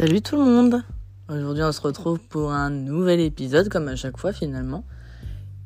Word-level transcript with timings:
Salut 0.00 0.22
tout 0.22 0.36
le 0.36 0.46
monde 0.46 0.82
Aujourd'hui 1.28 1.62
on 1.62 1.72
se 1.72 1.80
retrouve 1.82 2.20
pour 2.20 2.52
un 2.52 2.70
nouvel 2.70 3.20
épisode 3.20 3.68
comme 3.68 3.86
à 3.86 3.96
chaque 3.96 4.16
fois 4.16 4.32
finalement. 4.32 4.82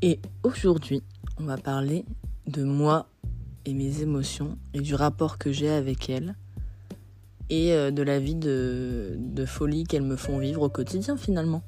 Et 0.03 0.19
aujourd'hui 0.43 1.05
on 1.39 1.45
va 1.45 1.57
parler 1.57 2.05
de 2.49 2.65
moi 2.65 3.07
et 3.65 3.75
mes 3.75 4.03
émotions 4.03 4.59
et 4.73 4.81
du 4.81 4.97
rapport 4.97 5.39
que 5.39 5.53
j'ai 5.53 5.71
avec 5.71 6.11
elles 6.11 6.35
et 7.49 7.75
euh, 7.75 7.93
de 7.93 8.03
la 8.03 8.19
vie 8.19 8.35
de, 8.35 9.45
folie 9.47 9.85
qu'elles 9.85 10.03
me 10.03 10.17
font 10.17 10.39
vivre 10.39 10.63
au 10.63 10.69
quotidien 10.69 11.17
finalement. 11.17 11.63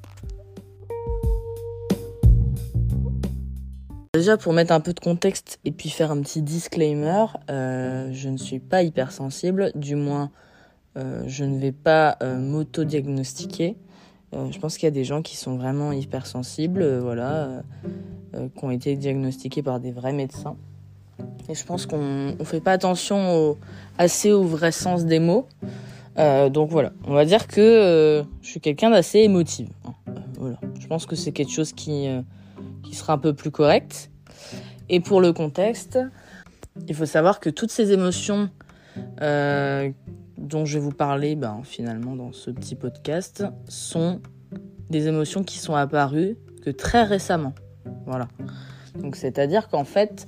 Déjà 4.13 4.35
pour 4.35 4.51
mettre 4.51 4.73
un 4.73 4.81
peu 4.81 4.91
de 4.91 4.99
contexte 4.99 5.61
et 5.63 5.71
puis 5.71 5.87
faire 5.87 6.11
un 6.11 6.19
petit 6.19 6.41
disclaimer, 6.41 7.27
euh, 7.49 8.09
je 8.11 8.27
ne 8.27 8.35
suis 8.35 8.59
pas 8.59 8.83
hypersensible, 8.83 9.71
du 9.73 9.95
moins 9.95 10.31
je 11.25 11.43
ne 11.43 11.59
vais 11.59 11.71
pas 11.71 12.17
euh, 12.23 12.37
m'auto-diagnostiquer. 12.39 13.75
Euh, 14.33 14.51
je 14.51 14.59
pense 14.59 14.77
qu'il 14.77 14.85
y 14.85 14.87
a 14.87 14.91
des 14.91 15.03
gens 15.03 15.21
qui 15.21 15.37
sont 15.37 15.55
vraiment 15.55 15.91
hypersensibles, 15.91 16.99
voilà, 16.99 17.63
qui 18.33 18.65
ont 18.65 18.71
été 18.71 18.95
diagnostiqués 18.95 19.63
par 19.63 19.79
des 19.79 19.91
vrais 19.91 20.13
médecins. 20.13 20.57
Et 21.49 21.55
je 21.55 21.65
pense 21.65 21.85
qu'on 21.85 22.35
ne 22.37 22.43
fait 22.43 22.59
pas 22.59 22.73
attention 22.73 23.57
assez 23.97 24.31
au 24.31 24.43
vrai 24.43 24.71
sens 24.71 25.05
des 25.05 25.19
mots. 25.19 25.47
donc 26.17 26.69
voilà, 26.69 26.91
on 27.05 27.13
va 27.13 27.25
dire 27.25 27.47
que 27.47 28.23
je 28.41 28.47
suis 28.47 28.59
quelqu'un 28.59 28.89
d'assez 28.89 29.19
émotif. 29.19 29.69
voilà. 30.37 30.59
Je 30.79 30.87
pense 30.87 31.05
que 31.05 31.15
c'est 31.15 31.31
quelque 31.31 31.51
chose 31.51 31.71
qui, 31.73 32.07
qui 32.83 32.95
sera 32.95 33.13
un 33.13 33.17
peu 33.17 33.33
plus 33.33 33.49
correct. 33.49 34.11
Et 34.89 34.99
pour 34.99 35.21
le 35.21 35.31
contexte, 35.33 35.97
il 36.87 36.95
faut 36.95 37.05
savoir 37.05 37.39
que 37.39 37.49
toutes 37.49 37.71
ces 37.71 37.93
émotions 37.93 38.49
dont 40.37 40.65
je 40.65 40.75
vais 40.77 40.83
vous 40.83 40.91
parler 40.91 41.35
ben, 41.35 41.61
finalement 41.63 42.15
dans 42.15 42.31
ce 42.31 42.51
petit 42.51 42.75
podcast 42.75 43.43
sont 43.67 44.21
des 44.89 45.07
émotions 45.07 45.43
qui 45.43 45.57
sont 45.57 45.75
apparues 45.75 46.37
que 46.63 46.69
très 46.69 47.03
récemment. 47.03 47.53
Voilà. 48.05 48.27
Donc 48.99 49.15
c'est-à-dire 49.15 49.67
qu'en 49.67 49.83
fait, 49.83 50.27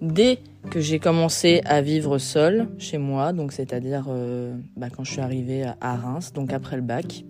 dès 0.00 0.38
que 0.70 0.80
j'ai 0.80 0.98
commencé 0.98 1.60
à 1.64 1.80
vivre 1.80 2.18
seule 2.18 2.68
chez 2.78 2.98
moi, 2.98 3.32
donc 3.32 3.52
c'est-à-dire 3.52 4.06
euh, 4.08 4.56
ben, 4.76 4.90
quand 4.90 5.04
je 5.04 5.12
suis 5.12 5.20
arrivée 5.20 5.64
à 5.80 5.96
Reims, 5.96 6.32
donc 6.32 6.52
après 6.52 6.76
le 6.76 6.82
bac, 6.82 7.24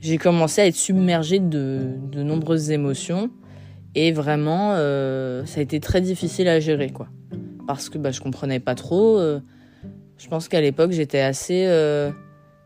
j'ai 0.00 0.18
commencé 0.18 0.60
à 0.60 0.66
être 0.66 0.76
submergée 0.76 1.40
de, 1.40 1.94
de 2.10 2.22
nombreuses 2.22 2.70
émotions 2.70 3.30
et 3.94 4.12
vraiment 4.12 4.72
euh, 4.74 5.44
ça 5.46 5.60
a 5.60 5.62
été 5.62 5.80
très 5.80 6.00
difficile 6.00 6.48
à 6.48 6.60
gérer 6.60 6.90
quoi, 6.90 7.08
parce 7.66 7.88
que 7.88 7.98
ben, 7.98 8.12
je 8.12 8.20
comprenais 8.20 8.60
pas 8.60 8.74
trop. 8.74 9.18
Euh, 9.18 9.40
je 10.18 10.28
pense 10.28 10.48
qu'à 10.48 10.60
l'époque, 10.60 10.92
j'étais 10.92 11.20
assez. 11.20 11.66
Euh, 11.66 12.10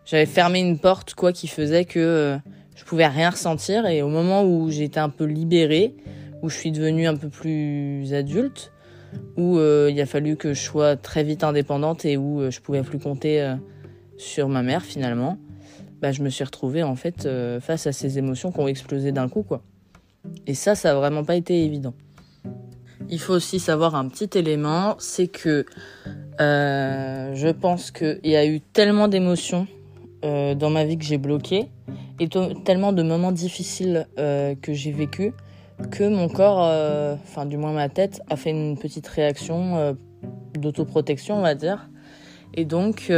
j'avais 0.05 0.27
fermé 0.27 0.61
une 0.61 0.79
porte, 0.79 1.15
quoi, 1.15 1.33
qui 1.33 1.49
faisait 1.49 1.85
que 1.85 1.99
euh, 1.99 2.39
je 2.75 2.85
pouvais 2.85 3.07
rien 3.07 3.31
ressentir. 3.31 3.87
Et 3.87 4.03
au 4.03 4.09
moment 4.09 4.45
où 4.45 4.71
j'étais 4.71 5.01
un 5.01 5.09
peu 5.09 5.25
libérée, 5.25 5.95
où 6.43 6.49
je 6.49 6.57
suis 6.57 6.73
devenue 6.73 7.07
un 7.07 7.17
peu 7.17 7.29
plus 7.29 8.15
adulte, 8.15 8.73
où 9.37 9.59
euh, 9.59 9.89
il 9.91 10.01
a 10.01 10.07
fallu 10.07 10.37
que 10.37 10.55
je 10.55 10.61
sois 10.61 10.97
très 10.97 11.25
vite 11.25 11.43
indépendante 11.43 12.05
et 12.05 12.17
où 12.17 12.49
je 12.51 12.61
pouvais 12.61 12.83
plus 12.83 12.99
compter 12.99 13.57
sur 14.17 14.49
ma 14.49 14.63
mère 14.63 14.83
finalement, 14.83 15.37
bah, 16.01 16.13
je 16.13 16.23
me 16.23 16.31
suis 16.31 16.45
retrouvée 16.45 16.83
en 16.83 16.95
fait 16.95 17.29
face 17.61 17.87
à 17.87 17.93
ces 17.93 18.19
émotions 18.19 18.53
qui 18.53 18.61
ont 18.61 18.69
explosé 18.69 19.13
d'un 19.13 19.29
coup, 19.29 19.43
quoi. 19.43 19.63
Et 20.47 20.55
ça, 20.55 20.75
ça 20.75 20.93
a 20.93 20.95
vraiment 20.95 21.25
pas 21.25 21.37
été 21.37 21.65
évident. 21.65 21.95
Il 23.09 23.19
faut 23.19 23.35
aussi 23.35 23.59
savoir 23.59 23.95
un 23.95 24.09
petit 24.09 24.39
élément, 24.39 24.97
c'est 24.99 25.29
que 25.29 25.65
euh, 26.41 27.35
je 27.35 27.49
pense 27.49 27.91
qu'il 27.91 28.21
y 28.25 28.37
a 28.37 28.47
eu 28.47 28.61
tellement 28.61 29.09
d'émotions 29.09 29.67
euh, 30.25 30.55
dans 30.55 30.71
ma 30.71 30.85
vie 30.85 30.99
que 30.99 31.05
j'ai 31.05 31.19
bloqué 31.19 31.71
et 32.19 32.29
tellement 32.65 32.93
de 32.93 33.03
moments 33.03 33.33
difficiles 33.33 34.07
euh, 34.19 34.55
que 34.61 34.73
j'ai 34.73 34.93
vécu 34.93 35.33
que 35.91 36.07
mon 36.07 36.29
corps, 36.29 36.59
enfin 37.23 37.47
du 37.47 37.57
moins 37.57 37.73
ma 37.73 37.89
tête, 37.89 38.21
a 38.29 38.37
fait 38.37 38.51
une 38.51 38.77
petite 38.77 39.09
réaction 39.09 39.97
d'autoprotection, 40.53 41.39
on 41.39 41.41
va 41.41 41.55
dire. 41.55 41.89
Et 42.53 42.67
donc, 42.67 43.11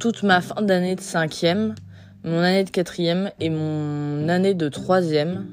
toute 0.00 0.22
ma 0.24 0.40
fin 0.40 0.62
d'année 0.62 0.96
de 0.96 1.00
cinquième, 1.00 1.76
mon 2.24 2.40
année 2.40 2.64
de 2.64 2.70
quatrième 2.70 3.30
et 3.38 3.50
mon 3.50 4.28
année 4.28 4.54
de 4.54 4.68
troisième, 4.68 5.46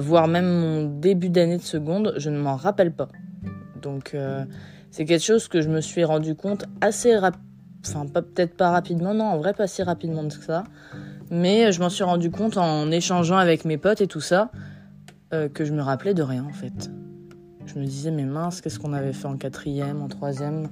voire 0.00 0.28
même 0.28 0.48
mon 0.48 0.84
début 0.84 1.28
d'année 1.28 1.58
de 1.58 1.62
seconde, 1.62 2.14
je 2.16 2.30
ne 2.30 2.38
m'en 2.38 2.56
rappelle 2.56 2.92
pas. 2.92 3.08
Donc 3.80 4.16
c'est 4.90 5.04
quelque 5.04 5.24
chose 5.24 5.48
que 5.48 5.60
je 5.60 5.68
me 5.68 5.80
suis 5.80 6.04
rendu 6.04 6.34
compte 6.34 6.64
assez 6.80 7.16
rapidement, 7.16 7.44
enfin 7.86 8.06
peut-être 8.06 8.56
pas 8.56 8.70
rapidement, 8.70 9.14
non, 9.14 9.26
en 9.26 9.38
vrai 9.38 9.54
pas 9.54 9.66
si 9.66 9.82
rapidement 9.82 10.26
que 10.26 10.34
ça, 10.34 10.64
mais 11.30 11.72
je 11.72 11.80
m'en 11.80 11.90
suis 11.90 12.04
rendu 12.04 12.30
compte 12.30 12.56
en 12.56 12.90
échangeant 12.90 13.36
avec 13.36 13.64
mes 13.64 13.78
potes 13.78 14.00
et 14.00 14.06
tout 14.06 14.20
ça, 14.20 14.50
euh, 15.32 15.48
que 15.48 15.64
je 15.64 15.72
me 15.72 15.82
rappelais 15.82 16.14
de 16.14 16.22
rien 16.22 16.44
en 16.44 16.52
fait. 16.52 16.90
Je 17.66 17.78
me 17.78 17.84
disais 17.84 18.10
mais 18.10 18.24
mince, 18.24 18.60
qu'est-ce 18.60 18.78
qu'on 18.78 18.94
avait 18.94 19.12
fait 19.12 19.26
en 19.26 19.36
quatrième, 19.36 20.02
en 20.02 20.08
troisième? 20.08 20.68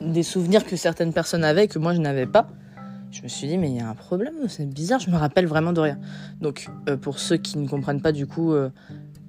Des 0.00 0.22
souvenirs 0.22 0.64
que 0.64 0.76
certaines 0.76 1.14
personnes 1.14 1.42
avaient 1.42 1.66
que 1.66 1.78
moi 1.78 1.94
je 1.94 2.00
n'avais 2.00 2.26
pas. 2.26 2.46
Je 3.14 3.22
me 3.22 3.28
suis 3.28 3.46
dit 3.46 3.58
mais 3.58 3.70
il 3.70 3.76
y 3.76 3.80
a 3.80 3.88
un 3.88 3.94
problème, 3.94 4.34
c'est 4.48 4.68
bizarre, 4.68 4.98
je 4.98 5.08
me 5.08 5.16
rappelle 5.16 5.46
vraiment 5.46 5.72
de 5.72 5.80
rien. 5.80 6.00
Donc 6.40 6.66
euh, 6.88 6.96
pour 6.96 7.20
ceux 7.20 7.36
qui 7.36 7.58
ne 7.58 7.68
comprennent 7.68 8.02
pas 8.02 8.10
du 8.10 8.26
coup 8.26 8.52
euh, 8.52 8.70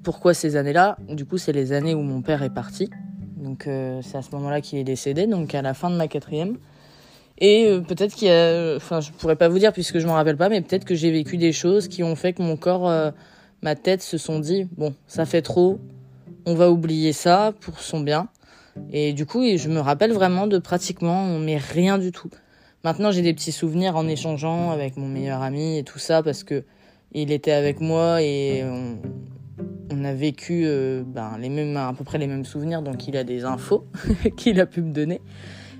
pourquoi 0.01 0.33
ces 0.33 0.55
années-là, 0.55 0.97
du 1.07 1.23
coup 1.23 1.37
c'est 1.37 1.51
les 1.51 1.71
années 1.71 1.93
où 1.93 2.01
mon 2.01 2.23
père 2.23 2.41
est 2.41 2.49
parti. 2.49 2.89
Donc 3.37 3.67
euh, 3.67 4.01
c'est 4.01 4.17
à 4.17 4.23
ce 4.23 4.31
moment-là 4.31 4.61
qu'il 4.61 4.79
est 4.79 4.83
décédé, 4.83 5.27
donc 5.27 5.53
à 5.53 5.61
la 5.61 5.75
fin 5.75 5.91
de 5.91 5.95
ma 5.95 6.07
quatrième. 6.07 6.57
Et 7.37 7.79
peut-être 7.87 8.15
qu'il 8.15 8.29
y 8.29 8.31
a, 8.31 8.75
enfin 8.75 9.01
je 9.01 9.11
pourrais 9.11 9.35
pas 9.35 9.49
vous 9.49 9.59
dire 9.59 9.71
puisque 9.71 9.99
je 9.99 10.07
m'en 10.07 10.13
rappelle 10.13 10.37
pas, 10.37 10.49
mais 10.49 10.61
peut-être 10.61 10.85
que 10.85 10.95
j'ai 10.95 11.11
vécu 11.11 11.37
des 11.37 11.51
choses 11.51 11.87
qui 11.87 12.01
ont 12.01 12.15
fait 12.15 12.33
que 12.33 12.41
mon 12.41 12.57
corps, 12.57 12.91
ma 13.61 13.75
tête 13.75 14.01
se 14.01 14.17
sont 14.17 14.39
dit 14.39 14.67
bon 14.77 14.95
ça 15.05 15.27
fait 15.27 15.43
trop, 15.43 15.79
on 16.47 16.55
va 16.55 16.71
oublier 16.71 17.13
ça 17.13 17.53
pour 17.59 17.81
son 17.81 17.99
bien. 17.99 18.29
Et 18.91 19.13
du 19.13 19.27
coup 19.27 19.43
je 19.43 19.69
me 19.69 19.79
rappelle 19.79 20.11
vraiment 20.11 20.47
de 20.47 20.57
pratiquement 20.57 21.37
mais 21.37 21.57
rien 21.57 21.99
du 21.99 22.11
tout. 22.11 22.31
Maintenant 22.85 23.09
j'ai 23.09 23.23
des 23.23 23.33
petits 23.33 23.51
souvenirs 23.51 23.95
en 23.95 24.07
échangeant 24.07 24.69
avec 24.69 24.95
mon 24.95 25.07
meilleur 25.07 25.41
ami 25.41 25.79
et 25.79 25.83
tout 25.83 25.97
ça 25.97 26.21
parce 26.21 26.43
que 26.43 26.63
il 27.13 27.31
était 27.31 27.51
avec 27.51 27.81
moi 27.81 28.21
et 28.21 28.63
on, 28.63 28.99
on 29.91 30.03
a 30.05 30.13
vécu 30.13 30.65
euh, 30.67 31.01
ben, 31.03 31.35
les 31.39 31.49
mêmes, 31.49 31.75
à 31.77 31.91
peu 31.97 32.03
près 32.03 32.19
les 32.19 32.27
mêmes 32.27 32.45
souvenirs, 32.45 32.83
donc 32.83 33.07
il 33.07 33.17
a 33.17 33.23
des 33.23 33.43
infos 33.43 33.87
qu'il 34.37 34.59
a 34.59 34.67
pu 34.67 34.83
me 34.83 34.93
donner. 34.93 35.19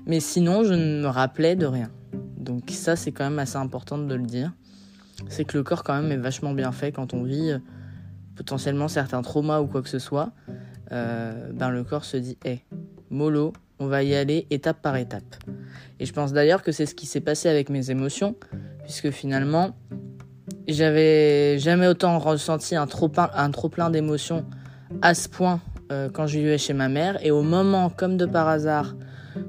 Mais 0.04 0.18
sinon, 0.18 0.64
je 0.64 0.74
ne 0.74 1.02
me 1.02 1.06
rappelais 1.06 1.54
de 1.54 1.66
rien. 1.66 1.92
Donc 2.38 2.70
ça, 2.70 2.96
c'est 2.96 3.12
quand 3.12 3.22
même 3.22 3.38
assez 3.38 3.56
important 3.56 3.98
de 3.98 4.12
le 4.12 4.26
dire. 4.26 4.52
C'est 5.28 5.44
que 5.44 5.56
le 5.56 5.62
corps, 5.62 5.84
quand 5.84 5.94
même, 5.94 6.10
est 6.10 6.16
vachement 6.16 6.54
bien 6.54 6.72
fait 6.72 6.90
quand 6.90 7.14
on 7.14 7.22
vit 7.22 7.52
euh, 7.52 7.58
potentiellement 8.34 8.88
certains 8.88 9.22
traumas 9.22 9.60
ou 9.60 9.68
quoi 9.68 9.80
que 9.80 9.88
ce 9.88 10.00
soit. 10.00 10.32
Euh, 10.90 11.52
ben, 11.52 11.70
le 11.70 11.84
corps 11.84 12.04
se 12.04 12.16
dit, 12.16 12.36
hé, 12.44 12.64
mollo, 13.10 13.52
on 13.78 13.86
va 13.86 14.02
y 14.02 14.14
aller 14.14 14.46
étape 14.50 14.80
par 14.82 14.96
étape. 14.96 15.36
Et 16.00 16.06
je 16.06 16.12
pense 16.12 16.32
d'ailleurs 16.32 16.62
que 16.62 16.72
c'est 16.72 16.86
ce 16.86 16.94
qui 16.94 17.06
s'est 17.06 17.20
passé 17.20 17.48
avec 17.48 17.70
mes 17.70 17.90
émotions, 17.90 18.34
puisque 18.84 19.10
finalement, 19.10 19.74
j'avais 20.68 21.58
jamais 21.58 21.86
autant 21.86 22.18
ressenti 22.18 22.76
un 22.76 22.86
trop 22.86 23.08
plein, 23.08 23.30
un 23.34 23.50
trop 23.50 23.68
plein 23.68 23.90
d'émotions 23.90 24.44
à 25.02 25.14
ce 25.14 25.28
point 25.28 25.60
euh, 25.92 26.08
quand 26.12 26.26
je 26.26 26.38
vivais 26.38 26.58
chez 26.58 26.72
ma 26.72 26.88
mère. 26.88 27.18
Et 27.24 27.30
au 27.30 27.42
moment, 27.42 27.90
comme 27.90 28.16
de 28.16 28.26
par 28.26 28.48
hasard, 28.48 28.96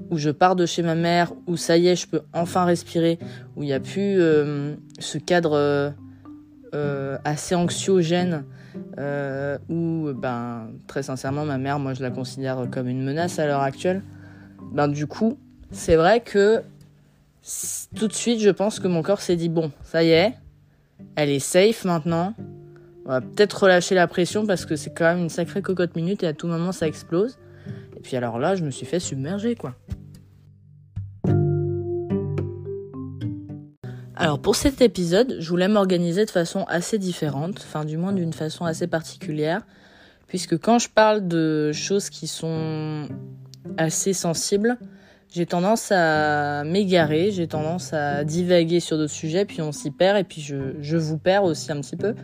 où 0.09 0.17
je 0.17 0.29
pars 0.29 0.55
de 0.55 0.65
chez 0.65 0.83
ma 0.83 0.95
mère, 0.95 1.33
où 1.47 1.57
ça 1.57 1.77
y 1.77 1.87
est, 1.87 1.95
je 1.95 2.07
peux 2.07 2.21
enfin 2.33 2.65
respirer, 2.65 3.19
où 3.55 3.63
il 3.63 3.67
n'y 3.67 3.73
a 3.73 3.79
plus 3.79 4.19
euh, 4.19 4.75
ce 4.99 5.17
cadre 5.17 5.93
euh, 6.73 7.17
assez 7.23 7.55
anxiogène, 7.55 8.43
où, 9.69 10.11
ben, 10.13 10.69
très 10.87 11.03
sincèrement, 11.03 11.45
ma 11.45 11.57
mère, 11.57 11.79
moi, 11.79 11.93
je 11.93 12.01
la 12.01 12.11
considère 12.11 12.67
comme 12.71 12.87
une 12.87 13.03
menace 13.03 13.39
à 13.39 13.47
l'heure 13.47 13.61
actuelle. 13.61 14.01
Ben, 14.71 14.87
du 14.87 15.07
coup, 15.07 15.37
c'est 15.71 15.95
vrai 15.95 16.21
que 16.21 16.61
tout 17.95 18.07
de 18.07 18.13
suite, 18.13 18.39
je 18.39 18.49
pense 18.49 18.79
que 18.79 18.87
mon 18.87 19.01
corps 19.01 19.21
s'est 19.21 19.35
dit 19.35 19.49
bon, 19.49 19.71
ça 19.83 20.03
y 20.03 20.09
est, 20.09 20.33
elle 21.15 21.29
est 21.29 21.39
safe 21.39 21.85
maintenant. 21.85 22.33
On 23.05 23.09
va 23.09 23.21
peut-être 23.21 23.63
relâcher 23.63 23.95
la 23.95 24.07
pression 24.07 24.45
parce 24.45 24.65
que 24.65 24.75
c'est 24.75 24.93
quand 24.93 25.05
même 25.05 25.19
une 25.19 25.29
sacrée 25.29 25.61
cocotte 25.61 25.95
minute 25.95 26.23
et 26.23 26.27
à 26.27 26.33
tout 26.33 26.47
moment 26.47 26.71
ça 26.71 26.87
explose. 26.87 27.37
Et 27.95 28.01
puis 28.01 28.17
alors 28.17 28.37
là, 28.37 28.55
je 28.55 28.63
me 28.63 28.71
suis 28.71 28.85
fait 28.85 28.99
submerger 28.99 29.55
quoi. 29.55 29.75
Alors 34.15 34.39
pour 34.39 34.55
cet 34.55 34.81
épisode, 34.81 35.37
je 35.39 35.49
voulais 35.49 35.67
m'organiser 35.67 36.25
de 36.25 36.31
façon 36.31 36.65
assez 36.67 36.97
différente, 36.97 37.59
enfin 37.59 37.85
du 37.85 37.97
moins 37.97 38.11
d'une 38.11 38.33
façon 38.33 38.65
assez 38.65 38.87
particulière, 38.87 39.61
puisque 40.27 40.57
quand 40.57 40.79
je 40.79 40.89
parle 40.89 41.27
de 41.27 41.71
choses 41.71 42.09
qui 42.09 42.27
sont 42.27 43.07
assez 43.77 44.13
sensibles, 44.13 44.77
j'ai 45.29 45.45
tendance 45.45 45.91
à 45.91 46.63
m'égarer, 46.63 47.31
j'ai 47.31 47.47
tendance 47.47 47.93
à 47.93 48.23
divaguer 48.23 48.79
sur 48.79 48.97
d'autres 48.97 49.13
sujets, 49.13 49.45
puis 49.45 49.61
on 49.61 49.71
s'y 49.71 49.91
perd, 49.91 50.17
et 50.17 50.23
puis 50.23 50.41
je, 50.41 50.75
je, 50.79 50.97
vous 50.97 51.17
perds 51.17 51.43
aussi 51.43 51.71
un 51.71 51.81
petit 51.81 51.97
peu. 51.97 52.15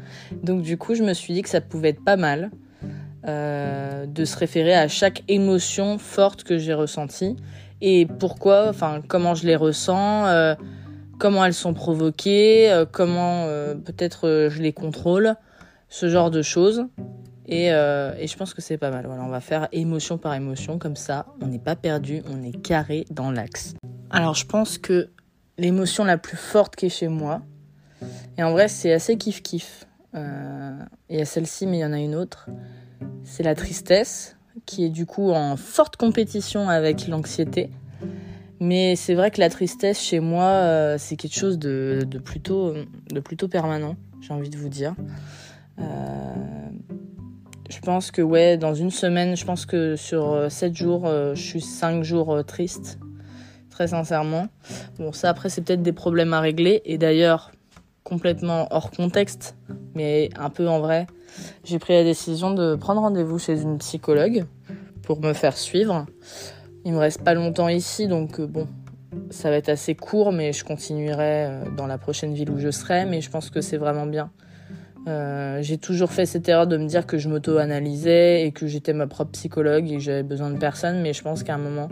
Donc 0.41 0.61
du 0.61 0.77
coup, 0.77 0.95
je 0.95 1.03
me 1.03 1.13
suis 1.13 1.33
dit 1.33 1.41
que 1.41 1.49
ça 1.49 1.59
pouvait 1.59 1.89
être 1.89 2.03
pas 2.03 2.15
mal 2.15 2.49
euh, 3.27 4.05
de 4.05 4.25
se 4.25 4.37
référer 4.37 4.73
à 4.73 4.87
chaque 4.87 5.23
émotion 5.27 5.97
forte 5.97 6.43
que 6.43 6.57
j'ai 6.57 6.73
ressentie, 6.73 7.35
et 7.81 8.05
pourquoi, 8.05 8.69
enfin 8.69 9.01
comment 9.05 9.35
je 9.35 9.45
les 9.45 9.57
ressens, 9.57 10.27
euh, 10.27 10.55
comment 11.19 11.43
elles 11.43 11.53
sont 11.53 11.73
provoquées, 11.73 12.71
euh, 12.71 12.85
comment 12.89 13.47
peut-être 13.85 14.47
je 14.49 14.61
les 14.61 14.71
contrôle, 14.71 15.35
ce 15.89 16.07
genre 16.07 16.31
de 16.31 16.41
choses. 16.41 16.85
Et, 17.47 17.67
et 17.67 18.27
je 18.27 18.37
pense 18.37 18.53
que 18.53 18.61
c'est 18.61 18.77
pas 18.77 18.89
mal. 18.89 19.05
On 19.07 19.27
va 19.27 19.41
faire 19.41 19.67
émotion 19.71 20.17
par 20.17 20.33
émotion, 20.33 20.79
comme 20.79 20.95
ça 20.95 21.25
on 21.41 21.47
n'est 21.47 21.59
pas 21.59 21.75
perdu, 21.75 22.21
on 22.29 22.41
est 22.43 22.61
carré 22.61 23.05
dans 23.11 23.31
l'axe. 23.31 23.73
Alors 24.09 24.33
je 24.35 24.45
pense 24.45 24.77
que 24.77 25.09
l'émotion 25.57 26.05
la 26.05 26.17
plus 26.17 26.37
forte 26.37 26.75
qui 26.75 26.85
est 26.85 26.89
chez 26.89 27.09
moi, 27.09 27.41
et 28.37 28.43
en 28.43 28.51
vrai 28.51 28.67
c'est 28.67 28.93
assez 28.93 29.17
kiff 29.17 29.41
kiff. 29.41 29.85
Il 30.13 31.17
y 31.17 31.21
a 31.21 31.25
celle-ci, 31.25 31.67
mais 31.67 31.77
il 31.77 31.81
y 31.81 31.85
en 31.85 31.93
a 31.93 31.99
une 31.99 32.15
autre. 32.15 32.49
C'est 33.23 33.43
la 33.43 33.55
tristesse 33.55 34.35
qui 34.65 34.85
est 34.85 34.89
du 34.89 35.05
coup 35.05 35.31
en 35.31 35.57
forte 35.57 35.97
compétition 35.97 36.69
avec 36.69 37.07
l'anxiété. 37.07 37.69
Mais 38.59 38.95
c'est 38.95 39.13
vrai 39.13 39.31
que 39.31 39.41
la 39.41 39.49
tristesse 39.49 39.99
chez 39.99 40.19
moi, 40.19 40.45
euh, 40.45 40.95
c'est 40.97 41.17
quelque 41.17 41.35
chose 41.35 41.59
de, 41.59 42.07
plutôt, 42.23 42.73
de 43.11 43.19
plutôt 43.19 43.47
permanent, 43.47 43.97
j'ai 44.21 44.33
envie 44.33 44.49
de 44.49 44.57
vous 44.57 44.69
dire. 44.69 44.95
Euh, 45.79 45.83
je 47.69 47.79
pense 47.79 48.11
que 48.11 48.21
ouais, 48.21 48.57
dans 48.57 48.73
une 48.73 48.91
semaine, 48.91 49.35
je 49.35 49.45
pense 49.45 49.65
que 49.65 49.95
sur 49.95 50.51
7 50.51 50.71
euh, 50.71 50.75
jours, 50.75 51.07
je 51.07 51.41
suis 51.41 51.61
5 51.61 52.03
jours 52.03 52.43
triste, 52.45 52.99
très 53.69 53.87
sincèrement. 53.87 54.47
Bon, 54.97 55.11
ça 55.11 55.29
après, 55.29 55.49
c'est 55.49 55.61
peut-être 55.61 55.83
des 55.83 55.93
problèmes 55.93 56.33
à 56.33 56.41
régler. 56.41 56.81
Et 56.85 56.97
d'ailleurs, 56.97 57.51
complètement 58.03 58.67
hors 58.71 58.91
contexte, 58.91 59.55
mais 59.95 60.29
un 60.37 60.49
peu 60.49 60.67
en 60.67 60.79
vrai, 60.79 61.07
j'ai 61.63 61.79
pris 61.79 61.93
la 61.93 62.03
décision 62.03 62.53
de 62.53 62.75
prendre 62.75 63.01
rendez-vous 63.01 63.39
chez 63.39 63.61
une 63.61 63.77
psychologue 63.77 64.45
pour 65.01 65.21
me 65.21 65.33
faire 65.33 65.57
suivre. 65.57 66.05
Il 66.85 66.93
me 66.93 66.97
reste 66.97 67.23
pas 67.23 67.33
longtemps 67.33 67.69
ici, 67.69 68.07
donc 68.07 68.39
euh, 68.39 68.47
bon, 68.47 68.67
ça 69.29 69.49
va 69.49 69.55
être 69.55 69.69
assez 69.69 69.95
court, 69.95 70.31
mais 70.31 70.51
je 70.51 70.65
continuerai 70.65 71.45
euh, 71.45 71.63
dans 71.77 71.87
la 71.87 71.97
prochaine 71.97 72.33
ville 72.33 72.49
où 72.49 72.59
je 72.59 72.71
serai, 72.71 73.05
mais 73.05 73.21
je 73.21 73.29
pense 73.29 73.49
que 73.49 73.61
c'est 73.61 73.77
vraiment 73.77 74.05
bien. 74.05 74.31
Euh, 75.07 75.61
j'ai 75.61 75.77
toujours 75.77 76.11
fait 76.11 76.25
cette 76.25 76.47
erreur 76.47 76.67
de 76.67 76.77
me 76.77 76.87
dire 76.87 77.05
que 77.05 77.17
je 77.17 77.27
m'auto-analysais 77.27 78.45
et 78.45 78.51
que 78.51 78.67
j'étais 78.67 78.93
ma 78.93 79.07
propre 79.07 79.31
psychologue 79.31 79.89
et 79.91 79.95
que 79.95 80.01
j'avais 80.01 80.23
besoin 80.23 80.49
de 80.49 80.57
personne, 80.57 81.01
mais 81.01 81.13
je 81.13 81.21
pense 81.21 81.43
qu'à 81.43 81.55
un 81.55 81.57
moment, 81.57 81.89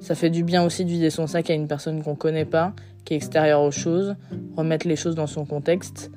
ça 0.00 0.14
fait 0.14 0.30
du 0.30 0.44
bien 0.44 0.64
aussi 0.64 0.84
de 0.84 0.90
vider 0.90 1.10
son 1.10 1.26
sac 1.26 1.48
à 1.50 1.54
une 1.54 1.68
personne 1.68 2.02
qu'on 2.02 2.16
connaît 2.16 2.44
pas, 2.44 2.74
qui 3.04 3.14
est 3.14 3.16
extérieure 3.16 3.62
aux 3.62 3.70
choses, 3.70 4.14
remettre 4.56 4.86
les 4.86 4.96
choses 4.96 5.14
dans 5.14 5.26
son 5.26 5.46
contexte 5.46 6.10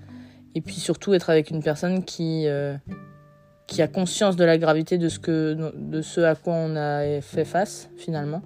et 0.55 0.61
puis 0.61 0.75
surtout 0.75 1.13
être 1.13 1.29
avec 1.29 1.51
une 1.51 1.61
personne 1.61 2.03
qui, 2.03 2.47
euh, 2.47 2.75
qui 3.67 3.81
a 3.81 3.87
conscience 3.87 4.35
de 4.35 4.43
la 4.43 4.57
gravité 4.57 4.97
de 4.97 5.07
ce, 5.07 5.19
que, 5.19 5.71
de 5.75 6.01
ce 6.01 6.21
à 6.21 6.35
quoi 6.35 6.53
on 6.55 6.75
a 6.75 7.21
fait 7.21 7.45
face 7.45 7.89
finalement. 7.95 8.41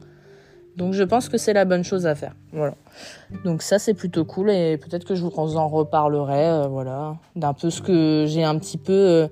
Donc 0.77 0.93
je 0.93 1.03
pense 1.03 1.29
que 1.29 1.37
c'est 1.37 1.53
la 1.53 1.65
bonne 1.65 1.83
chose 1.83 2.05
à 2.05 2.15
faire. 2.15 2.35
Voilà. 2.53 2.75
Donc 3.43 3.61
ça 3.61 3.79
c'est 3.79 3.93
plutôt 3.93 4.25
cool 4.25 4.49
et 4.51 4.77
peut-être 4.77 5.05
que 5.05 5.15
je 5.15 5.23
vous 5.23 5.57
en 5.57 5.67
reparlerai, 5.67 6.47
euh, 6.47 6.67
voilà, 6.67 7.17
d'un 7.35 7.53
peu 7.53 7.69
ce 7.69 7.81
que 7.81 8.25
j'ai 8.27 8.43
un 8.43 8.57
petit 8.57 8.77
peu 8.77 8.93
euh, 8.93 9.27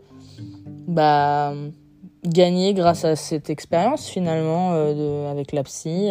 bah, 0.87 1.53
gagné 2.25 2.73
grâce 2.73 3.05
à 3.05 3.15
cette 3.15 3.49
expérience 3.49 4.07
finalement 4.07 4.73
de, 4.73 5.27
avec 5.27 5.53
la 5.53 5.63
psy, 5.63 6.09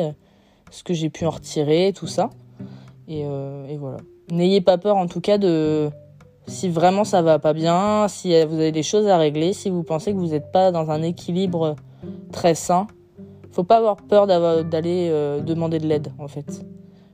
ce 0.71 0.83
que 0.83 0.95
j'ai 0.95 1.11
pu 1.11 1.27
en 1.27 1.31
retirer, 1.31 1.93
tout 1.95 2.07
ça. 2.07 2.31
Et 3.07 3.25
voilà. 3.79 3.99
N'ayez 4.31 4.61
pas 4.61 4.77
peur 4.77 4.97
en 4.97 5.07
tout 5.07 5.21
cas 5.21 5.39
de 5.39 5.91
si 6.49 6.69
vraiment 6.69 7.05
ça 7.05 7.23
va 7.23 7.39
pas 7.39 7.53
bien, 7.53 8.09
si 8.09 8.29
vous 8.45 8.55
avez 8.55 8.73
des 8.73 8.83
choses 8.83 9.07
à 9.07 9.19
régler, 9.19 9.53
si 9.53 9.71
vous 9.71 9.83
pensez 9.83 10.13
que 10.13 10.19
vous 10.19 10.29
n'êtes 10.29 10.51
pas 10.51 10.73
dans 10.73 10.91
un 10.91 11.03
équilibre 11.03 11.77
très 12.33 12.55
sain, 12.55 12.87
faut 13.51 13.65
pas 13.65 13.79
avoir 13.79 13.97
peur 13.97 14.27
d'aller 14.27 15.09
euh, 15.11 15.41
demander 15.41 15.79
de 15.79 15.87
l'aide 15.87 16.13
en 16.19 16.29
fait. 16.29 16.65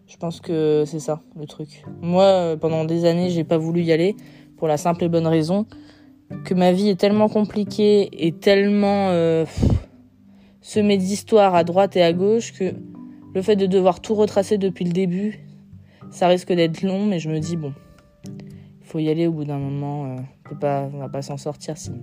Je 0.06 0.16
pense 0.16 0.40
que 0.40 0.84
c'est 0.86 1.00
ça 1.00 1.20
le 1.38 1.46
truc. 1.46 1.84
Moi, 2.02 2.24
euh, 2.24 2.56
pendant 2.56 2.84
des 2.84 3.04
années, 3.04 3.30
j'ai 3.30 3.44
pas 3.44 3.58
voulu 3.58 3.82
y 3.82 3.92
aller 3.92 4.16
pour 4.56 4.68
la 4.68 4.76
simple 4.76 5.04
et 5.04 5.08
bonne 5.08 5.26
raison 5.26 5.66
que 6.44 6.54
ma 6.54 6.72
vie 6.72 6.88
est 6.88 6.98
tellement 6.98 7.28
compliquée 7.28 8.26
et 8.26 8.32
tellement 8.32 9.08
euh, 9.10 9.44
semée 10.60 10.96
d'histoires 10.96 11.54
à 11.54 11.64
droite 11.64 11.96
et 11.96 12.02
à 12.02 12.12
gauche 12.12 12.52
que 12.52 12.74
le 13.34 13.42
fait 13.42 13.56
de 13.56 13.66
devoir 13.66 14.00
tout 14.00 14.14
retracer 14.14 14.58
depuis 14.58 14.84
le 14.84 14.92
début, 14.92 15.40
ça 16.10 16.28
risque 16.28 16.52
d'être 16.52 16.82
long, 16.82 17.04
mais 17.06 17.18
je 17.18 17.28
me 17.28 17.40
dis 17.40 17.56
bon, 17.56 17.72
faut 18.82 18.98
y 18.98 19.08
aller 19.08 19.26
au 19.26 19.32
bout 19.32 19.44
d'un 19.44 19.58
moment. 19.58 20.16
On 20.50 20.98
va 20.98 21.08
pas 21.08 21.22
s'en 21.22 21.36
sortir 21.36 21.76
sinon. 21.76 22.02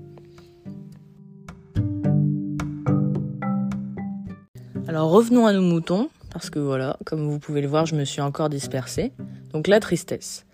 Alors 4.87 5.09
revenons 5.09 5.45
à 5.45 5.53
nos 5.53 5.61
moutons, 5.61 6.09
parce 6.31 6.49
que 6.49 6.59
voilà, 6.59 6.97
comme 7.05 7.27
vous 7.27 7.39
pouvez 7.39 7.61
le 7.61 7.67
voir, 7.67 7.85
je 7.85 7.95
me 7.95 8.03
suis 8.03 8.21
encore 8.21 8.49
dispersée. 8.49 9.13
Donc 9.53 9.67
la 9.67 9.79
tristesse. 9.79 10.45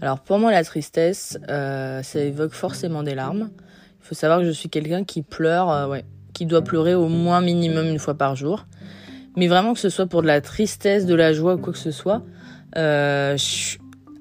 Alors 0.00 0.20
pour 0.20 0.38
moi, 0.38 0.50
la 0.50 0.64
tristesse, 0.64 1.38
euh, 1.48 2.02
ça 2.02 2.20
évoque 2.20 2.52
forcément 2.52 3.02
des 3.02 3.14
larmes. 3.14 3.50
Il 4.00 4.06
faut 4.06 4.14
savoir 4.14 4.40
que 4.40 4.44
je 4.44 4.50
suis 4.50 4.68
quelqu'un 4.68 5.04
qui 5.04 5.22
pleure, 5.22 5.70
euh, 5.70 5.88
ouais, 5.88 6.04
qui 6.32 6.46
doit 6.46 6.62
pleurer 6.62 6.94
au 6.94 7.08
moins 7.08 7.40
minimum 7.40 7.86
une 7.86 7.98
fois 7.98 8.14
par 8.14 8.36
jour. 8.36 8.66
Mais 9.36 9.48
vraiment 9.48 9.74
que 9.74 9.80
ce 9.80 9.88
soit 9.88 10.06
pour 10.06 10.22
de 10.22 10.26
la 10.26 10.40
tristesse, 10.40 11.06
de 11.06 11.14
la 11.14 11.32
joie 11.32 11.54
ou 11.54 11.58
quoi 11.58 11.72
que 11.72 11.78
ce 11.78 11.90
soit, 11.90 12.22
euh, 12.76 13.36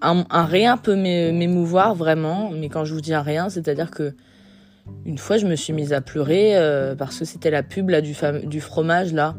un, 0.02 0.46
rien 0.46 0.78
peut 0.78 0.96
m'émouvoir 0.96 1.96
vraiment, 1.96 2.52
mais 2.52 2.70
quand 2.70 2.86
je 2.86 2.94
vous 2.94 3.02
dis 3.02 3.14
un 3.14 3.22
rien, 3.22 3.50
c'est-à-dire 3.50 3.92
que 3.92 4.14
une 5.06 5.18
fois, 5.18 5.38
je 5.38 5.46
me 5.46 5.56
suis 5.56 5.72
mise 5.72 5.94
à 5.94 6.02
pleurer 6.02 6.58
euh, 6.58 6.96
parce 6.96 7.20
que 7.20 7.26
c'était 7.26 7.52
la 7.52 7.64
pub 7.64 7.90
là, 7.90 8.02
du, 8.02 8.14
fromage 8.62 9.14
là, 9.14 9.36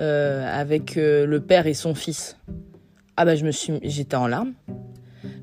euh, 0.00 0.44
avec 0.60 0.96
euh, 0.96 1.24
le 1.24 1.40
père 1.40 1.66
et 1.66 1.74
son 1.74 1.94
fils. 1.94 2.36
Ah 3.16 3.24
bah 3.24 3.36
je 3.36 3.44
me 3.44 3.52
suis, 3.52 3.78
j'étais 3.82 4.16
en 4.16 4.26
larmes. 4.26 4.54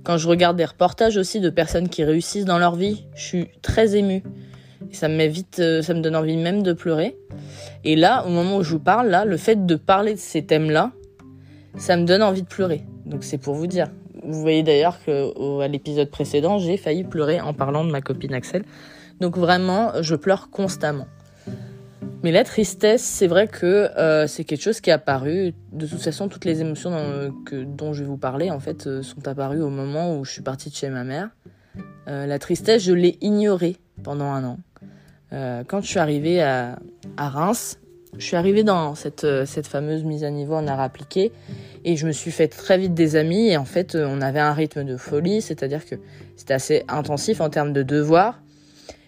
Quand 0.04 0.18
je 0.18 0.28
regarde 0.28 0.58
des 0.58 0.66
reportages 0.66 1.16
aussi 1.16 1.40
de 1.40 1.50
personnes 1.50 1.88
qui 1.88 2.04
réussissent 2.04 2.46
dans 2.46 2.60
leur 2.60 2.76
vie, 2.76 3.06
je 3.16 3.24
suis 3.24 3.48
très 3.62 3.96
émue. 3.96 4.24
Ça 4.92 5.08
me 5.08 5.82
ça 5.82 5.94
me 5.94 6.02
donne 6.02 6.16
envie 6.18 6.36
même 6.36 6.64
de 6.64 6.74
pleurer. 6.74 7.18
Et 7.86 7.96
là, 7.96 8.26
au 8.26 8.30
moment 8.30 8.58
où 8.58 8.64
je 8.64 8.72
vous 8.72 8.80
parle, 8.80 9.08
là, 9.08 9.24
le 9.24 9.38
fait 9.38 9.66
de 9.66 9.76
parler 9.76 10.16
de 10.16 10.20
ces 10.20 10.46
thèmes-là, 10.46 10.92
ça 11.78 11.96
me 11.96 12.06
donne 12.06 12.24
envie 12.24 12.42
de 12.42 12.48
pleurer. 12.48 12.84
Donc 13.06 13.24
c'est 13.24 13.38
pour 13.38 13.56
vous 13.56 13.68
dire. 13.68 13.88
Vous 14.24 14.42
voyez 14.42 14.64
d'ailleurs 14.64 15.00
que 15.04 15.62
à 15.62 15.68
l'épisode 15.68 16.10
précédent, 16.10 16.58
j'ai 16.58 16.76
failli 16.76 17.06
pleurer 17.06 17.40
en 17.40 17.54
parlant 17.54 17.86
de 17.86 17.92
ma 17.92 18.02
copine 18.02 18.34
Axel. 18.34 18.64
Donc 19.22 19.38
vraiment, 19.38 20.02
je 20.02 20.16
pleure 20.16 20.50
constamment. 20.50 21.08
Mais 22.24 22.32
la 22.32 22.44
tristesse, 22.44 23.02
c'est 23.02 23.28
vrai 23.28 23.48
que 23.48 23.66
euh, 23.66 24.28
c'est 24.28 24.44
quelque 24.44 24.62
chose 24.62 24.82
qui 24.82 24.90
est 24.90 24.94
apparu. 24.94 25.54
De 25.72 25.88
toute 25.88 26.02
façon, 26.02 26.28
toutes 26.28 26.46
les 26.46 26.60
émotions 26.60 27.32
que, 27.46 27.64
dont 27.64 27.94
je 27.94 28.02
vais 28.02 28.10
vous 28.10 28.18
parler, 28.18 28.52
en 28.52 28.60
fait, 28.60 28.86
euh, 28.86 29.02
sont 29.02 29.28
apparues 29.28 29.62
au 29.62 29.70
moment 29.70 30.18
où 30.18 30.26
je 30.26 30.32
suis 30.32 30.42
partie 30.42 30.70
de 30.70 30.76
chez 30.76 30.90
ma 30.90 31.04
mère. 31.04 31.30
Euh, 32.08 32.26
la 32.26 32.38
tristesse, 32.38 32.84
je 32.84 32.94
l'ai 32.94 33.18
ignorée 33.22 33.78
pendant 34.04 34.26
un 34.26 34.44
an. 34.44 34.58
quand 35.32 35.82
je 35.82 35.88
suis 35.88 36.00
arrivée 36.00 36.42
à, 36.42 36.78
Reims, 37.18 37.80
je 38.18 38.26
suis 38.26 38.36
arrivée 38.36 38.64
dans 38.64 38.96
cette, 38.96 39.24
euh, 39.24 39.46
cette 39.46 39.68
fameuse 39.68 40.04
mise 40.04 40.24
à 40.24 40.30
niveau 40.30 40.56
en 40.56 40.68
art 40.68 40.82
appliqué 40.82 41.32
et 41.86 41.96
je 41.96 42.06
me 42.06 42.12
suis 42.12 42.32
fait 42.32 42.48
très 42.48 42.78
vite 42.78 42.94
des 42.94 43.16
amis 43.16 43.50
et 43.50 43.58
en 43.58 43.66
fait 43.66 43.96
euh, 43.96 44.06
on 44.08 44.22
avait 44.22 44.40
un 44.40 44.54
rythme 44.54 44.84
de 44.84 44.98
folie, 44.98 45.42
c'est-à-dire 45.42 45.86
que 45.86 45.96
c'était 46.36 46.54
assez 46.54 46.84
intensif 46.88 47.42
en 47.42 47.50
termes 47.50 47.74
de 47.74 47.84
devoirs. 47.84 48.42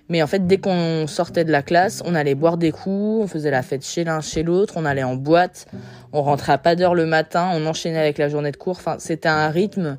Mais 0.09 0.21
en 0.21 0.27
fait 0.27 0.45
dès 0.45 0.57
qu'on 0.57 1.07
sortait 1.07 1.45
de 1.45 1.51
la 1.51 1.61
classe, 1.61 2.03
on 2.05 2.13
allait 2.13 2.35
boire 2.35 2.57
des 2.57 2.71
coups, 2.71 3.23
on 3.23 3.27
faisait 3.27 3.51
la 3.51 3.61
fête 3.61 3.85
chez 3.85 4.03
l'un 4.03 4.19
chez 4.19 4.43
l'autre, 4.43 4.73
on 4.77 4.85
allait 4.85 5.03
en 5.03 5.15
boîte, 5.15 5.67
on 6.11 6.21
rentrait 6.21 6.53
à 6.53 6.57
pas 6.57 6.75
d'heure 6.75 6.93
le 6.93 7.05
matin, 7.05 7.49
on 7.53 7.65
enchaînait 7.65 7.99
avec 7.99 8.17
la 8.17 8.27
journée 8.27 8.51
de 8.51 8.57
cours. 8.57 8.77
Enfin 8.77 8.97
c'était 8.99 9.29
un 9.29 9.49
rythme 9.49 9.97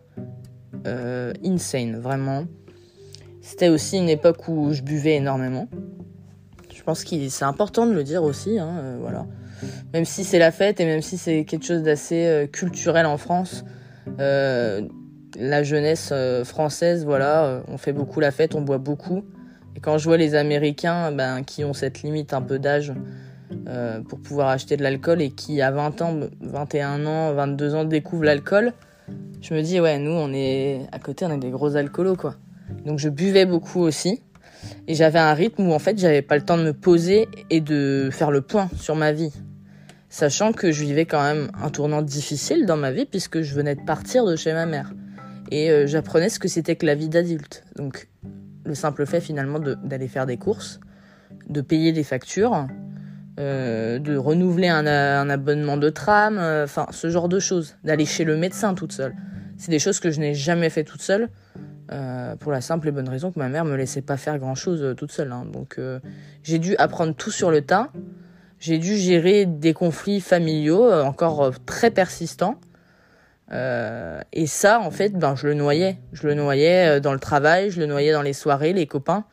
euh, 0.87 1.33
insane 1.45 1.97
vraiment. 1.99 2.45
C'était 3.41 3.69
aussi 3.69 3.99
une 3.99 4.09
époque 4.09 4.49
où 4.49 4.73
je 4.73 4.83
buvais 4.83 5.17
énormément. 5.17 5.69
Je 6.73 6.83
pense 6.83 7.05
que 7.05 7.29
c'est 7.29 7.45
important 7.45 7.87
de 7.87 7.93
le 7.93 8.05
dire 8.05 8.23
aussi, 8.23 8.59
hein, 8.59 8.77
euh, 8.79 8.97
voilà. 9.01 9.27
Même 9.95 10.05
si 10.05 10.25
c'est 10.25 10.39
la 10.39 10.51
fête 10.51 10.81
et 10.81 10.85
même 10.85 11.01
si 11.01 11.17
c'est 11.17 11.45
quelque 11.45 11.65
chose 11.65 11.83
d'assez 11.83 12.27
euh, 12.27 12.47
culturel 12.47 13.07
en 13.07 13.17
France, 13.17 13.65
la 14.19 15.63
jeunesse 15.63 16.13
française, 16.45 17.05
voilà, 17.05 17.63
on 17.69 17.79
fait 17.79 17.93
beaucoup 17.93 18.21
la 18.21 18.31
fête, 18.31 18.55
on 18.55 18.61
boit 18.61 18.79
beaucoup. 18.79 19.25
Et 19.77 19.81
quand 19.81 19.99
je 19.99 20.05
vois 20.05 20.17
les 20.17 20.35
Américains, 20.35 21.13
ben, 21.13 21.43
qui 21.43 21.65
ont 21.65 21.73
cette 21.73 22.03
limite 22.03 22.33
un 22.33 22.43
peu 22.43 22.59
d'âge 22.59 22.93
pour 24.09 24.21
pouvoir 24.21 24.49
acheter 24.49 24.77
de 24.77 24.83
l'alcool 24.83 25.23
et 25.23 25.31
qui 25.31 25.61
à 25.61 25.71
20 25.71 26.03
ans, 26.03 26.21
21 26.41 27.07
ans, 27.07 27.33
22 27.35 27.75
ans 27.75 27.85
découvrent 27.85 28.25
l'alcool, 28.25 28.73
je 29.41 29.55
me 29.55 29.63
dis 29.63 29.81
ouais, 29.81 29.99
nous 29.99 30.11
on 30.11 30.33
est 30.33 30.81
à 30.93 30.99
côté, 30.99 31.27
on 31.27 31.33
est 31.33 31.39
des 31.39 31.51
gros 31.51 31.77
alcoolos 31.77 32.17
quoi. 32.17 32.37
Donc 32.85 32.99
je 32.99 33.09
buvais 33.09 33.47
beaucoup 33.47 33.81
aussi. 33.81 34.23
Et 34.89 34.95
j'avais 34.95 35.19
un 35.19 35.35
rythme 35.35 35.69
où 35.69 35.73
en 35.73 35.79
fait 35.79 35.99
j'avais 35.99 36.23
pas 36.23 36.37
le 36.37 36.43
temps 36.43 36.57
de 36.57 36.63
me 36.63 36.73
poser 36.73 37.29
et 37.51 37.61
de 37.61 38.09
faire 38.11 38.31
le 38.31 38.41
point 38.41 38.71
sur 38.81 38.97
ma 38.97 39.13
vie. 39.13 39.33
Sachant 40.09 40.53
que 40.53 40.73
je 40.73 40.83
vivais 40.83 41.07
quand 41.07 41.23
même 41.23 41.51
un 41.63 41.71
tournant 41.71 42.01
difficile 42.01 42.67
dans 42.67 42.77
ma 42.77 42.93
vie 42.93 43.05
puisque 43.05 43.43
je 43.43 43.55
venais 43.55 43.75
de 43.75 43.83
partir 43.83 44.25
de 44.25 44.37
chez 44.37 44.53
ma 44.53 44.65
mère. 44.65 44.93
Et 45.51 45.71
euh, 45.71 45.87
j'apprenais 45.87 46.31
ce 46.31 46.39
que 46.39 46.49
c'était 46.49 46.77
que 46.77 46.87
la 46.87 46.95
vie 46.95 47.09
d'adulte. 47.09 47.65
Donc 47.77 48.09
le 48.65 48.75
simple 48.75 49.07
fait 49.07 49.21
finalement 49.21 49.59
d'aller 49.59 50.09
faire 50.09 50.27
des 50.27 50.37
courses, 50.37 50.81
de 51.49 51.61
payer 51.61 51.93
des 51.93 52.05
factures, 52.05 52.67
de 53.37 54.17
renouveler 54.17 54.69
un, 54.69 54.87
un, 54.87 55.29
abonnement 55.29 55.77
de 55.77 55.91
tram, 55.91 56.39
enfin 56.39 56.87
ce 56.91 57.11
genre 57.11 57.29
de 57.29 57.39
choses, 57.39 57.77
d'aller 57.85 58.07
chez 58.07 58.25
le 58.25 58.37
médecin 58.37 58.75
toute 58.75 58.93
seule. 58.93 59.15
C'est 59.57 59.71
des 59.71 59.79
choses 59.79 60.01
que 60.01 60.11
je 60.11 60.21
n'ai 60.21 60.35
jamais 60.35 60.71
fait 60.71 60.85
toute 60.85 61.03
seule. 61.03 61.29
Euh, 61.93 62.35
pour 62.37 62.51
la 62.51 62.63
simple 62.63 62.89
et 62.89 62.93
bonne 62.93 63.09
raison 63.11 63.31
que 63.31 63.39
ma 63.39 63.51
mère 63.51 63.67
me 63.67 63.77
laissait 63.77 64.01
pas 64.01 64.17
faire 64.17 64.39
grand 64.39 64.55
chose 64.55 64.83
euh, 64.83 64.95
toute 64.95 65.13
seule. 65.13 65.31
Hein. 65.33 65.45
Donc 65.53 65.75
euh, 65.79 66.01
j'ai 66.43 66.59
dû 66.59 66.75
apprendre 66.77 67.15
tout 67.15 67.31
sur 67.31 67.51
le 67.51 67.61
tas. 67.61 67.91
J'ai 68.59 68.79
dû 68.79 68.97
gérer 68.97 69.45
des 69.45 69.75
conflits 69.75 70.21
familiaux 70.21 70.91
encore 70.91 71.53
très 71.67 71.91
persistants. 71.91 72.59
Et 73.51 74.47
ça, 74.47 74.81
en 74.81 74.91
fait, 74.91 75.13
ben 75.13 75.35
je 75.37 75.47
le 75.47 75.55
noyais. 75.55 75.99
Je 76.13 76.27
le 76.27 76.35
noyais 76.35 77.01
dans 77.01 77.13
le 77.13 77.19
travail, 77.19 77.71
je 77.71 77.81
le 77.81 77.87
noyais 77.87 78.13
dans 78.13 78.23
les 78.23 78.33
soirées, 78.33 78.73
les 78.73 78.87
copains. 78.87 79.25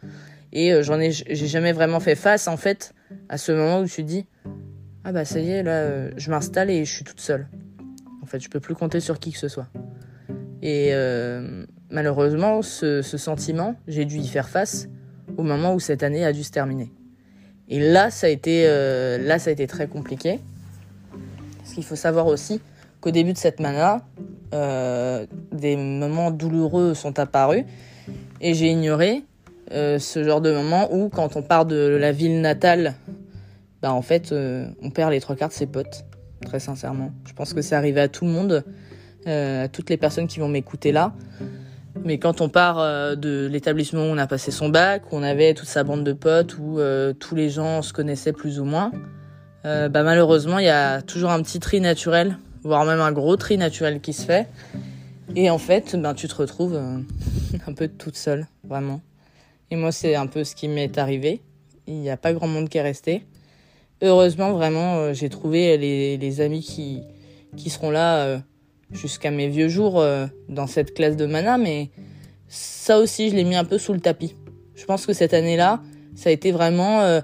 Et 0.53 0.83
j'en 0.83 0.99
ai, 0.99 1.11
j'ai 1.11 1.47
jamais 1.47 1.71
vraiment 1.71 1.99
fait 1.99 2.15
face, 2.15 2.47
en 2.47 2.57
fait, 2.57 2.93
à 3.29 3.37
ce 3.37 3.51
moment 3.51 3.79
où 3.79 3.85
je 3.85 3.91
suis 3.93 4.03
dit, 4.03 4.25
ah 5.03 5.11
bah 5.11 5.25
ça 5.25 5.39
y 5.39 5.49
est, 5.49 5.63
là, 5.63 6.09
je 6.17 6.29
m'installe 6.29 6.69
et 6.69 6.85
je 6.85 6.93
suis 6.93 7.03
toute 7.03 7.21
seule. 7.21 7.47
En 8.21 8.25
fait, 8.25 8.39
je 8.39 8.49
peux 8.49 8.59
plus 8.59 8.75
compter 8.75 8.99
sur 8.99 9.17
qui 9.17 9.31
que 9.31 9.39
ce 9.39 9.47
soit. 9.47 9.67
Et 10.61 10.93
malheureusement, 11.91 12.61
ce, 12.61 13.01
sentiment, 13.01 13.75
j'ai 13.87 14.05
dû 14.05 14.17
y 14.17 14.27
faire 14.27 14.49
face 14.49 14.87
au 15.37 15.43
moment 15.43 15.73
où 15.73 15.79
cette 15.79 16.03
année 16.03 16.25
a 16.25 16.33
dû 16.33 16.43
se 16.43 16.51
terminer. 16.51 16.91
Et 17.69 17.79
là, 17.79 18.09
ça 18.09 18.27
a 18.27 18.29
été, 18.29 18.65
euh, 18.67 19.17
là, 19.17 19.39
ça 19.39 19.49
a 19.49 19.53
été 19.53 19.67
très 19.67 19.87
compliqué. 19.87 20.39
Parce 21.59 21.73
qu'il 21.73 21.85
faut 21.85 21.95
savoir 21.95 22.27
aussi 22.27 22.59
qu'au 23.01 23.11
début 23.11 23.33
de 23.33 23.37
cette 23.37 23.59
mana, 23.59 24.01
euh, 24.53 25.25
des 25.51 25.75
moments 25.75 26.31
douloureux 26.31 26.93
sont 26.93 27.19
apparus. 27.19 27.65
Et 28.39 28.53
j'ai 28.53 28.67
ignoré 28.67 29.23
euh, 29.71 29.99
ce 29.99 30.23
genre 30.23 30.41
de 30.41 30.51
moment 30.51 30.93
où, 30.93 31.09
quand 31.09 31.35
on 31.35 31.41
part 31.41 31.65
de 31.65 31.75
la 31.75 32.11
ville 32.11 32.41
natale, 32.41 32.95
bah, 33.81 33.93
en 33.93 34.01
fait, 34.01 34.33
on 34.33 34.89
perd 34.91 35.11
les 35.11 35.19
trois 35.19 35.35
quarts 35.35 35.49
de 35.49 35.53
ses 35.53 35.65
potes. 35.65 36.05
Très 36.45 36.59
sincèrement. 36.59 37.11
Je 37.27 37.33
pense 37.33 37.53
que 37.53 37.61
c'est 37.61 37.75
arrivé 37.75 38.01
à 38.01 38.07
tout 38.07 38.25
le 38.25 38.31
monde, 38.31 38.63
à 39.25 39.67
toutes 39.67 39.89
les 39.89 39.97
personnes 39.97 40.27
qui 40.27 40.39
vont 40.39 40.47
m'écouter 40.47 40.91
là. 40.91 41.13
Mais 42.03 42.17
quand 42.17 42.41
on 42.41 42.49
part 42.49 42.79
euh, 42.79 43.15
de 43.15 43.47
l'établissement 43.51 44.01
où 44.01 44.05
on 44.05 44.17
a 44.17 44.27
passé 44.27 44.51
son 44.51 44.69
bac, 44.69 45.11
où 45.11 45.17
on 45.17 45.23
avait 45.23 45.53
toute 45.53 45.67
sa 45.67 45.83
bande 45.83 46.03
de 46.03 46.13
potes, 46.13 46.57
où 46.57 46.79
euh, 46.79 47.13
tous 47.13 47.35
les 47.35 47.49
gens 47.49 47.81
se 47.81 47.93
connaissaient 47.93 48.33
plus 48.33 48.59
ou 48.59 48.65
moins, 48.65 48.91
euh, 49.65 49.89
bah 49.89 50.03
malheureusement, 50.03 50.59
il 50.59 50.65
y 50.65 50.69
a 50.69 51.01
toujours 51.01 51.31
un 51.31 51.41
petit 51.43 51.59
tri 51.59 51.81
naturel, 51.81 52.37
voire 52.63 52.85
même 52.85 52.99
un 52.99 53.11
gros 53.11 53.35
tri 53.35 53.57
naturel 53.57 54.01
qui 54.01 54.13
se 54.13 54.25
fait. 54.25 54.47
Et 55.35 55.49
en 55.49 55.57
fait, 55.57 55.95
ben, 55.95 56.13
tu 56.13 56.27
te 56.27 56.35
retrouves 56.35 56.79
un 57.67 57.73
peu 57.73 57.87
toute 57.87 58.17
seule, 58.17 58.47
vraiment. 58.63 59.01
Et 59.69 59.75
moi, 59.75 59.91
c'est 59.91 60.15
un 60.15 60.27
peu 60.27 60.43
ce 60.43 60.55
qui 60.55 60.67
m'est 60.67 60.97
arrivé. 60.97 61.41
Il 61.87 61.95
n'y 61.95 62.09
a 62.09 62.17
pas 62.17 62.33
grand 62.33 62.47
monde 62.47 62.69
qui 62.69 62.77
est 62.77 62.81
resté. 62.81 63.25
Heureusement, 64.01 64.51
vraiment, 64.51 65.13
j'ai 65.13 65.29
trouvé 65.29 65.77
les, 65.77 66.17
les, 66.17 66.41
amis 66.41 66.61
qui, 66.61 67.01
qui 67.55 67.69
seront 67.69 67.91
là 67.91 68.41
jusqu'à 68.91 69.31
mes 69.31 69.47
vieux 69.47 69.69
jours 69.69 69.99
euh, 69.99 70.27
dans 70.49 70.67
cette 70.67 70.93
classe 70.93 71.15
de 71.15 71.25
mana, 71.25 71.57
mais 71.57 71.89
ça 72.47 72.97
aussi, 72.99 73.29
je 73.29 73.35
l'ai 73.35 73.43
mis 73.43 73.55
un 73.55 73.63
peu 73.63 73.77
sous 73.77 73.93
le 73.93 73.99
tapis. 73.99 74.35
Je 74.75 74.85
pense 74.85 75.05
que 75.05 75.13
cette 75.13 75.33
année-là, 75.33 75.81
ça 76.15 76.29
a 76.29 76.33
été 76.33 76.51
vraiment 76.51 77.01
euh, 77.01 77.21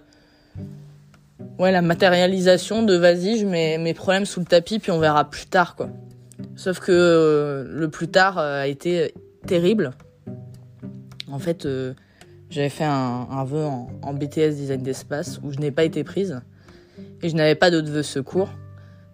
ouais, 1.60 1.72
la 1.72 1.82
matérialisation 1.82 2.84
de 2.84 2.96
vas-y, 2.96 3.40
je 3.40 3.46
mets 3.46 3.78
mes 3.78 3.94
problèmes 3.94 4.26
sous 4.26 4.40
le 4.40 4.46
tapis, 4.46 4.80
puis 4.80 4.92
on 4.92 5.00
verra 5.00 5.30
plus 5.30 5.46
tard, 5.46 5.76
quoi. 5.76 5.90
Sauf 6.56 6.80
que 6.80 6.92
euh, 6.92 7.64
le 7.68 7.90
plus 7.90 8.08
tard 8.08 8.38
a 8.38 8.68
été 8.68 9.14
terrible. 9.46 9.92
En 11.30 11.40
fait, 11.40 11.68
j'avais 12.50 12.70
fait 12.70 12.86
un, 12.86 13.44
vœu 13.44 13.66
en, 13.66 13.90
en, 14.02 14.14
BTS 14.14 14.56
design 14.56 14.82
d'espace 14.82 15.40
où 15.44 15.52
je 15.52 15.60
n'ai 15.60 15.72
pas 15.72 15.84
été 15.84 16.04
prise 16.04 16.42
et 17.22 17.30
je 17.30 17.36
n'avais 17.36 17.56
pas 17.56 17.72
d'autres 17.72 17.90
vœux 17.90 18.04
secours, 18.04 18.50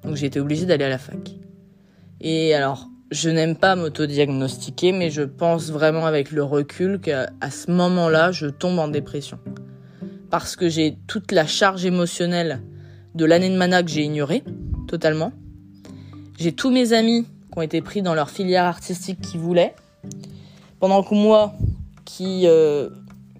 donc 0.03 0.15
j'ai 0.15 0.27
été 0.27 0.39
obligée 0.39 0.65
d'aller 0.65 0.86
à 0.86 0.89
la 0.89 0.98
fac. 0.98 1.32
Et 2.22 2.53
alors, 2.53 2.88
je 3.12 3.30
n'aime 3.30 3.56
pas 3.56 3.75
m'autodiagnostiquer, 3.75 4.92
mais 4.92 5.10
je 5.10 5.22
pense 5.22 5.72
vraiment 5.72 6.06
avec 6.06 6.32
le 6.32 6.44
recul 6.44 7.00
qu'à 7.00 7.30
ce 7.50 7.70
moment-là, 7.72 8.32
je 8.32 8.48
tombe 8.48 8.80
en 8.80 8.88
dépression. 8.88 9.39
Parce 10.34 10.56
que 10.56 10.68
j'ai 10.68 10.98
toute 11.06 11.32
la 11.32 11.46
charge 11.46 11.86
émotionnelle 11.86 12.60
de 13.13 13.24
l'année 13.24 13.52
de 13.52 13.56
mana 13.56 13.84
que 13.84 13.92
j'ai 13.92 14.02
ignorée, 14.02 14.42
totalement. 14.88 15.32
J'ai 16.40 16.54
tous 16.54 16.72
mes 16.72 16.94
amis 16.94 17.28
qui 17.52 17.60
ont 17.60 17.62
été 17.62 17.82
pris 17.82 18.02
dans 18.02 18.16
leur 18.16 18.32
filière 18.32 18.63
artistique 18.63 19.22
qu'ils 19.22 19.40
voulaient. 19.40 19.75
Pendant 20.80 21.04
que 21.04 21.13
moi, 21.13 21.54
qui, 22.04 22.48
euh, 22.48 22.90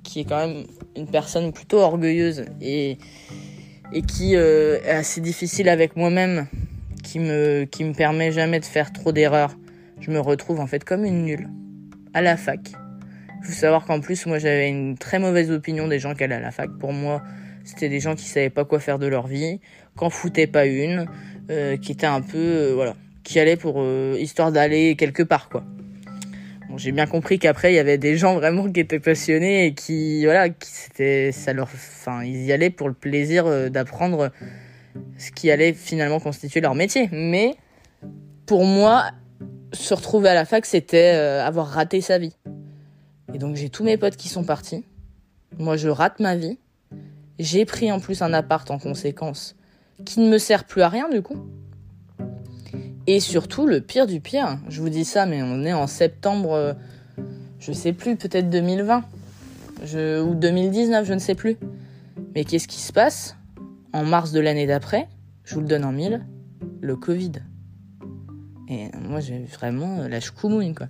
qui 0.04 0.20
est 0.20 0.24
quand 0.26 0.38
même 0.38 0.66
une 0.96 1.08
personne 1.08 1.52
plutôt 1.52 1.80
orgueilleuse 1.80 2.46
et, 2.62 3.00
et 3.92 4.02
qui 4.04 4.36
euh, 4.36 4.78
est 4.86 4.92
assez 4.92 5.20
difficile 5.20 5.70
avec 5.70 5.96
moi-même, 5.96 6.46
qui 7.04 7.18
me, 7.18 7.64
qui 7.64 7.86
me 7.86 7.94
permet 7.94 8.32
jamais 8.32 8.60
de 8.60 8.66
faire 8.66 8.94
trop 8.94 9.12
d'erreurs. 9.12 9.56
Je 10.00 10.12
me 10.12 10.20
retrouve 10.20 10.60
en 10.60 10.68
fait 10.68 10.84
comme 10.84 11.06
une 11.06 11.24
nulle 11.24 11.50
à 12.14 12.22
la 12.22 12.38
fac. 12.38 12.60
Il 13.44 13.48
faut 13.48 13.60
savoir 13.60 13.86
qu'en 13.86 14.00
plus, 14.00 14.26
moi, 14.26 14.40
j'avais 14.40 14.70
une 14.70 14.98
très 14.98 15.20
mauvaise 15.20 15.52
opinion 15.52 15.90
des 15.90 16.00
gens 16.00 16.16
qui 16.16 16.24
allaient 16.24 16.36
à 16.36 16.40
la 16.40 16.52
fac. 16.52 16.70
Pour 16.80 16.94
moi, 16.94 17.22
c'était 17.66 17.90
des 17.90 18.00
gens 18.00 18.16
qui 18.16 18.24
savaient 18.24 18.50
pas 18.50 18.64
quoi 18.64 18.80
faire 18.80 19.00
de 19.00 19.08
leur 19.08 19.28
vie, 19.28 19.60
qu'en 19.98 20.10
foutaient 20.10 20.48
pas 20.48 20.66
une, 20.66 21.08
euh, 21.50 21.76
qui 21.76 21.92
étaient 21.92 22.06
un 22.06 22.22
peu, 22.22 22.38
euh, 22.38 22.72
voilà, 22.74 22.96
qui 23.26 23.42
allaient 23.42 23.58
pour 23.58 23.76
euh, 23.80 24.16
histoire 24.18 24.54
d'aller 24.54 24.96
quelque 24.96 25.24
part, 25.24 25.50
quoi. 25.50 25.66
Bon, 26.70 26.78
j'ai 26.78 26.94
bien 26.94 27.06
compris 27.06 27.38
qu'après, 27.38 27.74
il 27.74 27.76
y 27.76 27.80
avait 27.80 27.98
des 27.98 28.16
gens 28.16 28.36
vraiment 28.36 28.72
qui 28.72 28.80
étaient 28.80 29.02
passionnés 29.02 29.66
et 29.66 29.74
qui, 29.74 30.24
voilà, 30.24 30.48
qui 30.48 30.70
c'était, 30.70 31.34
ça 31.34 31.52
leur, 31.52 31.66
enfin, 31.66 32.24
ils 32.24 32.46
y 32.46 32.54
allaient 32.54 32.70
pour 32.70 32.88
le 32.88 32.94
plaisir 32.94 33.70
d'apprendre 33.70 34.32
ce 35.18 35.32
qui 35.32 35.52
allait 35.52 35.74
finalement 35.74 36.22
constituer 36.22 36.62
leur 36.62 36.76
métier. 36.76 37.10
Mais 37.12 37.56
pour 38.46 38.64
moi, 38.64 39.12
se 39.74 39.94
retrouver 39.94 40.30
à 40.30 40.34
la 40.34 40.46
fac, 40.46 40.66
c'était 40.66 41.10
avoir 41.10 41.68
raté 41.68 42.00
sa 42.00 42.18
vie. 42.18 42.38
Et 43.34 43.40
donc 43.40 43.56
j'ai 43.56 43.70
tous 43.70 43.84
mes 43.84 43.98
potes 43.98 44.16
qui 44.16 44.30
sont 44.30 44.44
partis. 44.44 44.86
Moi, 45.60 45.78
je 45.78 45.90
rate 45.90 46.20
ma 46.20 46.36
vie. 46.36 46.58
J'ai 47.40 47.66
pris 47.66 47.92
en 47.92 48.00
plus 48.00 48.22
un 48.22 48.34
appart 48.34 48.70
en 48.72 48.80
conséquence 48.80 49.56
qui 50.06 50.20
ne 50.20 50.30
me 50.30 50.38
sert 50.38 50.66
plus 50.66 50.82
à 50.82 50.90
rien 50.90 51.10
du 51.10 51.22
coup. 51.22 51.38
Et 53.06 53.20
surtout, 53.20 53.68
le 53.68 53.82
pire 53.82 54.08
du 54.08 54.22
pire, 54.22 54.60
je 54.70 54.82
vous 54.82 54.90
dis 54.90 55.04
ça, 55.04 55.26
mais 55.26 55.44
on 55.44 55.64
est 55.64 55.74
en 55.74 55.88
septembre, 55.88 56.54
euh, 56.54 56.74
je 57.60 57.74
sais 57.74 57.92
plus, 57.92 58.16
peut-être 58.16 58.50
2020 58.50 59.04
je, 59.84 60.22
ou 60.22 60.36
2019, 60.36 61.06
je 61.06 61.14
ne 61.14 61.20
sais 61.20 61.36
plus. 61.36 61.58
Mais 62.34 62.46
qu'est-ce 62.46 62.68
qui 62.68 62.80
se 62.80 62.94
passe? 62.94 63.36
En 63.92 64.06
mars 64.06 64.32
de 64.32 64.40
l'année 64.40 64.66
d'après, 64.66 65.08
je 65.44 65.56
vous 65.56 65.62
le 65.62 65.68
donne 65.68 65.84
en 65.84 65.92
mille, 65.92 66.26
le 66.82 66.96
Covid. 66.96 67.34
Et 68.70 68.88
moi, 69.08 69.20
j'ai 69.20 69.40
vraiment 69.40 70.08
la 70.08 70.20
choucoumoune, 70.20 70.74
quoi. 70.74 70.88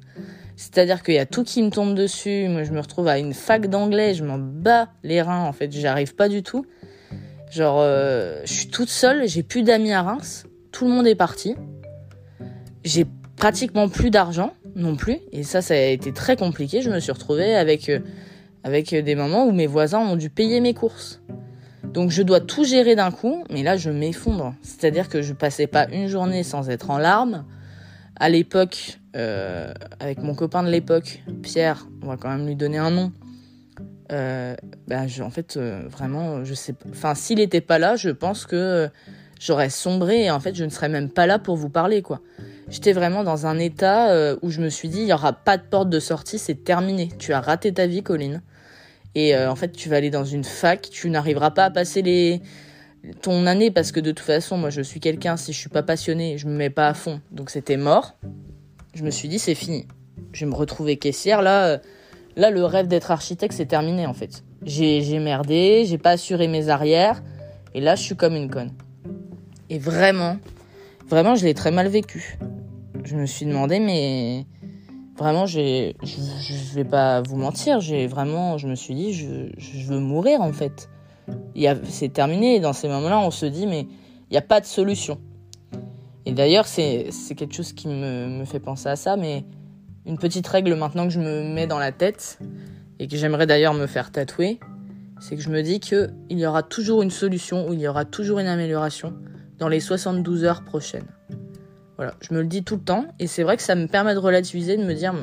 C'est-à-dire 0.56 1.04
qu'il 1.04 1.16
y 1.16 1.20
a 1.20 1.26
tout 1.26 1.44
qui 1.44 1.62
me 1.64 1.70
tombe 1.70 1.96
dessus. 1.96 2.48
Moi, 2.48 2.64
je 2.64 2.72
me 2.72 2.80
retrouve 2.80 3.08
à 3.08 3.18
une 3.18 3.34
fac 3.34 3.68
d'anglais, 3.68 4.14
je 4.14 4.24
m'en 4.24 4.38
bats 4.38 4.90
les 5.04 5.22
reins, 5.22 5.44
en 5.44 5.54
fait. 5.54 5.72
J'arrive 5.72 6.16
pas 6.16 6.30
du 6.30 6.44
tout. 6.44 6.66
Genre, 7.52 7.80
euh, 7.80 8.42
je 8.46 8.54
suis 8.54 8.68
toute 8.68 8.90
seule, 8.90 9.28
j'ai 9.28 9.44
plus 9.44 9.64
d'amis 9.64 9.94
à 9.94 10.02
Reims. 10.02 10.46
Tout 10.72 10.86
le 10.86 10.92
monde 10.92 11.08
est 11.08 11.16
parti. 11.16 11.56
J'ai 12.84 13.06
pratiquement 13.38 13.90
plus 13.90 14.10
d'argent 14.10 14.54
non 14.76 14.96
plus. 14.96 15.20
Et 15.32 15.44
ça, 15.44 15.62
ça 15.62 15.74
a 15.74 15.78
été 15.78 16.12
très 16.14 16.36
compliqué. 16.36 16.82
Je 16.82 16.90
me 16.90 17.00
suis 17.00 17.12
retrouvée 17.12 17.56
avec, 17.56 17.90
euh, 17.90 18.00
avec 18.64 18.94
des 18.94 19.16
moments 19.16 19.46
où 19.46 19.52
mes 19.52 19.68
voisins 19.68 20.00
ont 20.00 20.16
dû 20.16 20.30
payer 20.30 20.60
mes 20.60 20.74
courses. 20.74 21.22
Donc 21.94 22.10
je 22.10 22.24
dois 22.24 22.40
tout 22.40 22.64
gérer 22.64 22.96
d'un 22.96 23.12
coup, 23.12 23.44
mais 23.52 23.62
là 23.62 23.78
je 23.78 23.92
m'effondre. 23.92 24.56
C'est-à-dire 24.64 25.10
que 25.10 25.22
je 25.22 25.34
passais 25.34 25.68
pas 25.68 25.88
une 25.92 26.08
journée 26.08 26.44
sans 26.44 26.70
être 26.70 26.90
en 26.90 26.98
larmes. 26.98 27.46
À 28.15 28.29
l'époque, 28.29 29.00
euh, 29.15 29.74
avec 30.00 30.20
mon 30.20 30.36
copain 30.36 30.63
de 30.63 30.70
l'époque, 30.70 31.24
Pierre, 31.41 31.88
on 32.01 32.08
va 32.08 32.17
quand 32.17 32.29
même 32.29 32.46
lui 32.46 32.55
donner 32.55 32.77
un 32.77 32.91
nom. 32.91 33.12
Euh, 34.12 34.55
bah, 34.88 35.01
en 35.22 35.29
fait, 35.29 35.58
euh, 35.58 35.84
vraiment, 35.88 36.43
je 36.43 36.53
sais. 36.53 36.75
Enfin, 36.89 37.15
s'il 37.15 37.38
n'était 37.39 37.62
pas 37.62 37.79
là, 37.79 37.96
je 37.96 38.10
pense 38.10 38.46
que 38.46 38.89
j'aurais 39.39 39.70
sombré 39.70 40.25
et 40.25 40.32
en 40.32 40.39
fait, 40.39 40.55
je 40.55 40.63
ne 40.63 40.70
serais 40.70 40.89
même 40.89 41.10
pas 41.10 41.25
là 41.25 41.39
pour 41.39 41.55
vous 41.55 41.70
parler, 41.70 42.01
quoi. 42.01 42.22
J'étais 42.70 42.93
vraiment 42.93 43.24
dans 43.24 43.46
un 43.46 43.60
état 43.60 44.36
où 44.41 44.50
je 44.50 44.62
me 44.62 44.70
suis 44.70 44.88
dit, 44.88 45.01
il 45.01 45.08
y 45.08 45.13
aura 45.13 45.34
pas 45.34 45.58
de 45.58 45.63
porte 45.63 45.89
de 45.89 46.00
sortie, 46.00 46.39
c'est 46.39 46.63
terminé. 46.63 47.10
Tu 47.20 47.34
as 47.34 47.41
raté 47.41 47.74
ta 47.74 47.88
vie, 47.88 48.03
Colline. 48.03 48.41
Et 49.15 49.36
euh, 49.36 49.51
en 49.51 49.55
fait, 49.55 49.72
tu 49.72 49.89
vas 49.89 49.98
aller 49.98 50.10
dans 50.10 50.25
une 50.25 50.43
fac, 50.43 50.89
tu 50.89 51.10
n'arriveras 51.10 51.51
pas 51.51 51.65
à 51.65 51.70
passer 51.70 52.01
les 52.01 52.41
ton 53.22 53.46
année 53.46 53.72
parce 53.72 53.92
que 53.92 54.00
de 54.00 54.12
toute 54.12 54.26
façon, 54.26 54.58
moi, 54.58 54.70
je 54.70 54.82
suis 54.82 55.00
quelqu'un 55.00 55.38
si 55.38 55.54
je 55.54 55.60
suis 55.60 55.70
pas 55.70 55.84
passionné, 55.84 56.38
je 56.38 56.48
me 56.48 56.56
mets 56.56 56.70
pas 56.70 56.88
à 56.88 56.94
fond. 56.94 57.22
Donc 57.32 57.50
c'était 57.50 57.78
mort. 57.78 58.16
Je 58.94 59.04
me 59.04 59.12
suis 59.12 59.28
dit 59.28 59.40
c'est 59.40 59.56
fini. 59.56 59.88
Je 60.32 60.46
vais 60.46 60.52
me 60.52 60.56
retrouver 60.56 60.98
caissière 60.98 61.42
là. 61.42 61.66
Euh, 61.68 61.78
là, 62.36 62.50
le 62.50 62.64
rêve 62.66 62.88
d'être 62.88 63.12
architecte, 63.12 63.54
c'est 63.54 63.66
terminé 63.66 64.06
en 64.06 64.14
fait. 64.14 64.44
J'ai 64.66 65.20
merdé, 65.20 65.84
j'ai 65.86 65.98
pas 65.98 66.12
assuré 66.12 66.48
mes 66.48 66.70
arrières, 66.70 67.22
et 67.74 67.82
là, 67.82 67.96
je 67.96 68.04
suis 68.04 68.16
comme 68.16 68.36
une 68.36 68.50
conne. 68.50 68.72
Et 69.70 69.78
vraiment, 69.78 70.38
vraiment, 71.10 71.36
je 71.36 71.44
l'ai 71.44 71.54
très 71.54 71.72
mal 71.72 71.88
vécu. 71.88 72.38
Je 73.04 73.16
me 73.16 73.26
suis 73.26 73.46
demandé, 73.46 73.80
mais 73.80 74.46
vraiment, 75.18 75.46
je, 75.46 75.92
je, 76.02 76.76
vais 76.76 76.86
pas 76.86 77.22
vous 77.22 77.36
mentir, 77.36 77.82
j'ai 77.82 78.08
vraiment, 78.08 78.58
je 78.58 78.68
me 78.68 78.76
suis 78.76 78.96
dit, 78.96 79.14
je, 79.14 79.50
je 79.58 79.86
veux 79.86 80.00
mourir 80.00 80.42
en 80.42 80.54
fait. 80.54 80.90
C'est 81.84 82.13
terminé. 82.13 82.56
Et 82.56 82.60
dans 82.60 82.74
ces 82.74 82.88
moments-là, 82.88 83.20
on 83.20 83.32
se 83.32 83.46
dit, 83.46 83.68
mais 83.68 83.82
il 83.82 84.32
n'y 84.32 84.38
a 84.38 84.42
pas 84.42 84.62
de 84.62 84.65
solution. 84.65 85.20
Et 86.25 86.32
d'ailleurs, 86.32 86.68
c'est 86.68 87.10
quelque 87.36 87.53
chose 87.53 87.74
qui 87.74 87.88
me, 87.88 88.27
me, 88.27 88.46
fait 88.46 88.60
penser 88.60 88.88
à 88.88 88.96
ça, 88.96 89.18
mais 89.18 89.44
une 90.06 90.18
petite 90.18 90.48
règle 90.48 90.75
maintenant 90.75 91.06
que 91.06 91.13
je 91.13 91.20
me 91.20 91.44
mets 91.44 91.68
dans 91.68 91.80
la 91.80 91.92
tête, 91.92 92.39
et 93.00 93.08
que 93.08 93.18
j'aimerais 93.18 93.48
d'ailleurs 93.48 93.74
me 93.74 93.88
faire 93.88 94.12
tatouer, 94.12 94.60
c'est 95.20 95.36
que 95.36 95.42
je 95.42 95.50
me 95.50 95.62
dis 95.62 95.80
qu'il 95.80 96.10
y 96.30 96.46
aura 96.46 96.63
toujours 96.63 97.01
une 97.01 97.12
solution 97.12 97.68
ou 97.68 97.74
il 97.74 97.82
y 97.82 97.88
aura 97.88 98.06
toujours 98.06 98.39
une 98.39 98.48
amélioration 98.48 99.13
dans 99.60 99.68
les 99.68 99.80
72 99.80 100.44
heures 100.44 100.63
prochaines. 100.63 101.08
Voilà, 101.98 102.13
je 102.22 102.34
me 102.34 102.42
le 102.42 102.48
dis 102.48 102.63
tout 102.63 102.75
le 102.75 102.82
temps, 102.82 103.06
et 103.20 103.27
c'est 103.27 103.44
vrai 103.44 103.58
que 103.58 103.63
ça 103.63 103.75
me 103.75 103.88
permet 103.88 104.13
de 104.13 104.20
relativiser, 104.20 104.77
de 104.77 104.84
me 104.84 104.94
dire, 104.94 105.13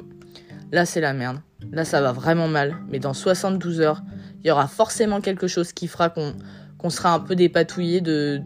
là 0.72 0.84
c'est 0.84 1.00
la 1.00 1.12
merde, 1.12 1.40
là 1.72 1.84
ça 1.84 2.00
va 2.00 2.12
vraiment 2.12 2.48
mal, 2.48 2.76
mais 2.88 2.98
dans 2.98 3.14
72 3.14 3.80
heures, 3.80 4.02
il 4.42 4.48
y 4.48 4.50
aura 4.50 4.68
forcément 4.68 5.20
quelque 5.20 5.46
chose 5.46 5.72
qui 5.72 5.88
fera 5.88 6.10
qu'on 6.10 6.90
sera 6.90 7.12
un 7.12 7.20
peu 7.20 7.36
dépatouillé 7.36 8.00
de, 8.00 8.40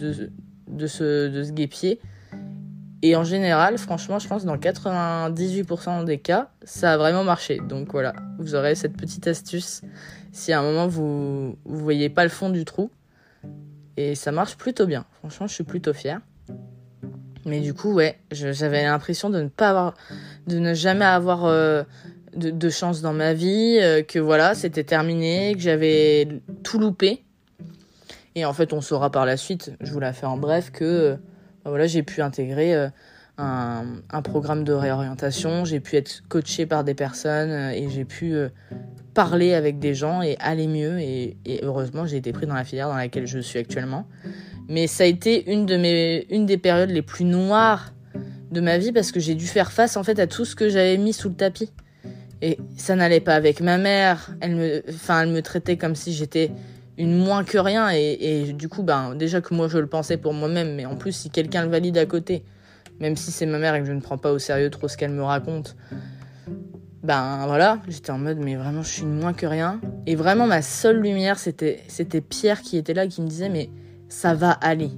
ce, 0.87 1.29
de 1.29 1.51
guépier. 1.51 2.01
Et 3.03 3.17
en 3.17 3.25
général, 3.25 3.77
franchement, 3.77 4.19
je 4.19 4.27
pense 4.27 4.43
que 4.43 4.47
dans 4.47 4.57
98% 4.57 6.05
des 6.05 6.19
cas, 6.19 6.49
ça 6.63 6.95
a 6.95 6.97
vraiment 6.97 7.23
marché. 7.23 7.61
Donc 7.69 7.93
voilà, 7.93 8.15
vous 8.39 8.55
aurez 8.55 8.75
cette 8.75 8.97
petite 8.97 9.27
astuce 9.27 9.83
si 10.33 10.53
à 10.53 10.61
un 10.61 10.63
moment 10.63 10.87
vous 10.89 11.57
ne 11.67 11.77
voyez 11.77 12.09
pas 12.09 12.25
le 12.25 12.31
fond 12.31 12.49
du 12.49 12.65
trou. 12.65 12.91
Et 13.97 14.15
ça 14.15 14.33
marche 14.33 14.57
plutôt 14.57 14.87
bien. 14.87 15.05
Franchement, 15.19 15.47
je 15.47 15.55
suis 15.55 15.65
plutôt 15.65 15.93
fière. 15.93 16.21
Mais 17.47 17.61
du 17.61 17.75
coup, 17.75 17.93
ouais, 17.93 18.19
j'avais 18.33 18.85
l'impression 18.85 19.29
de 19.29 19.43
ne 19.43 19.49
pas 19.49 19.69
avoir, 19.71 19.95
de 20.47 20.59
ne 20.59 20.73
jamais 20.73 21.05
avoir 21.05 21.45
euh, 21.45 21.85
de, 22.37 22.71
chance 22.71 23.01
dans 23.01 23.13
ma 23.13 23.33
vie, 23.33 23.79
euh, 23.81 24.03
que 24.03 24.19
voilà, 24.19 24.55
c'était 24.55 24.85
terminé, 24.85 25.55
que 25.55 25.61
j'avais 25.61 26.29
tout 26.63 26.79
loupé. 26.79 27.23
Et 28.35 28.45
en 28.45 28.53
fait, 28.53 28.73
on 28.73 28.81
saura 28.81 29.11
par 29.11 29.27
la 29.27 29.37
suite, 29.37 29.73
je 29.81 29.93
vous 29.93 30.01
la 30.01 30.13
fais 30.13 30.27
en 30.27 30.37
bref, 30.37 30.71
que 30.71 30.85
euh, 30.85 31.15
bah 31.65 31.71
voilà, 31.71 31.87
j'ai 31.87 32.03
pu 32.03 32.21
intégrer 32.21 32.75
euh, 32.75 32.89
un, 33.39 33.85
un, 34.11 34.23
programme 34.23 34.65
de 34.65 34.73
réorientation, 34.73 35.65
j'ai 35.65 35.81
pu 35.81 35.97
être 35.97 36.23
coaché 36.29 36.67
par 36.67 36.85
des 36.85 36.95
personnes 36.95 37.73
et 37.73 37.89
j'ai 37.91 38.05
pu 38.05 38.37
parler 39.15 39.55
avec 39.55 39.79
des 39.79 39.95
gens 39.95 40.23
et 40.23 40.37
aller 40.41 40.67
mieux. 40.67 40.99
Et, 41.01 41.37
et 41.45 41.61
heureusement, 41.63 42.07
j'ai 42.07 42.17
été 42.17 42.33
pris 42.33 42.47
dans 42.47 42.55
la 42.55 42.65
filière 42.65 42.89
dans 42.89 42.97
laquelle 42.97 43.27
je 43.27 43.39
suis 43.39 43.59
actuellement. 43.59 44.07
Mais 44.69 44.87
ça 44.87 45.05
a 45.05 45.07
été 45.07 45.51
une, 45.51 45.67
de 45.67 45.77
mes, 45.77 46.27
une 46.31 46.47
des 46.47 46.59
périodes 46.59 46.91
les 46.91 47.03
plus 47.03 47.25
noires 47.25 47.93
de 48.51 48.61
ma 48.61 48.79
vie 48.79 48.93
parce 48.93 49.13
que 49.13 49.21
j'ai 49.21 49.35
dû 49.35 49.47
faire 49.47 49.73
face 49.73 49.97
en 49.97 50.05
fait 50.05 50.19
à 50.19 50.27
tout 50.27 50.45
ce 50.45 50.55
que 50.57 50.69
j'avais 50.69 50.97
mis 50.97 51.13
sous 51.13 51.29
le 51.29 51.35
tapis. 51.35 51.71
Et 52.45 52.59
ça 52.77 52.95
n'allait 52.95 53.21
pas 53.21 53.37
avec 53.37 53.63
ma 53.63 53.79
mère. 53.79 54.37
Elle 54.43 54.57
me, 54.57 55.41
traitait 55.41 55.79
comme 55.79 55.95
si 55.95 56.13
j'étais 56.13 56.51
une 56.99 57.17
moins 57.17 57.43
que 57.43 57.57
rien. 57.57 57.89
Et, 57.89 58.53
du 58.53 58.69
coup, 58.69 58.83
ben, 58.83 59.15
déjà 59.15 59.41
que 59.41 59.55
moi 59.55 59.67
je 59.67 59.79
le 59.79 59.87
pensais 59.87 60.19
pour 60.19 60.35
moi-même, 60.35 60.75
mais 60.75 60.85
en 60.85 60.95
plus, 60.95 61.13
si 61.13 61.31
quelqu'un 61.31 61.65
le 61.65 61.71
valide 61.71 61.97
à 61.97 62.05
côté, 62.05 62.45
même 63.01 63.17
si 63.17 63.31
c'est 63.31 63.47
ma 63.47 63.59
mère 63.59 63.75
et 63.75 63.81
que 63.81 63.87
je 63.87 63.93
ne 63.93 64.01
prends 64.01 64.19
pas 64.19 64.31
au 64.31 64.39
sérieux 64.39 64.69
trop 64.69 64.89
ce 64.89 64.99
qu'elle 64.99 65.13
me 65.13 65.23
raconte, 65.23 65.75
ben 67.03 67.47
voilà, 67.47 67.79
j'étais 67.89 68.11
en 68.11 68.19
mode, 68.19 68.37
mais 68.37 68.57
vraiment, 68.57 68.83
je 68.83 68.91
suis 68.91 69.03
une 69.05 69.19
moins 69.19 69.33
que 69.33 69.47
rien. 69.47 69.81
Et 70.05 70.15
vraiment, 70.15 70.47
ma 70.47 70.61
seule 70.61 71.01
lumière, 71.01 71.39
c'était, 71.39 71.81
c'était 71.89 72.21
Pierre 72.21 72.61
qui 72.61 72.77
était 72.77 72.93
là, 72.93 73.07
qui 73.07 73.23
me 73.23 73.27
disait, 73.27 73.49
mais 73.49 73.71
ça 74.11 74.35
va 74.35 74.51
aller. 74.51 74.91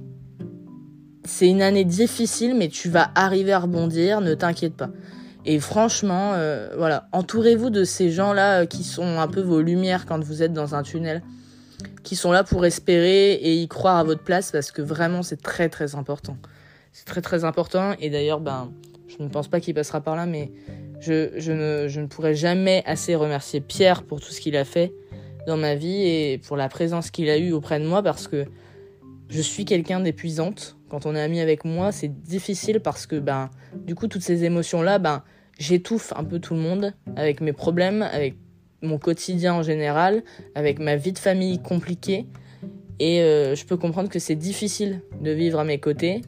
C'est 1.23 1.47
une 1.47 1.61
année 1.61 1.85
difficile, 1.85 2.55
mais 2.55 2.67
tu 2.67 2.89
vas 2.89 3.09
arriver 3.15 3.53
à 3.53 3.59
rebondir, 3.59 4.19
ne 4.19 4.33
t'inquiète 4.33 4.73
pas. 4.73 4.89
Et 5.49 5.61
franchement, 5.61 6.33
euh, 6.33 6.67
voilà, 6.77 7.07
entourez-vous 7.13 7.69
de 7.69 7.85
ces 7.85 8.11
gens-là 8.11 8.61
euh, 8.61 8.65
qui 8.65 8.83
sont 8.83 9.17
un 9.17 9.29
peu 9.29 9.39
vos 9.39 9.61
lumières 9.61 10.05
quand 10.05 10.21
vous 10.21 10.43
êtes 10.43 10.51
dans 10.51 10.75
un 10.75 10.83
tunnel, 10.83 11.23
qui 12.03 12.17
sont 12.17 12.33
là 12.33 12.43
pour 12.43 12.65
espérer 12.65 13.31
et 13.31 13.55
y 13.55 13.67
croire 13.69 13.95
à 13.95 14.03
votre 14.03 14.21
place 14.21 14.51
parce 14.51 14.71
que 14.71 14.81
vraiment 14.81 15.23
c'est 15.23 15.41
très 15.41 15.69
très 15.69 15.95
important. 15.95 16.35
C'est 16.91 17.05
très 17.05 17.21
très 17.21 17.45
important 17.45 17.93
et 18.01 18.09
d'ailleurs, 18.09 18.41
ben, 18.41 18.73
je 19.07 19.23
ne 19.23 19.29
pense 19.29 19.47
pas 19.47 19.61
qu'il 19.61 19.73
passera 19.73 20.01
par 20.01 20.17
là, 20.17 20.25
mais 20.25 20.51
je, 20.99 21.29
ne, 21.51 21.87
je 21.87 22.33
jamais 22.33 22.83
assez 22.85 23.15
remercier 23.15 23.61
Pierre 23.61 24.03
pour 24.03 24.19
tout 24.19 24.31
ce 24.31 24.41
qu'il 24.41 24.57
a 24.57 24.65
fait 24.65 24.91
dans 25.47 25.55
ma 25.55 25.75
vie 25.75 26.03
et 26.03 26.41
pour 26.45 26.57
la 26.57 26.67
présence 26.67 27.09
qu'il 27.09 27.29
a 27.29 27.37
eue 27.37 27.53
auprès 27.53 27.79
de 27.79 27.85
moi 27.85 28.03
parce 28.03 28.27
que 28.27 28.43
je 29.29 29.41
suis 29.41 29.63
quelqu'un 29.63 30.01
d'épuisante. 30.01 30.75
Quand 30.89 31.05
on 31.05 31.15
est 31.15 31.21
ami 31.21 31.39
avec 31.39 31.63
moi, 31.63 31.93
c'est 31.93 32.21
difficile 32.21 32.81
parce 32.81 33.05
que 33.05 33.15
ben 33.15 33.49
du 33.73 33.95
coup 33.95 34.07
toutes 34.07 34.23
ces 34.23 34.43
émotions 34.43 34.81
là 34.81 34.99
ben 34.99 35.23
j'étouffe 35.59 36.13
un 36.15 36.23
peu 36.23 36.39
tout 36.39 36.53
le 36.53 36.59
monde 36.59 36.93
avec 37.15 37.41
mes 37.41 37.53
problèmes, 37.53 38.01
avec 38.01 38.35
mon 38.81 38.97
quotidien 38.97 39.53
en 39.53 39.63
général, 39.63 40.23
avec 40.55 40.79
ma 40.79 40.95
vie 40.95 41.13
de 41.13 41.19
famille 41.19 41.59
compliquée. 41.59 42.27
Et 42.99 43.21
euh, 43.21 43.55
je 43.55 43.65
peux 43.65 43.77
comprendre 43.77 44.09
que 44.09 44.19
c'est 44.19 44.35
difficile 44.35 45.01
de 45.21 45.31
vivre 45.31 45.59
à 45.59 45.63
mes 45.63 45.79
côtés. 45.79 46.21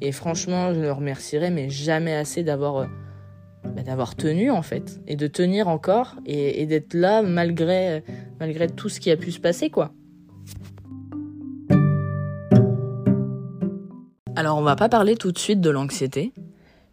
Et 0.00 0.12
franchement, 0.12 0.72
je 0.72 0.80
le 0.80 0.92
remercierai, 0.92 1.50
mais 1.50 1.68
jamais 1.68 2.14
assez 2.14 2.42
d'avoir 2.42 2.76
euh, 2.78 2.86
bah, 3.64 3.82
tenu 4.16 4.50
en 4.50 4.62
fait, 4.62 5.00
et 5.06 5.16
de 5.16 5.26
tenir 5.26 5.68
encore, 5.68 6.16
et, 6.26 6.62
et 6.62 6.66
d'être 6.66 6.94
là 6.94 7.22
malgré 7.22 8.02
malgré 8.38 8.68
tout 8.68 8.88
ce 8.88 9.00
qui 9.00 9.10
a 9.10 9.16
pu 9.16 9.30
se 9.32 9.40
passer 9.40 9.68
quoi. 9.68 9.92
Alors 14.36 14.56
on 14.56 14.62
va 14.62 14.76
pas 14.76 14.88
parler 14.88 15.16
tout 15.16 15.32
de 15.32 15.38
suite 15.38 15.60
de 15.60 15.68
l'anxiété, 15.68 16.32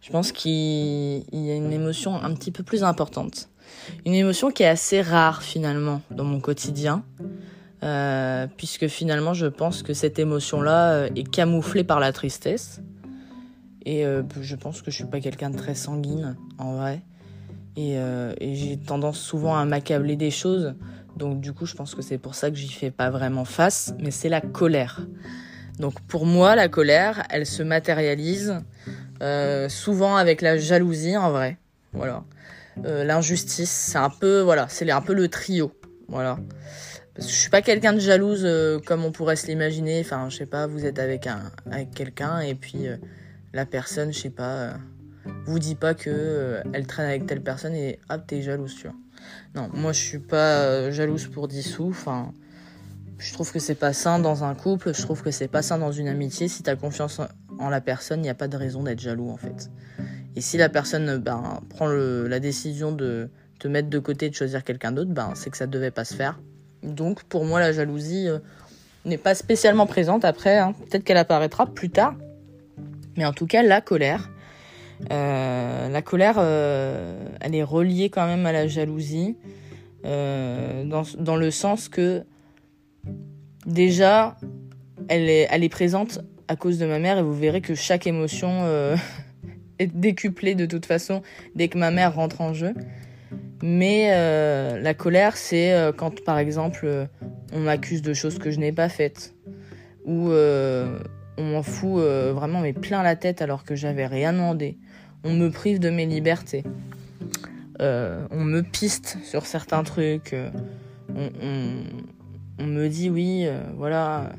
je 0.00 0.10
pense 0.10 0.32
qu'il 0.32 1.24
y 1.32 1.50
a 1.50 1.54
une 1.54 1.72
émotion 1.72 2.14
un 2.14 2.34
petit 2.34 2.50
peu 2.50 2.62
plus 2.62 2.84
importante. 2.84 3.48
Une 4.06 4.14
émotion 4.14 4.50
qui 4.50 4.62
est 4.62 4.68
assez 4.68 5.02
rare 5.02 5.42
finalement 5.42 6.02
dans 6.10 6.24
mon 6.24 6.40
quotidien, 6.40 7.02
euh, 7.82 8.46
puisque 8.56 8.86
finalement 8.88 9.34
je 9.34 9.46
pense 9.46 9.82
que 9.82 9.94
cette 9.94 10.18
émotion-là 10.18 10.92
euh, 10.92 11.10
est 11.16 11.28
camouflée 11.28 11.84
par 11.84 12.00
la 12.00 12.12
tristesse. 12.12 12.80
Et 13.84 14.04
euh, 14.04 14.22
je 14.40 14.56
pense 14.56 14.82
que 14.82 14.90
je 14.90 14.96
suis 14.96 15.06
pas 15.06 15.20
quelqu'un 15.20 15.50
de 15.50 15.56
très 15.56 15.74
sanguine 15.74 16.36
en 16.58 16.76
vrai. 16.76 17.02
Et, 17.76 17.92
et 17.92 18.56
j'ai 18.56 18.76
tendance 18.76 19.20
souvent 19.20 19.56
à 19.56 19.64
m'accabler 19.64 20.16
des 20.16 20.32
choses. 20.32 20.74
Donc 21.16 21.40
du 21.40 21.52
coup 21.52 21.64
je 21.64 21.76
pense 21.76 21.94
que 21.94 22.02
c'est 22.02 22.18
pour 22.18 22.34
ça 22.34 22.50
que 22.50 22.56
j'y 22.56 22.72
fais 22.72 22.90
pas 22.90 23.08
vraiment 23.10 23.44
face. 23.44 23.94
Mais 24.00 24.10
c'est 24.10 24.28
la 24.28 24.40
colère. 24.40 25.06
Donc 25.78 26.00
pour 26.00 26.26
moi 26.26 26.56
la 26.56 26.68
colère, 26.68 27.22
elle 27.30 27.46
se 27.46 27.62
matérialise 27.62 28.60
euh, 29.22 29.68
souvent 29.68 30.16
avec 30.16 30.42
la 30.42 30.58
jalousie 30.58 31.16
en 31.16 31.30
vrai. 31.30 31.56
Voilà. 31.92 32.24
Euh, 32.84 33.04
l'injustice, 33.04 33.70
c'est 33.70 33.98
un 33.98 34.10
peu 34.10 34.40
voilà, 34.40 34.66
c'est 34.68 34.88
un 34.90 35.00
peu 35.00 35.14
le 35.14 35.28
trio. 35.28 35.72
Voilà. 36.08 36.38
Parce 37.14 37.26
que 37.26 37.32
je 37.32 37.38
suis 37.38 37.50
pas 37.50 37.62
quelqu'un 37.62 37.92
de 37.92 37.98
jalouse 37.98 38.42
euh, 38.44 38.78
comme 38.78 39.04
on 39.04 39.10
pourrait 39.10 39.36
se 39.36 39.46
l'imaginer. 39.48 40.00
Enfin, 40.00 40.28
je 40.28 40.36
sais 40.36 40.46
pas, 40.46 40.66
vous 40.66 40.84
êtes 40.84 40.98
avec 40.98 41.26
un 41.26 41.50
avec 41.70 41.92
quelqu'un 41.92 42.40
et 42.40 42.54
puis 42.54 42.86
la 43.52 43.66
personne, 43.66 44.12
je 44.12 44.20
sais 44.20 44.30
pas, 44.30 44.74
vous 45.46 45.58
dit 45.58 45.74
pas 45.74 45.94
que 45.94 46.62
elle 46.72 46.86
traîne 46.86 47.06
avec 47.06 47.26
telle 47.26 47.42
personne 47.42 47.74
et 47.74 47.98
hop, 48.10 48.22
t'es 48.26 48.42
jalouse, 48.42 48.76
tu 48.76 48.82
vois. 48.82 48.96
Non, 49.56 49.68
moi 49.74 49.92
je 49.92 50.00
suis 50.00 50.20
pas 50.20 50.90
jalouse 50.92 51.26
pour 51.26 51.48
10 51.48 51.62
sous. 51.62 51.88
Enfin, 51.88 52.32
je 53.18 53.32
trouve 53.32 53.50
que 53.50 53.58
c'est 53.58 53.74
pas 53.74 53.92
sain 53.92 54.20
dans 54.20 54.44
un 54.44 54.54
couple. 54.54 54.94
Je 54.94 55.02
trouve 55.02 55.22
que 55.22 55.32
c'est 55.32 55.48
pas 55.48 55.62
sain 55.62 55.78
dans 55.78 55.90
une 55.90 56.06
amitié. 56.06 56.46
Si 56.46 56.62
t'as 56.62 56.76
confiance 56.76 57.20
en 57.58 57.68
la 57.68 57.80
personne, 57.80 58.20
il 58.20 58.22
n'y 58.22 58.30
a 58.30 58.34
pas 58.34 58.48
de 58.48 58.56
raison 58.56 58.82
d'être 58.82 59.00
jaloux 59.00 59.30
en 59.30 59.36
fait. 59.36 59.70
Et 60.36 60.40
si 60.40 60.56
la 60.56 60.68
personne 60.68 61.18
ben, 61.18 61.60
prend 61.70 61.88
la 61.88 62.40
décision 62.40 62.92
de 62.92 63.28
te 63.58 63.66
mettre 63.66 63.88
de 63.88 63.98
côté 63.98 64.26
et 64.26 64.30
de 64.30 64.34
choisir 64.34 64.62
quelqu'un 64.64 64.92
d'autre, 64.92 65.10
ben, 65.10 65.32
c'est 65.34 65.50
que 65.50 65.56
ça 65.56 65.66
ne 65.66 65.72
devait 65.72 65.90
pas 65.90 66.04
se 66.04 66.14
faire. 66.14 66.38
Donc 66.82 67.24
pour 67.24 67.44
moi, 67.44 67.60
la 67.60 67.72
jalousie 67.72 68.28
euh, 68.28 68.38
n'est 69.04 69.18
pas 69.18 69.34
spécialement 69.34 69.86
présente 69.86 70.24
après. 70.24 70.58
Hein. 70.58 70.74
Peut-être 70.88 71.04
qu'elle 71.04 71.16
apparaîtra 71.16 71.66
plus 71.66 71.90
tard. 71.90 72.14
Mais 73.16 73.24
en 73.24 73.32
tout 73.32 73.46
cas, 73.46 73.62
la 73.62 73.80
colère, 73.80 74.30
euh, 75.10 75.88
la 75.88 76.02
colère, 76.02 76.36
euh, 76.38 77.18
elle 77.40 77.54
est 77.56 77.64
reliée 77.64 78.10
quand 78.10 78.26
même 78.26 78.46
à 78.46 78.52
la 78.52 78.68
jalousie, 78.68 79.36
dans, 80.04 81.36
le 81.36 81.50
sens 81.50 81.88
que 81.88 82.22
déjà, 83.66 84.36
elle 85.08 85.28
est 85.28 85.68
présente 85.68 86.20
à 86.48 86.56
cause 86.56 86.78
de 86.78 86.86
ma 86.86 86.98
mère 86.98 87.18
et 87.18 87.22
vous 87.22 87.34
verrez 87.34 87.60
que 87.60 87.74
chaque 87.74 88.06
émotion 88.06 88.48
euh, 88.62 88.96
est 89.78 89.86
décuplée 89.86 90.54
de 90.54 90.66
toute 90.66 90.86
façon 90.86 91.22
dès 91.54 91.68
que 91.68 91.78
ma 91.78 91.90
mère 91.90 92.14
rentre 92.14 92.40
en 92.40 92.54
jeu. 92.54 92.74
Mais 93.62 94.10
euh, 94.12 94.80
la 94.80 94.94
colère, 94.94 95.36
c'est 95.36 95.72
euh, 95.72 95.92
quand 95.92 96.24
par 96.24 96.38
exemple 96.38 97.08
on 97.52 97.60
m'accuse 97.60 98.02
de 98.02 98.14
choses 98.14 98.38
que 98.38 98.50
je 98.50 98.58
n'ai 98.58 98.72
pas 98.72 98.88
faites 98.88 99.34
ou 100.04 100.30
on 100.30 101.44
m'en 101.44 101.62
fout 101.62 102.00
vraiment 102.00 102.60
mais 102.60 102.72
plein 102.72 103.02
la 103.02 103.14
tête 103.14 103.42
alors 103.42 103.64
que 103.64 103.74
j'avais 103.74 104.06
rien 104.06 104.32
demandé. 104.32 104.78
On 105.22 105.34
me 105.34 105.50
prive 105.50 105.80
de 105.80 105.90
mes 105.90 106.06
libertés. 106.06 106.64
on 107.78 108.44
me 108.44 108.62
piste 108.62 109.18
sur 109.22 109.44
certains 109.44 109.82
trucs. 109.82 110.34
On, 111.14 111.30
on, 112.58 112.66
me 112.66 112.88
dit 112.88 113.10
oui, 113.10 113.46
voilà 113.76 114.30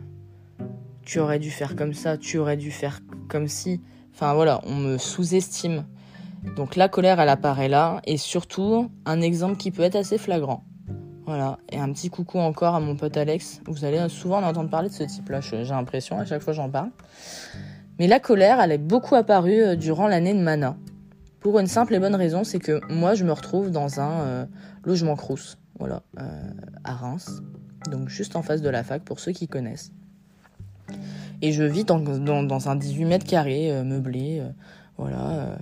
tu 1.10 1.20
aurais 1.20 1.40
dû 1.40 1.50
faire 1.50 1.76
comme 1.76 1.94
ça, 1.94 2.18
tu 2.18 2.38
aurais 2.38 2.56
dû 2.56 2.70
faire 2.70 3.00
comme 3.30 3.48
si. 3.48 3.82
Enfin 4.14 4.36
voilà, 4.36 4.62
on 4.68 4.76
me 4.76 5.00
sous-estime. 5.00 5.86
Donc 6.56 6.76
la 6.76 6.88
colère, 6.88 7.20
elle 7.20 7.30
apparaît 7.30 7.68
là, 7.68 8.00
et 8.06 8.18
surtout 8.18 8.92
un 9.08 9.20
exemple 9.20 9.58
qui 9.58 9.72
peut 9.72 9.82
être 9.82 9.96
assez 9.96 10.20
flagrant. 10.20 10.64
Voilà, 11.26 11.58
et 11.72 11.80
un 11.80 11.92
petit 11.94 12.12
coucou 12.12 12.38
encore 12.38 12.76
à 12.76 12.80
mon 12.80 12.96
pote 12.96 13.18
Alex. 13.18 13.60
Vous 13.66 13.86
allez 13.86 14.08
souvent 14.08 14.38
en 14.38 14.44
entendre 14.44 14.70
parler 14.70 14.90
de 14.90 14.94
ce 14.94 15.04
type-là, 15.04 15.42
j'ai 15.42 15.64
l'impression, 15.64 16.20
à 16.20 16.26
chaque 16.26 16.44
fois 16.44 16.54
j'en 16.54 16.70
parle. 16.70 16.92
Mais 17.98 18.06
la 18.06 18.20
colère, 18.20 18.62
elle 18.62 18.72
est 18.72 18.78
beaucoup 18.78 19.16
apparue 19.16 19.62
euh, 19.62 19.76
durant 19.76 20.08
l'année 20.08 20.36
de 20.36 20.40
Mana. 20.40 20.78
Pour 21.40 21.58
une 21.58 21.68
simple 21.68 21.96
et 21.96 22.00
bonne 22.00 22.16
raison, 22.16 22.44
c'est 22.44 22.60
que 22.60 22.82
moi, 22.94 23.16
je 23.16 23.26
me 23.26 23.32
retrouve 23.32 23.72
dans 23.72 24.00
un 24.00 24.22
euh, 24.22 24.46
logement 24.84 25.16
crous, 25.16 25.58
voilà, 25.80 26.04
euh, 26.20 26.52
à 26.84 26.94
Reims, 26.94 27.42
donc 27.90 28.10
juste 28.10 28.36
en 28.36 28.44
face 28.44 28.62
de 28.62 28.70
la 28.70 28.84
fac, 28.84 29.04
pour 29.04 29.20
ceux 29.20 29.32
qui 29.32 29.48
connaissent. 29.48 29.92
Et 31.42 31.52
je 31.52 31.64
vis 31.64 31.86
dans, 31.86 32.00
dans, 32.00 32.70
un 32.70 32.76
18 32.76 33.06
mètres 33.06 33.26
carrés, 33.26 33.72
meublé, 33.84 34.42
voilà, 34.98 35.58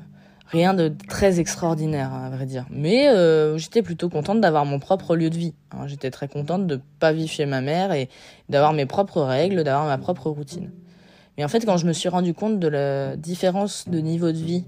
rien 0.47 0.73
de 0.73 0.91
très 1.07 1.39
extraordinaire, 1.39 2.11
à 2.13 2.29
vrai 2.31 2.47
dire. 2.47 2.65
Mais 2.71 3.07
j'étais 3.57 3.83
plutôt 3.83 4.09
contente 4.09 4.41
d'avoir 4.41 4.65
mon 4.65 4.79
propre 4.79 5.15
lieu 5.15 5.29
de 5.29 5.37
vie. 5.37 5.53
Hein. 5.71 5.85
J'étais 5.85 6.09
très 6.09 6.27
contente 6.27 6.65
de 6.65 6.79
pas 6.99 7.13
vivre 7.13 7.29
chez 7.29 7.45
ma 7.45 7.61
mère 7.61 7.91
et 7.91 8.09
d'avoir 8.49 8.73
mes 8.73 8.87
propres 8.87 9.21
règles, 9.21 9.63
d'avoir 9.63 9.85
ma 9.85 9.99
propre 9.99 10.31
routine. 10.31 10.71
Mais 11.37 11.43
en 11.43 11.47
fait, 11.47 11.63
quand 11.65 11.77
je 11.77 11.85
me 11.85 11.93
suis 11.93 12.09
rendu 12.09 12.33
compte 12.33 12.59
de 12.59 12.67
la 12.67 13.15
différence 13.15 13.87
de 13.87 13.99
niveau 13.99 14.31
de 14.31 14.37
vie 14.37 14.65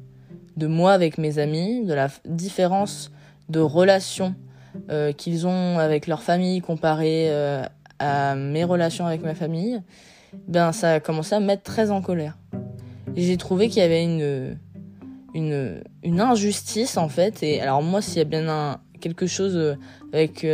de 0.57 0.67
moi 0.67 0.91
avec 0.93 1.17
mes 1.17 1.39
amis, 1.39 1.85
de 1.85 1.93
la 1.93 2.09
différence 2.25 3.11
de 3.49 3.59
relation 3.59 4.35
euh, 4.91 5.11
qu'ils 5.11 5.47
ont 5.47 5.79
avec 5.79 6.05
leur 6.05 6.21
famille 6.21 6.61
comparé 6.61 7.27
euh, 7.29 7.63
à 7.97 8.35
mes 8.35 8.63
relations 8.63 9.07
avec 9.07 9.23
ma 9.23 9.33
famille, 9.33 9.81
ben 10.47 10.71
ça 10.71 10.93
a 10.93 10.99
commencé 10.99 11.35
à 11.35 11.39
me 11.39 11.45
mettre 11.45 11.63
très 11.63 11.91
en 11.91 12.01
colère. 12.01 12.37
J'ai 13.15 13.37
trouvé 13.37 13.69
qu'il 13.69 13.81
y 13.81 13.85
avait 13.85 14.03
une, 14.03 14.57
une, 15.33 15.81
une 16.03 16.21
injustice 16.21 16.97
en 16.97 17.09
fait. 17.09 17.43
Et 17.43 17.61
alors 17.61 17.81
moi, 17.81 18.01
s'il 18.01 18.17
y 18.17 18.21
a 18.21 18.25
bien 18.25 18.79
quelque 18.99 19.27
chose 19.27 19.55
euh, 19.55 19.75
avec 20.13 20.45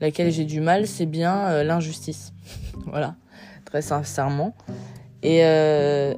laquelle 0.00 0.30
j'ai 0.30 0.44
du 0.44 0.60
mal, 0.60 0.86
c'est 0.86 1.06
bien 1.06 1.62
l'injustice. 1.62 2.32
voilà, 2.86 3.16
très 3.64 3.82
sincèrement. 3.82 4.54
Et 5.22 5.44
euh, 5.44 6.14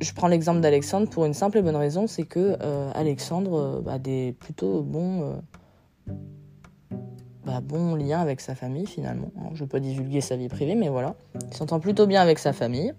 je 0.00 0.12
prends 0.12 0.28
l'exemple 0.28 0.60
d'Alexandre 0.60 1.08
pour 1.08 1.24
une 1.26 1.34
simple 1.34 1.58
et 1.58 1.62
bonne 1.62 1.76
raison, 1.76 2.06
c'est 2.06 2.24
que 2.24 2.56
euh, 2.60 2.90
Alexandre 2.94 3.82
euh, 3.86 3.90
a 3.90 3.98
des 3.98 4.34
plutôt 4.38 4.82
bons, 4.82 5.40
bons 7.60 7.94
liens 7.94 8.20
avec 8.20 8.40
sa 8.40 8.54
famille 8.54 8.86
finalement. 8.86 9.30
je 9.50 9.54
ne 9.54 9.58
veux 9.60 9.66
pas 9.66 9.80
divulguer 9.80 10.20
sa 10.20 10.36
vie 10.36 10.48
privée, 10.48 10.74
mais 10.74 10.88
voilà. 10.88 11.14
Il 11.50 11.56
s'entend 11.56 11.80
plutôt 11.80 12.06
bien 12.06 12.20
avec 12.20 12.38
sa 12.38 12.52
famille. 12.52 12.92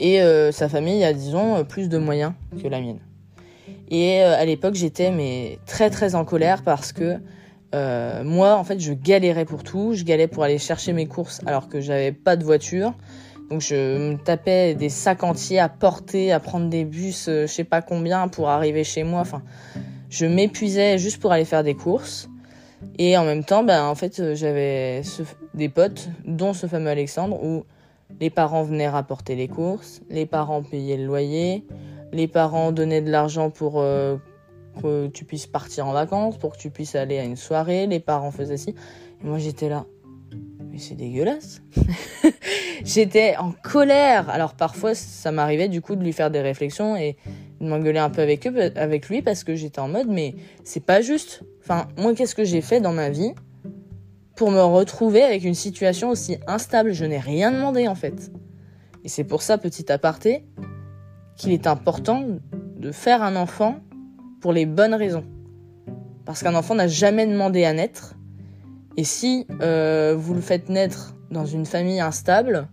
Et 0.00 0.20
sa 0.52 0.68
famille 0.68 1.02
a, 1.02 1.12
disons, 1.12 1.64
plus 1.64 1.88
de 1.88 1.98
moyens 1.98 2.32
que 2.62 2.68
la 2.68 2.80
mienne. 2.80 3.00
Et 3.90 4.20
à 4.20 4.44
l'époque, 4.44 4.74
j'étais 4.74 5.10
mais 5.10 5.58
très 5.66 5.90
très 5.90 6.14
en 6.14 6.24
colère 6.24 6.62
parce 6.62 6.92
que 6.92 7.16
moi, 8.22 8.56
en 8.56 8.62
fait, 8.62 8.78
je 8.78 8.92
galérais 8.92 9.44
pour 9.44 9.64
tout. 9.64 9.94
Je 9.94 10.04
galérais 10.04 10.28
pour 10.28 10.44
aller 10.44 10.58
chercher 10.58 10.92
mes 10.92 11.06
courses 11.06 11.40
alors 11.46 11.68
que 11.68 11.80
j'avais 11.80 12.12
pas 12.12 12.36
de 12.36 12.44
voiture. 12.44 12.94
Donc 13.50 13.62
je 13.62 14.10
me 14.12 14.16
tapais 14.16 14.74
des 14.74 14.90
sacs 14.90 15.22
entiers 15.22 15.58
à 15.58 15.68
porter, 15.68 16.32
à 16.32 16.40
prendre 16.40 16.68
des 16.68 16.84
bus, 16.84 17.28
euh, 17.28 17.46
je 17.46 17.52
sais 17.52 17.64
pas 17.64 17.80
combien 17.80 18.28
pour 18.28 18.50
arriver 18.50 18.84
chez 18.84 19.04
moi. 19.04 19.20
Enfin, 19.20 19.42
je 20.10 20.26
m'épuisais 20.26 20.98
juste 20.98 21.18
pour 21.18 21.32
aller 21.32 21.46
faire 21.46 21.64
des 21.64 21.74
courses. 21.74 22.28
Et 22.98 23.16
en 23.16 23.24
même 23.24 23.44
temps, 23.44 23.64
ben 23.64 23.84
en 23.84 23.94
fait, 23.94 24.20
euh, 24.20 24.34
j'avais 24.34 25.02
des 25.54 25.68
potes, 25.68 26.08
dont 26.24 26.52
ce 26.52 26.66
fameux 26.66 26.90
Alexandre, 26.90 27.42
où 27.42 27.64
les 28.20 28.30
parents 28.30 28.62
venaient 28.62 28.88
rapporter 28.88 29.34
les 29.34 29.48
courses, 29.48 30.00
les 30.10 30.26
parents 30.26 30.62
payaient 30.62 30.96
le 30.96 31.04
loyer, 31.04 31.64
les 32.12 32.28
parents 32.28 32.72
donnaient 32.72 33.02
de 33.02 33.10
l'argent 33.10 33.50
pour 33.50 33.74
euh, 33.76 34.16
que 34.82 35.08
tu 35.08 35.24
puisses 35.24 35.46
partir 35.46 35.86
en 35.86 35.92
vacances, 35.92 36.38
pour 36.38 36.52
que 36.52 36.58
tu 36.58 36.70
puisses 36.70 36.94
aller 36.94 37.18
à 37.18 37.24
une 37.24 37.36
soirée, 37.36 37.86
les 37.86 38.00
parents 38.00 38.30
faisaient 38.30 38.56
ci. 38.56 38.70
Et 38.70 39.26
moi 39.26 39.38
j'étais 39.38 39.68
là, 39.68 39.84
mais 40.70 40.78
c'est 40.78 40.94
dégueulasse. 40.94 41.62
J'étais 42.84 43.36
en 43.36 43.52
colère. 43.52 44.30
Alors 44.30 44.54
parfois, 44.54 44.94
ça 44.94 45.32
m'arrivait 45.32 45.68
du 45.68 45.80
coup 45.80 45.96
de 45.96 46.02
lui 46.02 46.12
faire 46.12 46.30
des 46.30 46.40
réflexions 46.40 46.96
et 46.96 47.16
de 47.60 47.66
m'engueuler 47.66 47.98
un 47.98 48.10
peu 48.10 48.22
avec, 48.22 48.46
eux, 48.46 48.72
avec 48.76 49.08
lui 49.08 49.22
parce 49.22 49.44
que 49.44 49.54
j'étais 49.54 49.80
en 49.80 49.88
mode, 49.88 50.08
mais 50.08 50.34
c'est 50.64 50.84
pas 50.84 51.00
juste. 51.00 51.42
Enfin, 51.60 51.88
moi, 51.96 52.14
qu'est-ce 52.14 52.34
que 52.34 52.44
j'ai 52.44 52.60
fait 52.60 52.80
dans 52.80 52.92
ma 52.92 53.10
vie 53.10 53.32
pour 54.36 54.50
me 54.50 54.60
retrouver 54.60 55.22
avec 55.22 55.44
une 55.44 55.54
situation 55.54 56.10
aussi 56.10 56.38
instable? 56.46 56.92
Je 56.92 57.04
n'ai 57.04 57.18
rien 57.18 57.50
demandé 57.50 57.88
en 57.88 57.94
fait. 57.94 58.30
Et 59.04 59.08
c'est 59.08 59.24
pour 59.24 59.42
ça, 59.42 59.58
petit 59.58 59.90
aparté, 59.90 60.44
qu'il 61.36 61.52
est 61.52 61.66
important 61.66 62.24
de 62.76 62.92
faire 62.92 63.22
un 63.22 63.36
enfant 63.36 63.76
pour 64.40 64.52
les 64.52 64.66
bonnes 64.66 64.94
raisons. 64.94 65.24
Parce 66.24 66.42
qu'un 66.42 66.54
enfant 66.54 66.74
n'a 66.74 66.88
jamais 66.88 67.26
demandé 67.26 67.64
à 67.64 67.72
naître 67.72 68.14
et 68.96 69.04
si 69.04 69.46
euh, 69.62 70.16
vous 70.18 70.34
le 70.34 70.40
faites 70.40 70.68
naître 70.68 71.14
dans 71.30 71.46
une 71.46 71.66
famille 71.66 72.00
instable, 72.00 72.68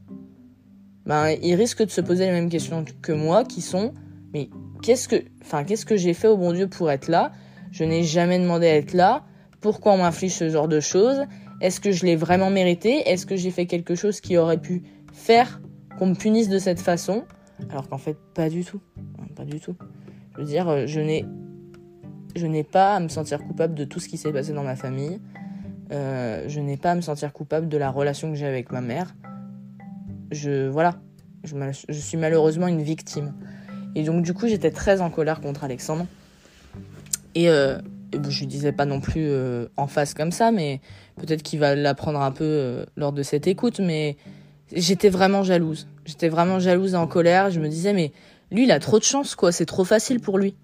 ben, 1.06 1.30
il 1.42 1.54
risque 1.54 1.84
de 1.86 1.92
se 1.92 2.02
poser 2.02 2.26
les 2.26 2.32
mêmes 2.32 2.50
questions 2.50 2.84
que 3.04 3.12
moi, 3.12 3.44
qui 3.44 3.62
sont 3.62 3.94
mais 4.34 4.50
qu'est-ce 4.82 5.08
que, 5.08 5.24
qu'est-ce 5.66 5.86
que 5.86 5.96
j'ai 5.96 6.14
fait 6.14 6.28
au 6.28 6.38
bon 6.38 6.54
Dieu 6.54 6.68
pour 6.68 6.92
être 6.92 7.08
là? 7.08 7.32
Je 7.72 7.84
n'ai 7.84 8.04
jamais 8.04 8.40
demandé 8.40 8.68
à 8.68 8.76
être 8.76 8.94
là. 8.94 9.24
Pourquoi 9.62 9.94
on 9.94 9.98
m'inflige 9.98 10.34
ce 10.34 10.50
genre 10.50 10.68
de 10.68 10.80
choses? 10.80 11.26
Est-ce 11.62 11.80
que 11.80 11.92
je 11.92 12.06
l'ai 12.06 12.16
vraiment 12.16 12.50
mérité? 12.50 13.10
Est-ce 13.10 13.26
que 13.26 13.36
j'ai 13.36 13.52
fait 13.52 13.66
quelque 13.66 13.96
chose 13.96 14.22
qui 14.22 14.38
aurait 14.38 14.62
pu 14.62 14.84
faire 15.14 15.62
qu'on 15.98 16.08
me 16.08 16.16
punisse 16.16 16.50
de 16.50 16.60
cette 16.60 16.80
façon? 16.80 17.24
Alors 17.70 17.88
qu'en 17.88 17.98
fait, 17.98 18.18
pas 18.34 18.50
du 18.50 18.64
tout. 18.64 18.82
Pas 19.36 19.46
du 19.46 19.60
tout. 19.60 19.76
Je 20.34 20.42
veux 20.42 20.48
dire, 20.48 20.68
euh, 20.68 20.86
je 20.86 21.00
n'ai, 21.00 21.26
je 22.36 22.46
n'ai 22.46 22.64
pas 22.64 22.96
à 22.96 23.00
me 23.00 23.08
sentir 23.08 23.44
coupable 23.44 23.74
de 23.74 23.86
tout 23.86 24.00
ce 24.00 24.10
qui 24.10 24.18
s'est 24.18 24.32
passé 24.32 24.54
dans 24.54 24.64
ma 24.64 24.76
famille. 24.76 25.20
Euh, 25.92 26.46
je 26.48 26.60
n'ai 26.60 26.78
pas 26.78 26.92
à 26.92 26.96
me 26.96 27.02
sentir 27.02 27.32
coupable 27.32 27.68
de 27.70 27.78
la 27.78 27.90
relation 27.90 28.30
que 28.30 28.36
j'ai 28.36 28.46
avec 28.46 28.72
ma 28.72 28.82
mère. 28.82 29.16
Je 30.32 30.68
voilà, 30.68 30.96
je, 31.44 32.00
suis 32.00 32.18
malheureusement 32.18 32.68
une 32.68 32.82
victime. 32.82 33.34
Et 33.96 34.04
donc 34.04 34.24
du 34.24 34.34
coup, 34.34 34.48
j'étais 34.48 34.72
très 34.72 35.02
en 35.02 35.10
colère 35.10 35.42
contre 35.42 35.64
Alexandre. 35.64 36.06
Et, 37.34 37.50
euh, 37.50 37.80
je 38.30 38.40
lui 38.40 38.48
disais 38.48 38.72
pas 38.72 38.86
non 38.86 39.02
plus 39.02 39.26
euh, 39.28 39.68
en 39.76 39.88
face 39.88 40.14
comme 40.14 40.32
ça, 40.32 40.52
mais 40.52 40.80
peut-être 41.18 41.44
qu'il 41.44 41.60
va 41.60 41.76
l'apprendre 41.76 42.22
un 42.22 42.32
peu 42.32 42.86
lors 42.96 43.12
de 43.12 43.24
cette 43.24 43.48
écoute. 43.48 43.80
Mais 43.80 44.16
j'étais 44.74 45.10
vraiment 45.10 45.44
jalouse. 45.44 45.88
J'étais 46.06 46.30
vraiment 46.30 46.60
jalouse 46.60 46.94
et 46.94 46.98
en 46.98 47.08
colère. 47.08 47.52
Je 47.52 47.60
me 47.60 47.68
disais 47.68 47.94
mais 47.94 48.12
lui, 48.52 48.64
il 48.64 48.72
a 48.72 48.80
trop 48.80 49.00
de 49.00 49.04
chance 49.04 49.36
quoi. 49.36 49.52
C'est 49.52 49.66
trop 49.66 49.84
facile 49.84 50.20
pour 50.20 50.38
lui. 50.38 50.56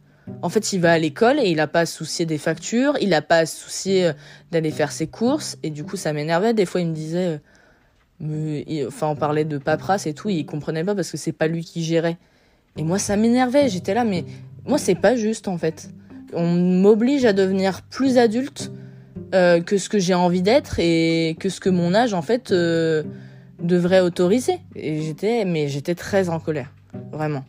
En 0.41 0.49
fait, 0.49 0.73
il 0.73 0.79
va 0.79 0.93
à 0.93 0.97
l'école 0.97 1.39
et 1.39 1.49
il 1.49 1.57
n'a 1.57 1.67
pas 1.67 1.81
à 1.81 1.85
soucier 1.85 2.25
des 2.25 2.37
factures, 2.37 2.95
il 3.01 3.09
n'a 3.09 3.21
pas 3.21 3.37
à 3.37 3.45
soucier 3.45 4.07
euh, 4.07 4.13
d'aller 4.51 4.71
faire 4.71 4.91
ses 4.91 5.07
courses. 5.07 5.57
Et 5.63 5.69
du 5.69 5.83
coup, 5.83 5.97
ça 5.97 6.13
m'énervait. 6.13 6.53
Des 6.53 6.65
fois, 6.65 6.81
il 6.81 6.87
me 6.87 6.93
disait, 6.93 7.39
euh, 8.23 8.87
enfin, 8.87 9.07
on 9.07 9.15
parlait 9.15 9.45
de 9.45 9.57
paperasse 9.57 10.07
et 10.07 10.13
tout, 10.13 10.29
il 10.29 10.45
comprenait 10.45 10.83
pas 10.83 10.95
parce 10.95 11.11
que 11.11 11.17
c'est 11.17 11.31
pas 11.31 11.47
lui 11.47 11.63
qui 11.63 11.83
gérait. 11.83 12.17
Et 12.77 12.83
moi, 12.83 12.99
ça 12.99 13.17
m'énervait. 13.17 13.69
J'étais 13.69 13.93
là, 13.93 14.03
mais 14.03 14.25
moi, 14.65 14.77
c'est 14.77 14.95
pas 14.95 15.15
juste 15.15 15.47
en 15.47 15.57
fait. 15.57 15.89
On 16.33 16.47
m'oblige 16.47 17.25
à 17.25 17.33
devenir 17.33 17.81
plus 17.81 18.17
adulte 18.17 18.71
euh, 19.33 19.61
que 19.61 19.77
ce 19.77 19.89
que 19.89 19.99
j'ai 19.99 20.13
envie 20.13 20.41
d'être 20.41 20.79
et 20.79 21.35
que 21.39 21.49
ce 21.49 21.59
que 21.59 21.69
mon 21.69 21.93
âge 21.93 22.13
en 22.13 22.21
fait 22.21 22.53
devrait 23.61 24.01
autoriser. 24.01 24.59
Et 24.75 25.01
j'étais, 25.01 25.45
mais 25.45 25.67
j'étais 25.67 25.95
très 25.95 26.29
en 26.29 26.39
colère, 26.39 26.73
vraiment. 27.11 27.43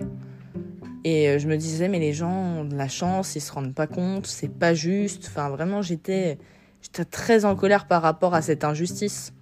Et 1.04 1.28
euh, 1.28 1.38
je 1.38 1.48
me 1.48 1.56
disais, 1.56 1.88
mais 1.88 1.98
les 1.98 2.12
gens 2.12 2.32
ont 2.32 2.64
de 2.64 2.76
la 2.76 2.88
chance, 2.88 3.34
ils 3.34 3.40
se 3.40 3.52
rendent 3.52 3.74
pas 3.74 3.86
compte, 3.86 4.26
c'est 4.26 4.52
pas 4.52 4.74
juste. 4.74 5.26
Enfin, 5.28 5.48
vraiment, 5.48 5.82
j'étais, 5.82 6.38
j'étais 6.80 7.04
très 7.04 7.44
en 7.44 7.56
colère 7.56 7.86
par 7.86 8.02
rapport 8.02 8.34
à 8.34 8.42
cette 8.42 8.64
injustice. 8.64 9.32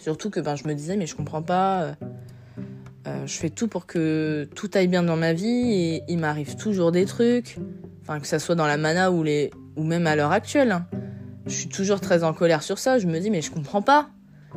Surtout 0.00 0.30
que 0.30 0.40
ben, 0.40 0.56
je 0.56 0.66
me 0.66 0.74
disais, 0.74 0.96
mais 0.96 1.06
je 1.06 1.14
comprends 1.14 1.42
pas. 1.42 1.94
Euh, 3.06 3.26
je 3.26 3.34
fais 3.34 3.50
tout 3.50 3.68
pour 3.68 3.86
que 3.86 4.48
tout 4.54 4.70
aille 4.74 4.88
bien 4.88 5.02
dans 5.02 5.16
ma 5.16 5.32
vie 5.32 5.72
et 5.72 6.02
il 6.08 6.18
m'arrive 6.18 6.56
toujours 6.56 6.90
des 6.92 7.04
trucs. 7.04 7.56
Enfin, 8.02 8.20
que 8.20 8.26
ça 8.26 8.38
soit 8.38 8.54
dans 8.54 8.66
la 8.66 8.76
mana 8.76 9.10
ou, 9.10 9.24
même 9.76 10.06
à 10.06 10.16
l'heure 10.16 10.32
actuelle. 10.32 10.72
Hein. 10.72 10.86
Je 11.46 11.54
suis 11.54 11.68
toujours 11.68 12.00
très 12.00 12.24
en 12.24 12.32
colère 12.32 12.62
sur 12.62 12.78
ça. 12.78 12.98
Je 12.98 13.06
me 13.06 13.18
dis, 13.20 13.30
mais 13.30 13.42
je 13.42 13.50
comprends 13.50 13.82
pas. 13.82 14.08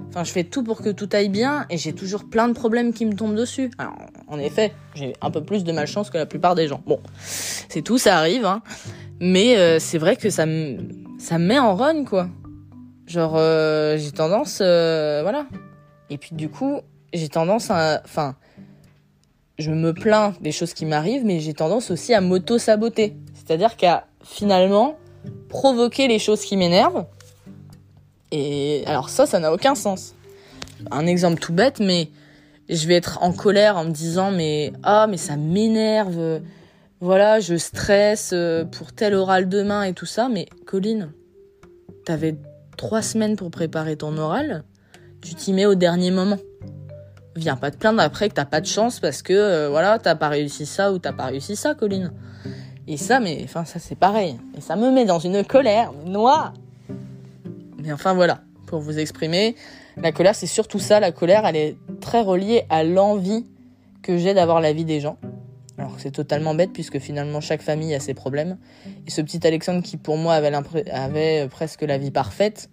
Enfin, 0.07 0.23
je 0.23 0.31
fais 0.31 0.43
tout 0.43 0.63
pour 0.63 0.81
que 0.81 0.89
tout 0.89 1.09
aille 1.11 1.29
bien 1.29 1.65
et 1.69 1.77
j'ai 1.77 1.93
toujours 1.93 2.29
plein 2.29 2.47
de 2.47 2.53
problèmes 2.53 2.93
qui 2.93 3.05
me 3.05 3.13
tombent 3.13 3.35
dessus. 3.35 3.69
Alors, 3.77 3.97
en 4.27 4.39
effet, 4.39 4.73
j'ai 4.95 5.13
un 5.21 5.29
peu 5.29 5.43
plus 5.43 5.63
de 5.63 5.71
malchance 5.71 6.09
que 6.09 6.17
la 6.17 6.25
plupart 6.25 6.55
des 6.55 6.67
gens. 6.67 6.81
Bon, 6.87 6.99
c'est 7.19 7.81
tout, 7.81 7.97
ça 7.97 8.17
arrive, 8.17 8.45
hein. 8.45 8.61
Mais 9.19 9.57
euh, 9.57 9.79
c'est 9.79 9.97
vrai 9.97 10.15
que 10.15 10.29
ça 10.29 10.45
me 10.45 10.77
ça 11.19 11.37
met 11.37 11.59
en 11.59 11.75
run, 11.75 12.05
quoi. 12.05 12.29
Genre, 13.05 13.33
euh, 13.35 13.97
j'ai 13.97 14.11
tendance, 14.11 14.59
voilà. 14.59 15.45
Et 16.09 16.17
puis 16.17 16.33
du 16.33 16.49
coup, 16.49 16.81
j'ai 17.13 17.29
tendance 17.29 17.71
à, 17.71 18.01
enfin, 18.05 18.35
je 19.57 19.71
me 19.71 19.93
plains 19.93 20.33
des 20.41 20.51
choses 20.51 20.73
qui 20.73 20.85
m'arrivent, 20.85 21.25
mais 21.25 21.39
j'ai 21.39 21.53
tendance 21.53 21.91
aussi 21.91 22.13
à 22.13 22.21
m'auto-saboter. 22.21 23.15
C'est-à-dire 23.33 23.77
qu'à 23.77 24.07
finalement 24.23 24.97
provoquer 25.49 26.07
les 26.07 26.19
choses 26.19 26.41
qui 26.41 26.55
m'énervent 26.55 27.05
et 28.31 28.83
alors 28.85 29.09
ça, 29.09 29.25
ça 29.25 29.39
n'a 29.39 29.51
aucun 29.51 29.75
sens. 29.75 30.15
Un 30.91 31.07
exemple 31.07 31.39
tout 31.39 31.53
bête, 31.53 31.79
mais 31.79 32.09
je 32.69 32.87
vais 32.87 32.95
être 32.95 33.23
en 33.23 33.33
colère 33.33 33.77
en 33.77 33.85
me 33.85 33.91
disant 33.91 34.31
mais 34.31 34.71
ah 34.83 35.07
mais 35.09 35.17
ça 35.17 35.35
m'énerve, 35.35 36.41
voilà 37.01 37.39
je 37.39 37.55
stresse 37.55 38.31
euh, 38.33 38.65
pour 38.65 38.93
tel 38.93 39.15
oral 39.15 39.49
demain 39.49 39.83
et 39.83 39.93
tout 39.93 40.05
ça, 40.05 40.29
mais 40.29 40.47
Colline, 40.65 41.11
t'avais 42.05 42.35
trois 42.77 43.01
semaines 43.01 43.35
pour 43.35 43.49
préparer 43.49 43.95
ton 43.95 44.17
oral, 44.17 44.63
tu 45.21 45.33
t'y 45.33 45.51
mets 45.53 45.65
au 45.65 45.75
dernier 45.75 46.11
moment. 46.11 46.37
Viens 47.39 47.55
pas 47.55 47.71
te 47.71 47.77
plaindre 47.77 48.01
après 48.01 48.27
que 48.27 48.33
t'as 48.33 48.43
pas 48.43 48.59
de 48.59 48.65
chance 48.65 48.99
parce 48.99 49.21
que 49.21 49.31
euh, 49.31 49.69
voilà, 49.69 49.97
t'as 49.97 50.15
pas 50.15 50.27
réussi 50.27 50.65
ça 50.65 50.91
ou 50.91 50.99
t'as 50.99 51.13
pas 51.13 51.27
réussi 51.27 51.55
ça, 51.55 51.73
Colline. 51.73 52.11
Et 52.85 52.97
ça, 52.97 53.21
mais 53.21 53.39
enfin, 53.45 53.63
ça 53.63 53.79
c'est 53.79 53.95
pareil. 53.95 54.37
Et 54.57 54.61
ça 54.61 54.75
me 54.75 54.91
met 54.91 55.05
dans 55.05 55.19
une 55.19 55.45
colère 55.45 55.93
noire. 56.05 56.53
Mais 57.81 57.93
enfin 57.93 58.13
voilà, 58.13 58.41
pour 58.67 58.81
vous 58.81 58.99
exprimer, 58.99 59.55
la 59.95 60.11
colère 60.11 60.35
c'est 60.35 60.47
surtout 60.47 60.79
ça. 60.79 60.99
La 60.99 61.13
colère, 61.13 61.45
elle 61.45 61.55
est 61.55 61.77
très 62.01 62.21
reliée 62.21 62.63
à 62.69 62.83
l'envie 62.83 63.45
que 64.01 64.17
j'ai 64.17 64.33
d'avoir 64.33 64.59
la 64.59 64.73
vie 64.73 64.83
des 64.83 64.99
gens. 64.99 65.17
Alors 65.77 65.93
c'est 65.97 66.11
totalement 66.11 66.55
bête 66.55 66.73
puisque 66.73 66.99
finalement 66.99 67.39
chaque 67.39 67.61
famille 67.61 67.95
a 67.95 68.01
ses 68.01 68.13
problèmes. 68.13 68.57
Et 69.07 69.11
ce 69.11 69.21
petit 69.21 69.47
Alexandre 69.47 69.81
qui 69.81 69.95
pour 69.95 70.17
moi 70.17 70.33
avait, 70.33 70.51
avait 70.91 71.47
presque 71.47 71.83
la 71.83 71.97
vie 71.97 72.11
parfaite, 72.11 72.69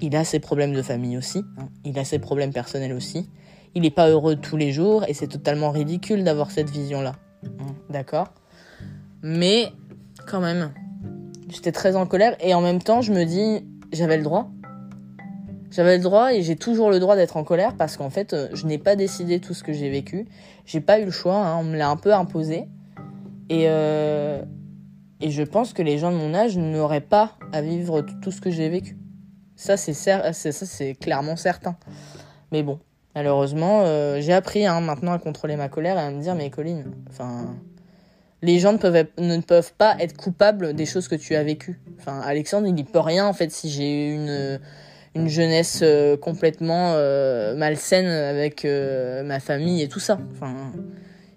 il 0.00 0.16
a 0.16 0.24
ses 0.24 0.40
problèmes 0.40 0.72
de 0.72 0.82
famille 0.82 1.16
aussi. 1.16 1.44
Hein. 1.56 1.68
Il 1.84 1.96
a 2.00 2.04
ses 2.04 2.18
problèmes 2.18 2.52
personnels 2.52 2.94
aussi. 2.94 3.28
Il 3.74 3.82
n'est 3.82 3.90
pas 3.90 4.08
heureux 4.08 4.36
tous 4.36 4.56
les 4.56 4.72
jours 4.72 5.04
et 5.08 5.14
c'est 5.14 5.28
totalement 5.28 5.70
ridicule 5.70 6.24
d'avoir 6.24 6.50
cette 6.50 6.70
vision-là. 6.70 7.14
D'accord 7.88 8.28
Mais 9.22 9.72
quand 10.26 10.40
même, 10.40 10.72
j'étais 11.48 11.72
très 11.72 11.96
en 11.96 12.06
colère 12.06 12.36
et 12.40 12.54
en 12.54 12.60
même 12.60 12.82
temps 12.82 13.00
je 13.00 13.12
me 13.12 13.24
dis 13.24 13.64
j'avais 13.92 14.16
le 14.16 14.22
droit. 14.22 14.50
J'avais 15.70 15.96
le 15.96 16.02
droit 16.02 16.34
et 16.34 16.42
j'ai 16.42 16.56
toujours 16.56 16.90
le 16.90 17.00
droit 17.00 17.16
d'être 17.16 17.38
en 17.38 17.44
colère 17.44 17.76
parce 17.76 17.96
qu'en 17.96 18.10
fait, 18.10 18.34
euh, 18.34 18.48
je 18.52 18.66
n'ai 18.66 18.76
pas 18.76 18.94
décidé 18.94 19.40
tout 19.40 19.54
ce 19.54 19.64
que 19.64 19.72
j'ai 19.72 19.88
vécu. 19.88 20.26
J'ai 20.66 20.82
pas 20.82 21.00
eu 21.00 21.06
le 21.06 21.10
choix, 21.10 21.36
hein, 21.36 21.56
on 21.58 21.64
me 21.64 21.76
l'a 21.78 21.88
un 21.88 21.96
peu 21.96 22.12
imposé. 22.12 22.68
Et, 23.48 23.64
euh, 23.68 24.42
et 25.20 25.30
je 25.30 25.42
pense 25.42 25.72
que 25.72 25.80
les 25.80 25.96
gens 25.96 26.12
de 26.12 26.16
mon 26.16 26.34
âge 26.34 26.58
n'auraient 26.58 27.00
pas 27.00 27.38
à 27.52 27.62
vivre 27.62 28.02
tout 28.20 28.30
ce 28.30 28.42
que 28.42 28.50
j'ai 28.50 28.68
vécu. 28.68 28.98
Ça, 29.56 29.76
c'est 29.76 30.94
clairement 31.00 31.36
certain. 31.36 31.76
Mais 32.50 32.62
bon, 32.62 32.78
malheureusement, 33.14 33.82
euh, 33.84 34.20
j'ai 34.20 34.32
appris 34.32 34.66
hein, 34.66 34.80
maintenant 34.80 35.12
à 35.12 35.18
contrôler 35.18 35.56
ma 35.56 35.68
colère 35.68 35.96
et 35.96 36.00
à 36.00 36.10
me 36.10 36.20
dire, 36.20 36.34
mais 36.34 36.50
Colline, 36.50 36.84
enfin, 37.08 37.54
les 38.42 38.58
gens 38.58 38.72
ne 38.72 38.78
peuvent, 38.78 39.06
ne 39.18 39.40
peuvent 39.40 39.72
pas 39.74 39.96
être 40.00 40.16
coupables 40.16 40.74
des 40.74 40.86
choses 40.86 41.08
que 41.08 41.14
tu 41.14 41.34
as 41.34 41.42
vécues. 41.42 41.80
Enfin, 41.98 42.20
Alexandre, 42.20 42.66
il 42.66 42.74
n'y 42.74 42.84
peut 42.84 43.00
rien 43.00 43.26
en 43.26 43.32
fait 43.32 43.50
si 43.50 43.70
j'ai 43.70 44.08
eu 44.08 44.14
une 44.14 44.60
une 45.14 45.28
jeunesse 45.28 45.80
euh, 45.82 46.16
complètement 46.16 46.94
euh, 46.94 47.54
malsaine 47.54 48.06
avec 48.06 48.64
ma 48.64 49.40
famille 49.40 49.82
et 49.82 49.88
tout 49.88 50.00
ça. 50.00 50.18
Enfin, 50.32 50.72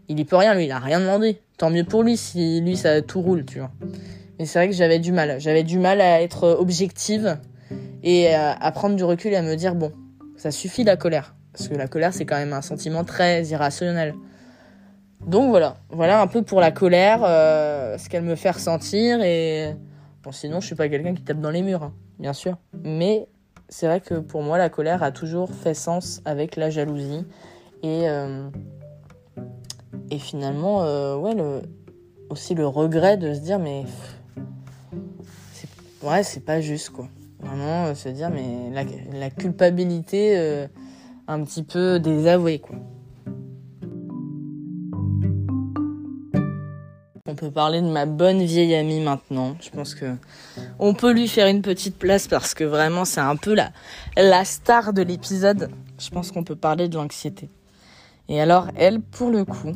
il 0.07 0.19
y 0.19 0.23
peut 0.23 0.37
rien, 0.37 0.53
lui, 0.53 0.65
il 0.65 0.71
a 0.71 0.79
rien 0.79 0.99
demandé. 0.99 1.41
Tant 1.57 1.69
mieux 1.69 1.83
pour 1.83 2.03
lui 2.03 2.15
si 2.15 2.61
lui 2.61 2.77
ça 2.77 3.01
tout 3.01 3.21
roule, 3.21 3.45
tu 3.45 3.59
vois. 3.59 3.71
Mais 4.39 4.45
c'est 4.45 4.59
vrai 4.59 4.69
que 4.69 4.75
j'avais 4.75 4.99
du 4.99 5.11
mal. 5.11 5.39
J'avais 5.39 5.63
du 5.63 5.79
mal 5.79 6.01
à 6.01 6.21
être 6.21 6.57
objective 6.59 7.37
et 8.03 8.33
à, 8.33 8.71
prendre 8.71 8.95
du 8.95 9.03
recul 9.03 9.33
et 9.33 9.35
à 9.35 9.41
me 9.41 9.55
dire 9.55 9.75
bon, 9.75 9.91
ça 10.37 10.51
suffit 10.51 10.83
la 10.83 10.97
colère. 10.97 11.35
Parce 11.55 11.69
que 11.69 11.75
la 11.75 11.87
colère, 11.87 12.13
c'est 12.13 12.25
quand 12.25 12.35
même 12.35 12.51
un 12.51 12.61
sentiment 12.61 13.05
très 13.05 13.45
irrationnel. 13.45 14.13
Donc 15.25 15.49
voilà, 15.49 15.77
voilà 15.89 16.21
un 16.21 16.27
peu 16.27 16.41
pour 16.41 16.59
la 16.59 16.71
colère, 16.71 17.21
ce 17.21 18.09
qu'elle 18.09 18.23
me 18.23 18.35
fait 18.35 18.51
ressentir. 18.51 19.21
Et 19.21 19.73
bon, 20.21 20.33
sinon, 20.33 20.59
je 20.59 20.65
suis 20.65 20.75
pas 20.75 20.89
quelqu'un 20.89 21.13
qui 21.13 21.23
tape 21.23 21.39
dans 21.39 21.51
les 21.51 21.61
murs, 21.61 21.83
hein, 21.83 21.93
bien 22.19 22.33
sûr. 22.33 22.57
Mais 22.83 23.27
c'est 23.69 23.87
vrai 23.87 24.01
que 24.01 24.15
pour 24.15 24.43
moi, 24.43 24.57
la 24.57 24.69
colère 24.69 25.01
a 25.01 25.11
toujours 25.11 25.49
fait 25.49 25.73
sens 25.73 26.21
avec 26.25 26.57
la 26.57 26.69
jalousie. 26.69 27.25
Et, 27.83 28.09
euh, 28.09 28.49
finalement, 30.19 30.83
euh, 30.83 31.15
ouais, 31.15 31.35
le, 31.35 31.61
aussi 32.29 32.53
le 32.53 32.67
regret 32.67 33.15
de 33.15 33.33
se 33.33 33.39
dire, 33.39 33.59
mais. 33.59 33.85
Ouais, 36.03 36.23
c'est 36.23 36.43
pas 36.43 36.59
juste, 36.59 36.89
quoi. 36.89 37.07
Vraiment, 37.39 37.85
euh, 37.85 37.95
se 37.95 38.09
dire, 38.09 38.29
mais 38.29 38.71
la 39.13 39.29
culpabilité 39.29 40.67
un 41.27 41.43
petit 41.43 41.63
peu 41.63 41.99
désavouée, 41.99 42.59
quoi. 42.59 42.75
On 47.27 47.33
peut 47.33 47.51
parler 47.51 47.81
de 47.81 47.87
ma 47.87 48.05
bonne 48.05 48.43
vieille 48.43 48.75
amie 48.75 49.01
maintenant. 49.01 49.57
Je 49.59 49.69
pense 49.69 49.95
que 49.95 50.05
on 50.79 50.93
peut 50.93 51.11
lui 51.11 51.27
faire 51.27 51.47
une 51.47 51.63
petite 51.63 51.97
place 51.97 52.27
parce 52.27 52.53
que 52.53 52.63
vraiment 52.63 53.03
c'est 53.03 53.19
un 53.19 53.35
peu 53.35 53.55
la, 53.55 53.71
la 54.15 54.45
star 54.45 54.93
de 54.93 55.01
l'épisode. 55.01 55.69
Je 55.99 56.09
pense 56.11 56.31
qu'on 56.31 56.43
peut 56.43 56.55
parler 56.55 56.87
de 56.87 56.95
l'anxiété. 56.95 57.49
Et 58.29 58.39
alors 58.39 58.67
elle, 58.75 59.01
pour 59.01 59.31
le 59.31 59.43
coup, 59.43 59.73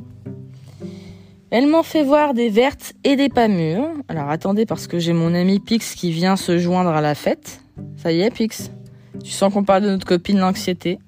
elle 1.49 1.67
m'en 1.67 1.83
fait 1.83 2.03
voir 2.03 2.33
des 2.35 2.49
vertes 2.49 2.93
et 3.03 3.15
des 3.15 3.29
pas 3.29 3.47
mûres. 3.47 3.89
Alors 4.07 4.29
attendez 4.29 4.65
parce 4.67 4.85
que 4.87 4.99
j'ai 4.99 5.13
mon 5.13 5.33
ami 5.33 5.59
Pix 5.59 5.95
qui 5.95 6.11
vient 6.11 6.35
se 6.35 6.59
joindre 6.59 6.91
à 6.91 7.01
la 7.01 7.15
fête. 7.15 7.61
Ça 7.97 8.11
y 8.11 8.21
est 8.21 8.31
Pix? 8.31 8.71
Tu 9.23 9.31
sens 9.31 9.53
qu'on 9.53 9.63
parle 9.63 9.83
de 9.83 9.89
notre 9.89 10.05
copine 10.05 10.39
l'anxiété 10.39 10.99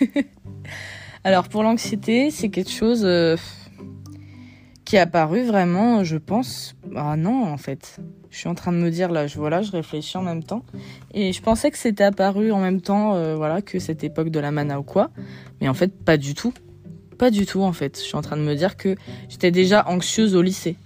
Alors 1.24 1.48
pour 1.48 1.62
l'anxiété, 1.62 2.30
c'est 2.30 2.48
quelque 2.48 2.70
chose... 2.70 3.02
Euh, 3.04 3.36
qui 4.84 4.96
est 4.96 5.00
apparu 5.00 5.44
vraiment, 5.44 6.04
je 6.04 6.16
pense. 6.16 6.76
Ah 6.94 7.16
non, 7.16 7.44
en 7.44 7.56
fait. 7.56 7.98
Je 8.30 8.38
suis 8.38 8.48
en 8.48 8.54
train 8.54 8.72
de 8.72 8.78
me 8.78 8.90
dire 8.90 9.10
là, 9.10 9.26
je 9.26 9.38
voilà, 9.38 9.62
je 9.62 9.70
réfléchis 9.70 10.16
en 10.16 10.22
même 10.22 10.42
temps. 10.42 10.64
Et 11.12 11.32
je 11.32 11.40
pensais 11.40 11.70
que 11.70 11.78
c'était 11.78 12.04
apparu 12.04 12.52
en 12.52 12.60
même 12.60 12.80
temps, 12.80 13.14
euh, 13.14 13.36
voilà, 13.36 13.62
que 13.62 13.78
cette 13.78 14.04
époque 14.04 14.28
de 14.28 14.40
la 14.40 14.50
mana 14.50 14.80
ou 14.80 14.82
quoi. 14.82 15.10
Mais 15.60 15.68
en 15.68 15.74
fait, 15.74 15.92
pas 16.04 16.16
du 16.16 16.34
tout. 16.34 16.52
Pas 17.16 17.30
du 17.30 17.46
tout, 17.46 17.62
en 17.62 17.72
fait. 17.72 17.96
Je 17.96 18.02
suis 18.02 18.16
en 18.16 18.22
train 18.22 18.36
de 18.36 18.42
me 18.42 18.54
dire 18.54 18.76
que 18.76 18.96
j'étais 19.28 19.50
déjà 19.50 19.88
anxieuse 19.88 20.34
au 20.34 20.42
lycée. 20.42 20.76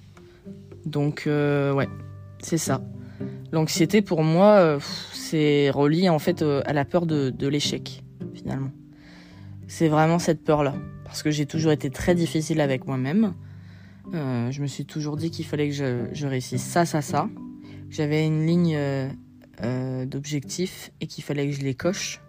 Donc, 0.85 1.25
euh, 1.27 1.73
ouais, 1.73 1.88
c'est 2.40 2.59
ça. 2.59 2.83
L'anxiété, 3.51 4.03
pour 4.03 4.23
moi, 4.23 4.57
euh, 4.57 4.79
c'est 5.29 5.71
relié 5.71 6.09
en 6.09 6.19
fait 6.19 6.43
à 6.43 6.73
la 6.73 6.85
peur 6.85 7.07
de, 7.07 7.47
l'échec, 7.47 8.03
finalement. 8.35 8.71
C'est 9.67 9.88
vraiment 9.88 10.19
cette 10.19 10.43
peur-là. 10.43 10.75
Parce 11.05 11.23
que 11.23 11.31
j'ai 11.31 11.47
toujours 11.47 11.73
été 11.73 11.91
très 11.91 12.14
difficile 12.14 12.61
avec 12.61 12.87
moi-même. 12.87 13.35
Euh, 14.14 14.51
je 14.51 14.62
me 14.62 14.67
suis 14.67 14.87
toujours 14.87 15.17
dit 15.17 15.31
qu'il 15.31 15.45
fallait 15.45 15.69
que 15.69 15.75
je, 16.12 16.27
réussisse 16.27 16.62
ça, 16.62 16.87
ça, 16.87 17.03
ça. 17.03 17.29
J'avais 17.91 18.27
une 18.27 18.47
ligne 18.47 18.75
euh, 18.77 19.09
euh, 19.62 20.07
d'objectifs 20.07 20.91
et 21.01 21.07
qu'il 21.07 21.25
fallait 21.25 21.47
que 21.47 21.53
je 21.53 21.62
les 21.62 21.75
coche 21.75 22.23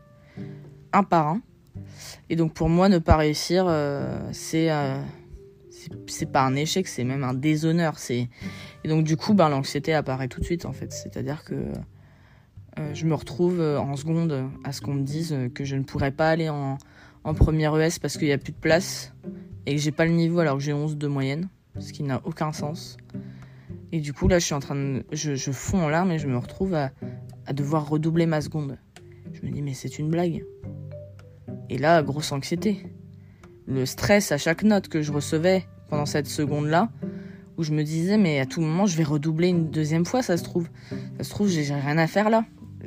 un 0.91 1.03
par 1.03 1.27
un. 1.27 1.41
Et 2.29 2.35
donc 2.35 2.53
pour 2.53 2.67
moi, 2.67 2.89
ne 2.89 2.97
pas 2.97 3.15
réussir, 3.15 3.65
c'est 4.31 4.69
c'est 6.07 6.31
pas 6.31 6.41
un 6.41 6.55
échec, 6.55 6.88
c'est 6.88 7.05
même 7.05 7.23
un 7.23 7.33
déshonneur. 7.33 7.95
Et 8.09 8.27
donc 8.88 9.05
du 9.05 9.15
coup, 9.15 9.33
ben, 9.33 9.47
l'anxiété 9.47 9.93
apparaît 9.93 10.27
tout 10.27 10.41
de 10.41 10.45
suite 10.45 10.65
en 10.65 10.73
fait. 10.73 10.91
C'est-à-dire 10.91 11.43
que 11.45 11.55
je 12.93 13.05
me 13.05 13.13
retrouve 13.13 13.61
en 13.61 13.95
seconde 13.95 14.49
à 14.63 14.71
ce 14.71 14.81
qu'on 14.81 14.93
me 14.93 15.03
dise 15.03 15.35
que 15.53 15.63
je 15.63 15.75
ne 15.75 15.83
pourrais 15.83 16.11
pas 16.11 16.29
aller 16.29 16.49
en, 16.49 16.77
première 17.35 17.79
ES 17.79 17.99
parce 18.01 18.17
qu'il 18.17 18.27
n'y 18.27 18.33
a 18.33 18.37
plus 18.37 18.53
de 18.53 18.57
place 18.57 19.13
et 19.65 19.75
que 19.75 19.81
j'ai 19.81 19.91
pas 19.91 20.05
le 20.05 20.11
niveau 20.11 20.39
alors 20.39 20.57
que 20.57 20.63
j'ai 20.63 20.73
11 20.73 20.97
de 20.97 21.07
moyenne 21.07 21.49
ce 21.77 21.93
qui 21.93 22.03
n'a 22.03 22.21
aucun 22.23 22.51
sens. 22.51 22.97
Et 23.91 23.99
du 23.99 24.13
coup, 24.13 24.27
là, 24.27 24.39
je 24.39 24.45
suis 24.45 24.53
en 24.53 24.59
train 24.59 24.75
de. 24.75 25.03
Je, 25.11 25.35
je 25.35 25.51
fonds 25.51 25.83
en 25.83 25.89
larmes 25.89 26.11
et 26.11 26.19
je 26.19 26.27
me 26.27 26.37
retrouve 26.37 26.73
à, 26.73 26.91
devoir 27.53 27.89
redoubler 27.89 28.25
ma 28.25 28.41
seconde. 28.41 28.77
Je 29.33 29.45
me 29.45 29.51
dis, 29.51 29.61
mais 29.61 29.73
c'est 29.73 29.97
une 29.97 30.09
blague. 30.09 30.45
Et 31.69 31.77
là, 31.77 32.03
grosse 32.03 32.31
anxiété. 32.31 32.85
Le 33.65 33.85
stress 33.85 34.31
à 34.31 34.37
chaque 34.37 34.63
note 34.63 34.87
que 34.87 35.01
je 35.01 35.11
recevais 35.11 35.65
pendant 35.89 36.05
cette 36.05 36.27
seconde-là, 36.27 36.89
où 37.57 37.63
je 37.63 37.71
me 37.71 37.83
disais, 37.83 38.17
mais 38.17 38.39
à 38.39 38.45
tout 38.45 38.61
moment, 38.61 38.85
je 38.85 38.95
vais 38.95 39.03
redoubler 39.03 39.47
une 39.47 39.69
deuxième 39.69 40.05
fois, 40.05 40.21
ça 40.21 40.37
se 40.37 40.43
trouve. 40.43 40.69
Ça 41.17 41.23
se 41.23 41.29
trouve, 41.29 41.47
j'ai 41.47 41.63
rien 41.73 41.97
à 41.97 42.07
faire 42.07 42.29
là. 42.29 42.45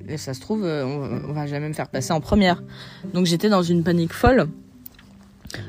Et 0.09 0.17
ça 0.17 0.35
se 0.35 0.41
trouve, 0.41 0.65
euh, 0.65 0.85
on, 0.85 1.33
va 1.33 1.47
jamais 1.47 1.69
me 1.69 1.75
faire 1.75 1.89
passer 1.89 2.13
en 2.13 2.21
première. 2.21 2.63
Donc 3.15 3.27
j'étais 3.27 3.49
dans 3.49 3.63
une 3.63 3.85
panique 3.85 4.13
folle. 4.13 4.49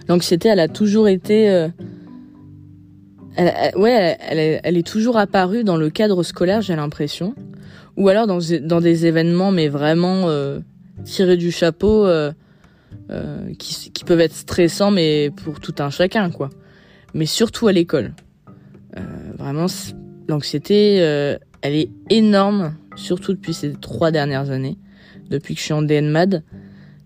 L'anxiété, 0.08 0.50
elle 0.50 0.60
a 0.60 0.68
toujours 0.68 1.08
été. 1.08 1.50
Euh, 1.50 1.70
elle, 3.36 3.76
ouais, 3.78 4.18
elle, 4.22 4.78
est 4.78 4.88
toujours 4.88 5.18
apparue 5.18 5.64
dans 5.64 5.78
le 5.78 5.90
cadre 5.90 6.24
scolaire, 6.24 6.62
j'ai 6.62 6.76
l'impression. 6.76 7.34
Ou 7.98 8.10
alors 8.10 8.28
dans, 8.28 8.82
des 8.82 9.06
événements, 9.06 9.52
mais 9.52 9.68
vraiment 9.68 10.30
euh, 10.30 10.60
tirés 11.04 11.38
du 11.38 11.52
chapeau, 11.52 12.06
euh, 12.06 12.32
qui, 13.58 14.04
peuvent 14.06 14.20
être 14.20 14.36
stressants, 14.36 14.92
mais 14.92 15.32
pour 15.44 15.60
tout 15.60 15.76
un 15.80 15.90
chacun, 15.90 16.30
quoi. 16.30 16.50
Mais 17.14 17.26
surtout 17.26 17.68
à 17.68 17.72
l'école. 17.72 18.14
Vraiment, 19.38 19.66
l'anxiété, 20.28 20.98
elle 20.98 21.76
est 21.76 21.90
énorme, 22.10 22.76
surtout 22.96 23.34
depuis 23.34 23.54
ces 23.54 23.74
trois 23.74 24.12
dernières 24.12 24.50
années, 24.52 24.78
depuis 25.30 25.54
que 25.54 25.60
je 25.60 25.66
suis 25.66 25.74
en 25.74 25.82
DNMAD. 25.82 26.44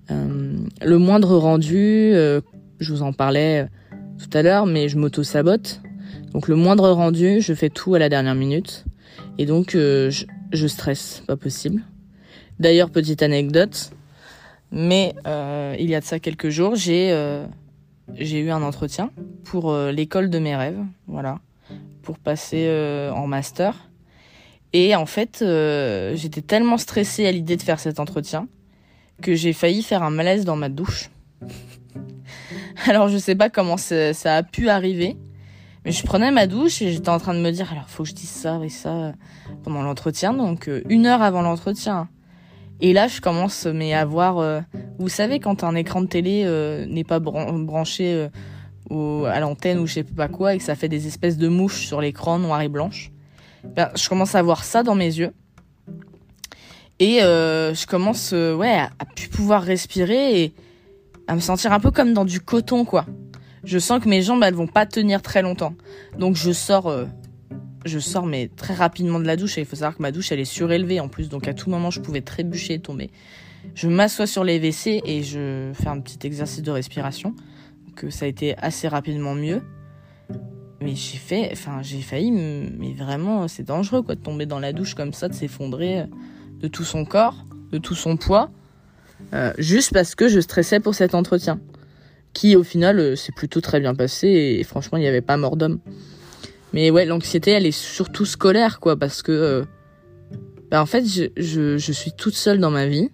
le 0.09 0.97
moindre 0.97 1.35
rendu, 1.37 2.11
je 2.13 2.93
vous 2.93 3.01
en 3.01 3.13
parlais 3.13 3.67
tout 4.17 4.35
à 4.37 4.41
l'heure, 4.41 4.65
mais 4.65 4.89
je 4.89 4.97
m'auto-sabote 4.97 5.81
donc 6.37 6.47
le 6.47 6.55
moindre 6.55 6.89
rendu, 6.91 7.41
je 7.41 7.53
fais 7.53 7.69
tout 7.69 7.95
à 7.95 7.99
la 7.99 8.09
dernière 8.09 8.35
minute. 8.35 8.85
Et 9.37 9.45
donc 9.45 9.75
euh, 9.75 10.11
je, 10.51 10.67
stresse, 10.67 11.23
pas 11.25 11.37
possible. 11.37 11.81
D'ailleurs, 12.59 12.89
petite 12.89 13.23
anecdote, 13.23 13.91
mais 14.71 15.15
euh, 15.25 15.75
il 15.79 15.89
y 15.89 15.95
a 15.95 15.99
de 15.99 16.05
ça 16.05 16.19
quelques 16.19 16.49
jours, 16.49 16.75
j'ai 16.75 17.11
euh, 17.11 17.45
j'ai 18.13 18.39
eu 18.39 18.51
un 18.51 18.61
entretien 18.61 19.11
pour 19.43 19.75
l'école 19.75 20.29
de 20.29 20.39
mes 20.39 20.55
rêves, 20.55 20.79
voilà, 21.07 21.39
pour 22.03 22.17
passer 22.17 22.69
en 23.13 23.27
master. 23.27 23.86
Et 24.73 24.95
en 24.95 25.05
fait, 25.05 25.39
euh, 25.41 26.15
j'étais 26.15 26.41
tellement 26.41 26.77
stressée 26.77 27.25
à 27.25 27.31
l'idée 27.31 27.55
de 27.55 27.61
faire 27.61 27.79
cet 27.79 27.99
entretien 27.99 28.47
que 29.21 29.33
j'ai 29.33 29.53
failli 29.53 29.81
faire 29.81 30.03
un 30.03 30.09
malaise 30.09 30.45
dans 30.45 30.55
ma 30.55 30.69
douche. 30.69 31.09
alors 32.87 33.07
je 33.07 33.17
sais 33.17 33.35
pas 33.35 33.49
comment 33.49 33.77
ça, 33.77 34.11
a 34.25 34.43
pu 34.43 34.69
arriver, 34.69 35.17
mais 35.85 35.91
je 35.91 36.03
prenais 36.03 36.31
ma 36.31 36.47
douche 36.47 36.81
et 36.81 36.91
j'étais 36.91 37.09
en 37.09 37.19
train 37.19 37.33
de 37.33 37.39
me 37.39 37.51
dire 37.51 37.71
alors 37.71 37.89
faut 37.89 38.03
que 38.03 38.09
je 38.09 38.13
dise 38.13 38.29
ça 38.29 38.59
et 38.63 38.69
ça 38.69 39.13
pendant 39.63 39.81
l'entretien, 39.81 40.33
donc 40.33 40.67
euh, 40.67 40.83
une 40.89 41.05
heure 41.05 41.21
avant 41.21 41.41
l'entretien. 41.41 42.09
Et 42.79 42.93
là 42.93 43.07
je 43.07 43.21
commence 43.21 43.65
mais 43.65 43.93
à 43.95 44.05
voir, 44.05 44.37
euh, 44.37 44.61
vous 44.99 45.09
savez 45.09 45.39
quand 45.39 45.63
un 45.63 45.73
écran 45.73 46.01
de 46.01 46.07
télé 46.07 46.45
n'est 46.87 47.03
pas 47.03 47.19
branché 47.19 48.27
à 48.91 49.39
l'antenne 49.39 49.79
ou 49.79 49.87
je 49.87 49.93
sais 49.93 50.03
pas 50.03 50.27
quoi 50.27 50.53
et 50.53 50.57
que 50.59 50.63
ça 50.63 50.75
fait 50.75 50.89
des 50.89 51.07
espèces 51.07 51.37
de 51.37 51.47
mouches 51.47 51.87
sur 51.87 52.01
l'écran 52.01 52.37
noir 52.37 52.61
et 52.61 52.69
blanche. 52.69 53.11
Ben, 53.63 53.89
je 53.95 54.07
commence 54.07 54.35
à 54.35 54.41
voir 54.41 54.63
ça 54.63 54.83
dans 54.83 54.95
mes 54.95 55.17
yeux. 55.17 55.31
Et 56.99 57.21
euh, 57.21 57.73
je 57.73 57.85
commence 57.85 58.31
euh, 58.33 58.55
ouais, 58.55 58.69
à, 58.69 59.05
plus 59.15 59.27
pouvoir 59.27 59.61
respirer 59.61 60.41
et 60.41 60.53
à 61.27 61.35
me 61.35 61.39
sentir 61.39 61.71
un 61.71 61.79
peu 61.79 61.91
comme 61.91 62.13
dans 62.13 62.25
du 62.25 62.39
coton, 62.39 62.85
quoi. 62.85 63.05
Je 63.63 63.77
sens 63.79 64.01
que 64.01 64.09
mes 64.09 64.21
jambes, 64.21 64.41
elles 64.43 64.53
vont 64.53 64.67
pas 64.67 64.85
tenir 64.85 65.21
très 65.21 65.41
longtemps. 65.41 65.75
Donc 66.17 66.35
je 66.35 66.51
sors, 66.51 66.87
euh, 66.87 67.05
je 67.85 67.99
sors 67.99 68.25
mais 68.25 68.49
très 68.55 68.73
rapidement 68.73 69.19
de 69.19 69.25
la 69.25 69.35
douche. 69.35 69.57
Et 69.57 69.61
il 69.61 69.67
faut 69.67 69.75
savoir 69.75 69.95
que 69.95 70.01
ma 70.01 70.11
douche, 70.11 70.31
elle 70.31 70.39
est 70.39 70.45
surélevée 70.45 70.99
en 70.99 71.07
plus. 71.07 71.29
Donc 71.29 71.47
à 71.47 71.53
tout 71.53 71.69
moment, 71.69 71.91
je 71.91 71.99
pouvais 71.99 72.21
trébucher 72.21 72.75
et 72.75 72.79
tomber. 72.79 73.11
Je 73.75 73.87
m'assois 73.87 74.25
sur 74.25 74.43
les 74.43 74.57
WC 74.59 75.01
et 75.05 75.23
je 75.23 75.71
fais 75.73 75.89
un 75.89 75.99
petit 75.99 76.25
exercice 76.25 76.63
de 76.63 76.71
respiration. 76.71 77.35
Donc 77.85 78.11
ça 78.11 78.25
a 78.25 78.27
été 78.27 78.57
assez 78.57 78.87
rapidement 78.87 79.35
mieux 79.35 79.61
mais 80.81 80.95
j'ai 80.95 81.17
fait, 81.17 81.49
enfin, 81.51 81.81
j'ai 81.81 82.01
failli, 82.01 82.31
mais 82.31 82.93
vraiment, 82.93 83.47
c'est 83.47 83.63
dangereux, 83.63 84.03
quoi, 84.03 84.15
de 84.15 84.21
tomber 84.21 84.45
dans 84.45 84.59
la 84.59 84.73
douche 84.73 84.93
comme 84.93 85.13
ça, 85.13 85.27
de 85.27 85.33
s'effondrer 85.33 86.01
euh, 86.01 86.05
de 86.61 86.67
tout 86.67 86.83
son 86.83 87.03
corps, 87.03 87.45
de 87.71 87.79
tout 87.79 87.95
son 87.95 88.15
poids, 88.15 88.51
euh, 89.33 89.53
juste 89.57 89.91
parce 89.91 90.13
que 90.13 90.27
je 90.27 90.39
stressais 90.39 90.79
pour 90.79 90.93
cet 90.93 91.15
entretien, 91.15 91.59
qui 92.33 92.55
au 92.55 92.63
final 92.63 92.99
euh, 92.99 93.15
s'est 93.15 93.31
plutôt 93.31 93.59
très 93.59 93.79
bien 93.79 93.95
passé 93.95 94.27
et, 94.27 94.63
franchement, 94.63 94.99
il 94.99 95.01
n'y 95.01 95.07
avait 95.07 95.21
pas 95.21 95.37
mort 95.37 95.57
d'homme. 95.57 95.79
Mais 96.73 96.91
ouais, 96.91 97.05
l'anxiété, 97.05 97.51
elle 97.51 97.65
est 97.65 97.71
surtout 97.71 98.25
scolaire, 98.25 98.79
quoi, 98.79 98.97
parce 98.97 99.23
que, 99.23 99.65
bah, 100.69 100.79
en 100.81 100.85
fait, 100.85 101.05
je, 101.07 101.23
je, 101.37 101.77
je, 101.79 101.91
suis 101.91 102.11
toute 102.11 102.35
seule 102.35 102.59
dans 102.59 102.71
ma 102.71 102.85
vie. 102.85 103.09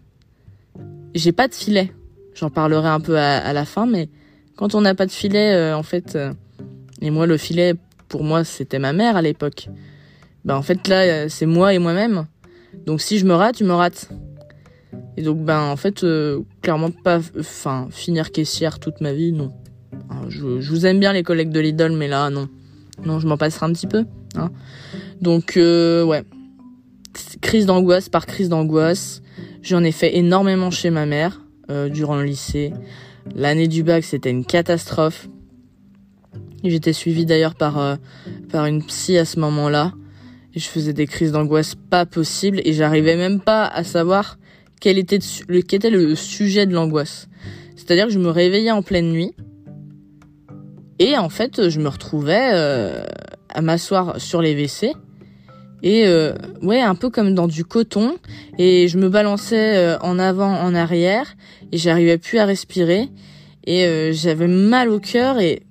J'ai 1.15 1.31
pas 1.31 1.47
de 1.47 1.53
filet. 1.53 1.93
J'en 2.33 2.49
parlerai 2.49 2.89
un 2.89 2.99
peu 2.99 3.17
à, 3.17 3.37
à, 3.37 3.53
la 3.53 3.63
fin, 3.63 3.85
mais 3.85 4.09
quand 4.57 4.75
on 4.75 4.81
n'a 4.81 4.95
pas 4.95 5.05
de 5.05 5.11
filet, 5.11 5.71
en 5.71 5.83
fait 5.83 6.17
et 7.01 7.11
moi, 7.11 7.25
le 7.25 7.37
filet, 7.37 7.73
pour 8.07 8.23
moi, 8.23 8.43
c'était 8.43 8.79
ma 8.79 8.93
mère 8.93 9.15
à 9.15 9.21
l'époque. 9.21 9.69
Ben, 10.45 10.55
en 10.55 10.61
fait, 10.61 10.87
là, 10.87 11.01
euh, 11.01 11.25
c'est 11.29 11.45
moi 11.45 11.73
et 11.73 11.79
moi-même. 11.79 12.25
Donc, 12.85 13.01
si 13.01 13.17
je 13.17 13.25
me 13.25 13.33
rate, 13.33 13.55
tu 13.55 13.63
me 13.63 13.73
rates. 13.73 14.09
Et 15.17 15.21
donc, 15.21 15.43
ben, 15.43 15.61
en 15.61 15.75
fait, 15.75 16.03
euh, 16.03 16.41
clairement, 16.61 16.91
pas, 16.91 17.19
enfin, 17.39 17.87
finir 17.91 18.31
caissière 18.31 18.79
toute 18.79 18.99
ma 19.01 19.13
vie, 19.13 19.31
non. 19.31 19.51
je, 20.27 20.59
je, 20.59 20.69
vous 20.69 20.85
aime 20.85 20.99
bien, 20.99 21.13
les 21.13 21.23
collègues 21.23 21.49
de 21.49 21.59
Lidl, 21.59 21.93
mais 21.93 22.07
là, 22.07 22.29
non. 22.29 22.49
Non, 23.05 23.19
je 23.19 23.27
m'en 23.27 23.37
passerai 23.37 23.65
un 23.65 23.73
petit 23.73 23.87
peu. 23.87 24.05
Hein. 24.35 24.51
Donc, 25.21 25.57
euh, 25.57 26.03
ouais. 26.03 26.23
Crise 27.41 27.65
d'angoisse 27.65 28.09
par 28.09 28.25
crise 28.25 28.49
d'angoisse. 28.49 29.21
J'en 29.61 29.83
ai 29.83 29.91
fait 29.91 30.17
énormément 30.17 30.71
chez 30.71 30.89
ma 30.89 31.05
mère 31.05 31.41
durant 31.91 32.17
le 32.17 32.23
lycée. 32.23 32.73
L'année 33.35 33.67
du 33.67 33.83
bac, 33.83 34.03
c'était 34.03 34.29
une 34.29 34.45
catastrophe. 34.45 35.29
J'étais 36.63 36.93
suivie 36.93 37.25
d'ailleurs 37.25 37.55
par, 37.55 37.77
euh, 37.77 37.95
par 38.49 38.65
une 38.65 38.83
psy 38.83 39.17
à 39.17 39.25
ce 39.25 39.39
moment-là. 39.39 39.93
Et 40.55 40.59
je 40.59 40.67
faisais 40.67 40.93
des 40.93 41.07
crises 41.07 41.31
d'angoisse 41.31 41.75
pas 41.75 42.05
possibles 42.05 42.61
et 42.63 42.73
j'arrivais 42.73 43.17
même 43.17 43.41
pas 43.41 43.65
à 43.65 43.83
savoir 43.83 44.37
quel 44.79 44.97
était 44.97 45.19
le, 45.47 45.61
quel 45.61 45.77
était 45.77 45.89
le 45.89 46.15
sujet 46.15 46.65
de 46.65 46.73
l'angoisse. 46.73 47.27
C'est-à-dire 47.75 48.07
que 48.07 48.13
je 48.13 48.19
me 48.19 48.29
réveillais 48.29 48.71
en 48.71 48.81
pleine 48.81 49.11
nuit 49.11 49.31
et 50.99 51.17
en 51.17 51.29
fait 51.29 51.69
je 51.69 51.79
me 51.79 51.89
retrouvais 51.89 52.51
euh, 52.53 53.03
à 53.49 53.61
m'asseoir 53.61 54.21
sur 54.21 54.43
les 54.43 54.53
WC 54.53 54.93
et 55.81 56.05
euh, 56.05 56.33
ouais 56.61 56.81
un 56.81 56.93
peu 56.93 57.09
comme 57.09 57.33
dans 57.33 57.47
du 57.47 57.65
coton 57.65 58.15
et 58.59 58.87
je 58.87 58.99
me 58.99 59.09
balançais 59.09 59.97
en 60.01 60.19
avant 60.19 60.53
en 60.53 60.75
arrière 60.75 61.35
et 61.71 61.77
j'arrivais 61.77 62.19
plus 62.19 62.37
à 62.37 62.45
respirer 62.45 63.09
et 63.65 64.11
j'avais 64.13 64.47
mal 64.47 64.89
au 64.89 64.99
cœur 64.99 65.39
et 65.39 65.63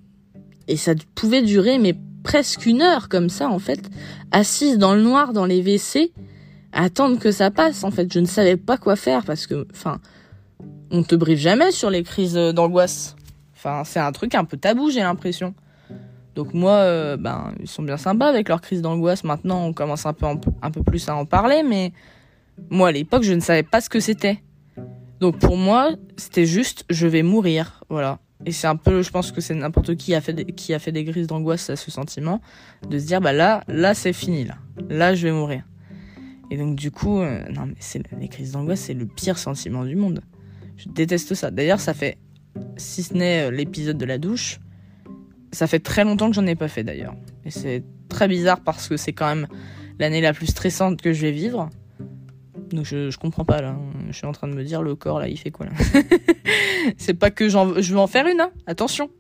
et 0.69 0.77
ça 0.77 0.93
pouvait 1.15 1.43
durer 1.43 1.79
mais 1.79 1.95
presque 2.23 2.67
une 2.67 2.83
heure 2.83 3.09
comme 3.09 3.29
ça 3.29 3.49
en 3.49 3.59
fait, 3.59 3.91
assise 4.31 4.79
dans 4.79 4.95
le 4.95 5.03
noir 5.03 5.33
dans 5.33 5.45
les 5.45 5.61
WC, 5.61 6.13
attendre 6.73 7.19
que 7.19 7.31
ça 7.31 7.51
passe 7.51 7.85
en 7.85 7.91
fait. 7.91 8.13
Je 8.13 8.21
ne 8.21 8.27
savais 8.27 8.57
pas 8.57 8.79
quoi 8.79 8.97
faire 8.97 9.25
parce 9.25 9.47
que, 9.47 9.67
enfin, 9.73 10.01
on 10.91 11.03
te 11.03 11.15
briefe 11.15 11.41
jamais 11.41 11.71
sur 11.71 11.91
les 11.91 12.03
crises 12.03 12.35
d'angoisse. 12.35 13.17
Enfin, 13.55 13.83
c'est 13.85 14.01
un 14.01 14.13
truc 14.13 14.35
un 14.35 14.45
peu 14.45 14.57
tabou, 14.57 14.91
j'ai 14.91 15.01
l'impression. 15.01 15.55
Donc 16.35 16.55
moi, 16.55 16.73
euh, 16.73 17.17
ben, 17.17 17.53
ils 17.61 17.69
sont 17.69 17.83
bien 17.83 17.97
sympas 17.99 18.27
avec 18.27 18.49
leurs 18.49 18.61
crises 18.61 18.83
d'angoisse. 18.83 19.23
Maintenant, 19.23 19.67
on 19.67 19.73
commence 19.73 20.07
un 20.07 20.15
peu, 20.15 20.27
un 20.27 20.71
peu 20.71 20.83
plus 20.83 21.09
à 21.09 21.15
en 21.15 21.27
parler, 21.27 21.63
mais 21.63 21.93
moi, 22.71 22.89
à 22.89 22.93
l'époque, 22.93 23.23
je 23.23 23.35
ne 23.35 23.41
savais 23.41 23.63
pas 23.63 23.81
ce 23.81 23.89
que 23.91 24.01
c'était. 24.01 24.43
Donc 25.21 25.39
pour 25.39 25.57
moi, 25.57 25.91
c'était 26.17 26.47
juste, 26.47 26.85
je 26.91 27.07
vais 27.07 27.23
mourir, 27.23 27.85
voilà. 27.89 28.19
Et 28.45 28.53
c'est 28.53 28.67
un 28.67 28.77
peu, 28.77 29.03
je 29.03 29.11
pense 29.11 29.31
que 29.33 29.41
c'est 29.41 29.55
n'importe 29.55 29.95
qui 29.97 30.15
a 30.15 30.21
fait 30.21 30.45
qui 30.55 30.75
a 30.75 30.79
fait 30.79 30.93
des 30.93 31.05
grises 31.05 31.29
d'angoisse 31.29 31.71
à 31.71 31.77
ce 31.77 31.91
sentiment 31.91 32.41
de 32.89 32.99
se 32.99 33.07
dire 33.07 33.21
bah 33.21 33.33
là, 33.33 33.63
là 33.69 33.95
c'est 33.95 34.13
fini 34.13 34.45
là, 34.45 34.57
là 34.89 35.15
je 35.15 35.29
vais 35.29 35.33
mourir. 35.33 35.63
Et 36.51 36.57
donc 36.57 36.77
du 36.77 36.91
coup, 36.91 37.21
euh, 37.21 37.45
non 37.51 37.67
mais 37.67 37.77
c'est 37.79 38.03
les 38.19 38.29
crises 38.29 38.53
d'angoisse, 38.53 38.81
c'est 38.81 38.95
le 38.95 39.07
pire 39.07 39.39
sentiment 39.39 39.85
du 39.85 39.97
monde. 39.97 40.21
Je 40.77 40.89
déteste 40.89 41.35
ça. 41.35 41.51
D'ailleurs, 41.51 41.81
ça 41.81 41.95
fait, 41.95 42.19
si 42.77 43.03
ce 43.03 43.15
n'est 43.15 43.49
euh, 43.49 43.51
l'épisode 43.51 43.99
de 43.99 44.05
la 44.05 44.19
douche, 44.19 44.59
ça 45.53 45.67
fait 45.67 45.79
très 45.79 46.05
longtemps 46.05 46.29
que 46.29 46.35
j'en 46.35 46.47
ai 46.47 46.57
pas 46.57 46.69
fait 46.69 46.83
d'ailleurs. 46.83 47.15
Et 47.45 47.51
c'est 47.51 47.85
très 48.09 48.27
bizarre 48.29 48.61
parce 48.61 48.89
que 48.89 48.97
c'est 48.97 49.13
quand 49.13 49.27
même 49.27 49.47
l'année 49.99 50.21
la 50.21 50.33
plus 50.33 50.47
stressante 50.47 51.01
que 51.01 51.13
je 51.13 51.23
vais 51.23 51.31
vivre. 51.31 51.71
Donc 52.73 52.85
je, 52.87 53.11
je 53.11 53.19
comprends 53.19 53.45
pas 53.45 53.61
là. 53.61 53.77
Je 54.09 54.13
suis 54.13 54.27
en 54.27 54.33
train 54.33 54.49
de 54.49 54.55
me 54.55 54.65
dire 54.65 54.83
le 54.83 54.95
corps 54.95 55.21
là, 55.21 55.29
il 55.29 55.39
fait 55.39 55.51
quoi 55.51 55.67
là 55.67 55.73
C'est 56.97 57.15
pas 57.15 57.31
que 57.31 57.49
j'en, 57.49 57.81
je 57.81 57.93
veux 57.93 58.01
en 58.01 58.07
faire 58.07 58.27
une, 58.27 58.41
hein 58.41 58.51
attention. 58.67 59.11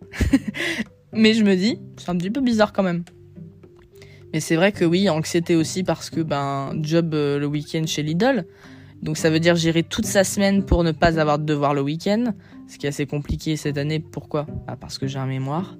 Mais 1.12 1.34
je 1.34 1.44
me 1.44 1.54
dis, 1.54 1.78
c'est 1.98 2.08
un 2.08 2.16
petit 2.16 2.30
peu 2.30 2.40
bizarre 2.40 2.72
quand 2.72 2.82
même. 2.82 3.04
Mais 4.32 4.40
c'est 4.40 4.56
vrai 4.56 4.72
que 4.72 4.84
oui, 4.84 5.10
anxiété 5.10 5.56
aussi 5.56 5.82
parce 5.82 6.08
que 6.08 6.20
ben 6.20 6.72
job 6.80 7.12
euh, 7.12 7.38
le 7.38 7.46
week-end 7.46 7.84
chez 7.86 8.02
Lidl. 8.02 8.46
Donc 9.02 9.18
ça 9.18 9.28
veut 9.30 9.40
dire 9.40 9.56
gérer 9.56 9.82
toute 9.82 10.06
sa 10.06 10.24
semaine 10.24 10.64
pour 10.64 10.84
ne 10.84 10.92
pas 10.92 11.20
avoir 11.20 11.38
de 11.38 11.44
devoir 11.44 11.74
le 11.74 11.82
week-end, 11.82 12.32
ce 12.68 12.78
qui 12.78 12.86
est 12.86 12.88
assez 12.88 13.04
compliqué 13.04 13.56
cette 13.56 13.76
année. 13.76 13.98
Pourquoi? 13.98 14.46
Bah 14.66 14.76
Parce 14.80 14.96
que 14.96 15.06
j'ai 15.06 15.18
un 15.18 15.26
mémoire 15.26 15.76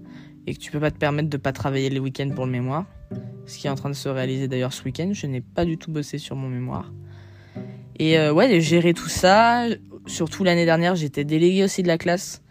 et 0.47 0.55
que 0.55 0.59
tu 0.59 0.71
peux 0.71 0.81
pas 0.81 0.91
te 0.91 0.99
permettre 0.99 1.31
de 1.31 1.37
pas 1.37 1.53
travailler 1.53 1.89
les 1.89 2.01
week-ends 2.01 2.31
pour 2.35 2.45
le 2.45 2.53
mémoire. 2.53 2.85
Ce 3.47 3.59
qui 3.59 3.69
est 3.69 3.71
en 3.71 3.75
train 3.75 3.91
de 3.91 3.95
se 3.95 4.09
réaliser 4.09 4.49
d'ailleurs 4.49 4.73
ce 4.73 4.83
week-end. 4.83 5.11
Je 5.13 5.27
n'ai 5.27 5.41
pas 5.41 5.65
du 5.65 5.79
tout 5.79 5.91
bossé 5.91 6.19
sur 6.19 6.37
mon 6.37 6.49
mémoire. 6.49 6.93
Et 7.99 8.19
euh, 8.19 8.33
ouais, 8.33 8.61
gérer 8.61 8.95
tout 8.95 9.09
ça. 9.09 9.67
Surtout 10.07 10.45
l'année 10.45 10.65
dernière, 10.65 10.97
j'étais 10.97 11.25
déléguée 11.25 11.65
aussi 11.65 11.83
de 11.83 11.89
la 11.89 11.99
classe. 11.99 12.43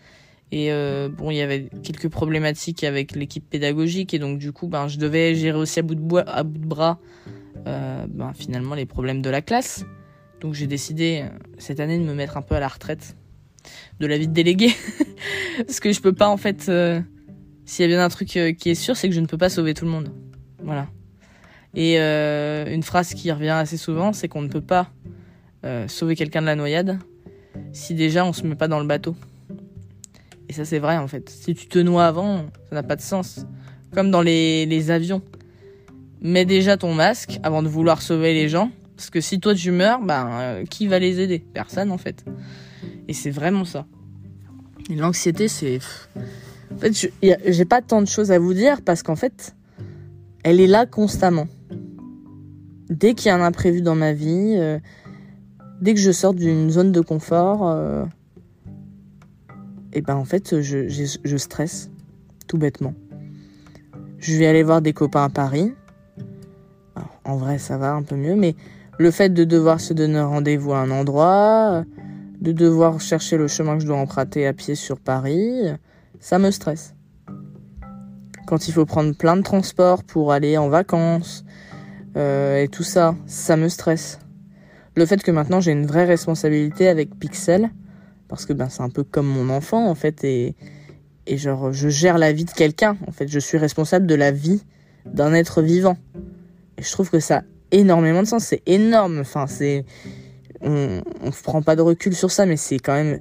Et 0.52 0.72
euh, 0.72 1.10
bon, 1.10 1.32
il 1.32 1.38
y 1.38 1.42
avait 1.42 1.70
quelques 1.82 2.10
problématiques 2.10 2.84
avec 2.84 3.16
l'équipe 3.16 3.50
pédagogique 3.50 4.14
et 4.14 4.20
donc 4.20 4.38
du 4.38 4.52
coup, 4.52 4.68
ben, 4.68 4.88
je 4.88 4.98
devais 4.98 5.34
gérer 5.34 5.58
aussi 5.58 5.80
à 5.80 5.82
bout 5.82 5.96
de, 5.96 6.02
bois, 6.02 6.24
à 6.28 6.44
bout 6.44 6.60
de 6.60 6.66
bras, 6.66 7.00
euh, 7.68 8.06
ben, 8.10 8.34
finalement 8.34 8.76
les 8.76 8.86
problèmes 8.86 9.22
de 9.22 9.30
la 9.30 9.42
classe. 9.42 9.86
Donc 10.42 10.54
j'ai 10.54 10.68
décidé 10.68 11.24
cette 11.58 11.80
année 11.80 11.98
de 11.98 12.04
me 12.04 12.14
mettre 12.14 12.36
un 12.36 12.42
peu 12.42 12.56
à 12.56 12.60
la 12.60 12.68
retraite 12.68 13.16
de 14.02 14.08
la 14.08 14.18
vie 14.18 14.28
de 14.28 14.34
délégué, 14.34 14.74
parce 15.58 15.80
que 15.80 15.94
je 15.94 16.02
peux 16.02 16.14
pas 16.14 16.28
en 16.28 16.38
fait. 16.38 16.70
S'il 17.64 17.84
y 17.84 17.86
a 17.86 17.88
bien 17.88 18.04
un 18.04 18.10
truc 18.10 18.28
qui 18.28 18.70
est 18.70 18.76
sûr, 18.76 18.98
c'est 18.98 19.08
que 19.08 19.16
je 19.16 19.22
ne 19.22 19.28
peux 19.28 19.38
pas 19.38 19.50
sauver 19.50 19.74
tout 19.74 19.86
le 19.86 19.92
monde. 19.92 20.12
Voilà. 20.64 20.88
Et 21.76 21.98
une 21.98 22.84
phrase 22.84 23.14
qui 23.14 23.32
revient 23.32 23.50
assez 23.50 23.78
souvent, 23.78 24.12
c'est 24.12 24.28
qu'on 24.28 24.42
ne 24.42 24.50
peut 24.50 24.60
pas 24.60 24.90
euh, 25.66 25.88
sauver 25.88 26.16
quelqu'un 26.16 26.42
de 26.42 26.48
la 26.48 26.56
noyade 26.56 27.00
si 27.74 27.94
déjà 27.94 28.26
on 28.26 28.34
se 28.34 28.46
met 28.46 28.56
pas 28.56 28.68
dans 28.68 28.80
le 28.80 28.86
bateau. 28.86 29.16
Et 30.50 30.54
ça 30.54 30.66
c'est 30.66 30.80
vrai 30.80 30.98
en 30.98 31.08
fait. 31.08 31.30
Si 31.30 31.54
tu 31.54 31.68
te 31.68 31.80
noies 31.80 32.06
avant, 32.06 32.46
ça 32.70 32.76
n'a 32.76 32.84
pas 32.84 32.96
de 32.96 33.02
sens. 33.02 33.46
Comme 33.94 34.12
dans 34.12 34.22
les, 34.22 34.66
les 34.66 34.92
avions. 34.92 35.22
Mets 36.22 36.46
déjà 36.46 36.78
ton 36.78 36.94
masque 36.94 37.40
avant 37.44 37.64
de 37.64 37.68
vouloir 37.68 38.02
sauver 38.02 38.34
les 38.34 38.48
gens. 38.48 38.72
Parce 38.96 39.10
que 39.10 39.22
si 39.22 39.40
toi 39.40 39.56
tu 39.56 39.72
meurs, 39.72 40.02
ben 40.02 40.30
euh, 40.32 40.64
qui 40.66 40.88
va 40.88 41.00
les 41.00 41.20
aider? 41.20 41.40
Personne 41.40 41.92
en 41.92 41.98
fait. 41.98 42.24
Et 43.08 43.14
c'est 43.14 43.32
vraiment 43.32 43.66
ça. 43.66 43.86
Et 44.90 44.96
l'anxiété 44.96 45.48
c'est... 45.48 45.80
En 46.74 46.78
fait, 46.78 47.12
j'ai 47.22 47.66
pas 47.66 47.82
tant 47.82 48.02
de 48.02 48.08
choses 48.08 48.32
à 48.32 48.40
vous 48.40 48.54
dire 48.54 48.82
parce 48.82 49.04
qu'en 49.04 49.16
fait, 49.18 49.56
elle 50.44 50.60
est 50.60 50.68
là 50.68 50.86
constamment. 50.86 51.48
Dès 52.90 53.14
qu'il 53.14 53.28
y 53.28 53.30
a 53.30 53.36
un 53.36 53.42
imprévu 53.42 53.82
dans 53.82 53.96
ma 53.96 54.14
vie, 54.14 54.56
euh, 54.58 54.80
dès 55.82 55.94
que 55.94 56.00
je 56.00 56.12
sors 56.12 56.34
d'une 56.34 56.70
zone 56.70 56.92
de 56.92 57.02
confort, 57.02 57.62
et 57.62 57.76
euh, 57.76 58.06
eh 59.94 60.02
ben 60.02 60.16
en 60.16 60.26
fait, 60.26 60.62
je, 60.62 61.38
stresse, 61.38 61.90
tout 62.48 62.58
bêtement. 62.58 62.94
Je 64.20 64.38
vais 64.38 64.46
aller 64.46 64.64
voir 64.64 64.82
des 64.82 64.94
copains 64.94 65.26
à 65.26 65.30
Paris. 65.30 65.74
en 67.26 67.38
vrai, 67.38 67.58
ça 67.58 67.78
va 67.78 67.94
un 67.94 68.04
peu 68.04 68.16
mieux, 68.16 68.36
mais 68.36 68.56
le 69.00 69.12
fait 69.12 69.30
de 69.30 69.44
devoir 69.44 69.80
se 69.80 69.94
donner 69.94 70.22
rendez-vous 70.22 70.74
à 70.74 70.80
un 70.80 70.92
endroit, 70.92 71.84
de 72.40 72.52
devoir 72.52 73.02
chercher 73.02 73.38
le 73.38 73.48
chemin 73.48 73.76
que 73.76 73.82
je 73.82 73.88
dois 73.88 73.98
emprunter 73.98 74.46
à 74.46 74.54
pied 74.54 74.76
sur 74.76 75.00
Paris, 75.00 75.64
ça 76.20 76.38
me 76.40 76.52
stresse. 76.52 76.94
Quand 78.48 78.68
il 78.68 78.74
faut 78.74 78.86
prendre 78.86 79.16
plein 79.16 79.38
de 79.38 79.42
transports 79.42 80.04
pour 80.04 80.32
aller 80.32 80.58
en 80.58 80.70
vacances 80.70 81.44
euh, 82.16 82.62
et 82.62 82.68
tout 82.68 82.84
ça, 82.84 83.16
ça 83.26 83.58
me 83.58 83.70
stresse. 83.70 84.20
Le 84.96 85.06
fait 85.06 85.24
que 85.24 85.32
maintenant 85.32 85.62
j'ai 85.62 85.72
une 85.72 85.86
vraie 85.86 86.06
responsabilité 86.06 86.88
avec 86.88 87.18
Pixel, 87.18 87.70
parce 88.28 88.46
que 88.46 88.54
ben 88.54 88.70
c'est 88.70 88.82
un 88.82 88.90
peu 88.90 89.04
comme 89.04 89.28
mon 89.28 89.50
enfant 89.50 89.90
en 89.90 89.96
fait 89.96 90.24
et 90.24 90.56
et 91.28 91.38
genre 91.38 91.72
je 91.72 91.88
gère 91.88 92.18
la 92.18 92.34
vie 92.34 92.46
de 92.46 92.52
quelqu'un 92.52 92.98
en 93.08 93.12
fait, 93.12 93.28
je 93.28 93.40
suis 93.40 93.58
responsable 93.58 94.06
de 94.06 94.16
la 94.16 94.32
vie 94.32 94.64
d'un 95.06 95.34
être 95.34 95.62
vivant. 95.62 95.98
Et 96.78 96.84
je 96.84 96.92
trouve 96.92 97.10
que 97.10 97.20
ça 97.20 97.38
a 97.38 97.44
énormément 97.72 98.22
de 98.22 98.28
sens, 98.28 98.44
c'est 98.46 98.64
énorme, 98.66 99.20
enfin 99.22 99.48
c'est 99.48 99.86
on 100.62 101.02
on 101.24 101.32
prend 101.32 101.62
pas 101.62 101.76
de 101.76 101.82
recul 101.82 102.14
sur 102.14 102.32
ça 102.32 102.46
mais 102.46 102.58
c'est 102.58 102.80
quand 102.80 102.94
même 102.94 103.20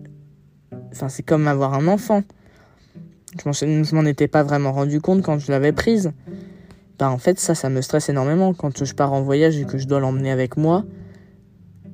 enfin 0.93 1.09
c'est 1.09 1.23
comme 1.23 1.47
avoir 1.47 1.75
un 1.75 1.87
enfant. 1.87 2.23
Je 3.39 3.95
m'en 3.95 4.05
étais 4.07 4.27
pas 4.27 4.43
vraiment 4.43 4.73
rendu 4.73 5.01
compte 5.01 5.23
quand 5.23 5.39
je 5.39 5.53
l'avais 5.53 5.73
prise. 5.73 6.11
Bah 6.99 7.11
en 7.11 7.18
fait 7.18 7.39
ça 7.39 7.55
ça 7.55 7.68
me 7.68 7.81
stresse 7.81 8.09
énormément 8.09 8.55
quand 8.55 8.85
je 8.85 8.93
pars 8.93 9.12
en 9.12 9.23
voyage 9.23 9.57
et 9.57 9.66
que 9.66 9.79
je 9.79 9.87
dois 9.87 10.01
l'emmener 10.01 10.33
avec 10.33 10.57
moi. 10.57 10.85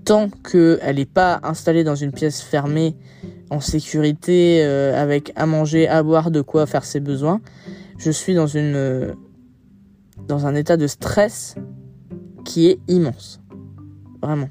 Tant 0.07 0.31
qu'elle 0.31 0.97
n'est 0.97 1.05
pas 1.05 1.41
installée 1.43 1.83
dans 1.83 1.97
une 1.97 2.13
pièce 2.13 2.41
fermée 2.41 2.95
en 3.51 3.59
sécurité 3.59 4.65
euh, 4.65 5.01
avec 5.01 5.33
à 5.35 5.47
manger, 5.47 5.89
à 5.89 6.05
boire, 6.05 6.31
de 6.31 6.41
quoi 6.43 6.65
faire 6.67 6.85
ses 6.85 7.01
besoins, 7.01 7.41
je 7.99 8.13
suis 8.13 8.33
dans 8.33 8.47
une 8.47 8.77
euh, 8.77 9.15
dans 10.29 10.47
un 10.47 10.55
état 10.55 10.77
de 10.77 10.87
stress 10.87 11.57
qui 12.45 12.69
est 12.69 12.79
immense. 12.87 13.41
Vraiment. 14.23 14.49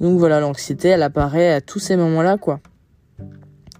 Donc 0.00 0.18
voilà, 0.18 0.40
l'anxiété, 0.40 0.88
elle 0.88 1.04
apparaît 1.04 1.52
à 1.52 1.60
tous 1.60 1.78
ces 1.78 1.96
moments-là, 1.96 2.38
quoi. 2.38 2.58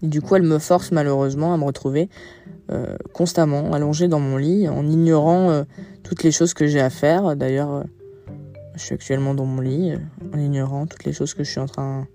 Du 0.03 0.23
coup, 0.23 0.37
elle 0.37 0.45
me 0.45 0.61
force 0.61 0.93
malheureusement 0.93 1.53
à 1.53 1.57
me 1.57 1.65
retrouver 1.65 2.09
euh, 2.71 2.97
constamment 3.13 3.73
allongée 3.73 4.07
dans 4.07 4.21
mon 4.21 4.37
lit, 4.37 4.69
en 4.69 4.87
ignorant 4.87 5.65
toutes 6.05 6.23
les 6.23 6.31
choses 6.31 6.55
que 6.55 6.69
j'ai 6.69 6.81
à 6.81 6.91
faire. 6.91 7.35
D'ailleurs, 7.35 7.85
je 8.79 8.85
suis 8.85 8.95
actuellement 8.95 9.35
dans 9.35 9.45
mon 9.45 9.61
lit, 9.61 9.93
en 10.33 10.39
ignorant 10.39 10.87
toutes 10.87 11.05
les 11.05 11.13
choses 11.13 11.35
que 11.35 11.45
je 11.45 11.51
suis 11.51 11.61
en 11.61 11.67
train, 11.67 12.07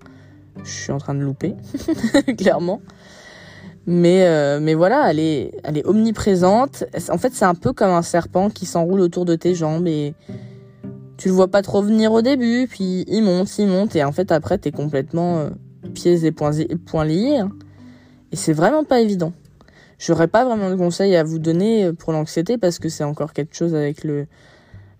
de 0.63 1.19
louper, 1.19 1.55
clairement. 2.37 2.81
Mais, 3.85 4.59
mais 4.61 4.73
voilà, 4.73 5.11
elle 5.11 5.19
est, 5.19 5.85
omniprésente. 5.85 6.85
En 7.09 7.17
fait, 7.17 7.33
c'est 7.33 7.45
un 7.45 7.55
peu 7.55 7.73
comme 7.73 7.91
un 7.91 8.01
serpent 8.01 8.49
qui 8.49 8.65
s'enroule 8.65 9.01
autour 9.01 9.25
de 9.25 9.35
tes 9.35 9.55
jambes 9.55 9.87
et 9.87 10.15
tu 11.17 11.27
le 11.27 11.33
vois 11.33 11.49
pas 11.49 11.61
trop 11.61 11.81
venir 11.81 12.11
au 12.11 12.21
début, 12.21 12.67
puis 12.67 13.03
il 13.07 13.23
monte, 13.23 13.57
il 13.59 13.67
monte, 13.67 13.95
et 13.95 14.03
en 14.03 14.11
fait, 14.11 14.31
après, 14.31 14.57
t'es 14.57 14.71
complètement 14.71 15.49
pieds 15.93 16.25
et 16.25 16.31
poings, 16.31 16.53
poings 16.85 17.05
liés. 17.05 17.37
Hein. 17.37 17.51
Et 18.31 18.35
c'est 18.35 18.53
vraiment 18.53 18.83
pas 18.83 18.99
évident. 18.99 19.33
J'aurais 19.99 20.27
pas 20.27 20.43
vraiment 20.43 20.69
de 20.69 20.75
conseils 20.75 21.15
à 21.15 21.23
vous 21.23 21.39
donner 21.39 21.85
euh, 21.85 21.93
pour 21.93 22.11
l'anxiété 22.11 22.57
parce 22.57 22.79
que 22.79 22.89
c'est 22.89 23.03
encore 23.03 23.31
quelque 23.31 23.55
chose 23.55 23.75
avec 23.75 24.03
le 24.03 24.25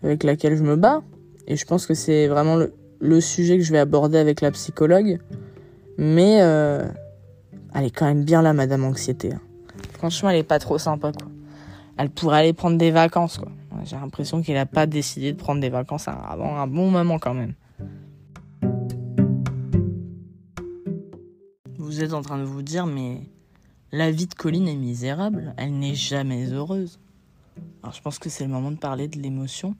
avec 0.03 0.23
laquelle 0.23 0.55
je 0.55 0.63
me 0.63 0.75
bats 0.75 1.01
et 1.47 1.55
je 1.55 1.65
pense 1.65 1.85
que 1.85 1.93
c'est 1.93 2.27
vraiment 2.27 2.57
le, 2.99 3.21
sujet 3.21 3.57
que 3.57 3.63
je 3.63 3.71
vais 3.71 3.79
aborder 3.79 4.17
avec 4.17 4.41
la 4.41 4.51
psychologue. 4.51 5.19
Mais 5.97 6.41
euh, 6.41 6.87
elle 7.73 7.85
est 7.85 7.91
quand 7.91 8.05
même 8.05 8.23
bien 8.23 8.41
là, 8.41 8.53
Madame 8.53 8.83
Anxiété. 8.83 9.33
Hein. 9.33 9.41
Franchement, 9.93 10.29
elle 10.29 10.37
est 10.37 10.43
pas 10.43 10.59
trop 10.59 10.77
sympa, 10.77 11.11
quoi. 11.11 11.27
Elle 11.97 12.09
pourrait 12.09 12.39
aller 12.39 12.53
prendre 12.53 12.77
des 12.77 12.91
vacances, 12.91 13.37
quoi. 13.37 13.51
J'ai 13.83 13.95
l'impression 13.95 14.41
qu'elle 14.41 14.57
a 14.57 14.65
pas 14.65 14.85
décidé 14.85 15.33
de 15.33 15.37
prendre 15.37 15.59
des 15.59 15.69
vacances 15.69 16.07
avant 16.07 16.57
un 16.57 16.67
bon 16.67 16.89
moment 16.89 17.19
quand 17.19 17.33
même. 17.33 17.53
Vous 21.77 22.01
êtes 22.01 22.13
en 22.13 22.21
train 22.21 22.37
de 22.37 22.43
vous 22.43 22.61
dire, 22.61 22.85
mais 22.85 23.21
la 23.91 24.09
vie 24.09 24.27
de 24.27 24.33
Colline 24.33 24.67
est 24.67 24.75
misérable, 24.75 25.53
elle 25.57 25.77
n'est 25.77 25.95
jamais 25.95 26.45
heureuse. 26.47 26.99
Alors 27.81 27.93
je 27.93 28.01
pense 28.01 28.19
que 28.19 28.29
c'est 28.29 28.43
le 28.43 28.49
moment 28.49 28.71
de 28.71 28.77
parler 28.77 29.07
de 29.07 29.19
l'émotion, 29.19 29.75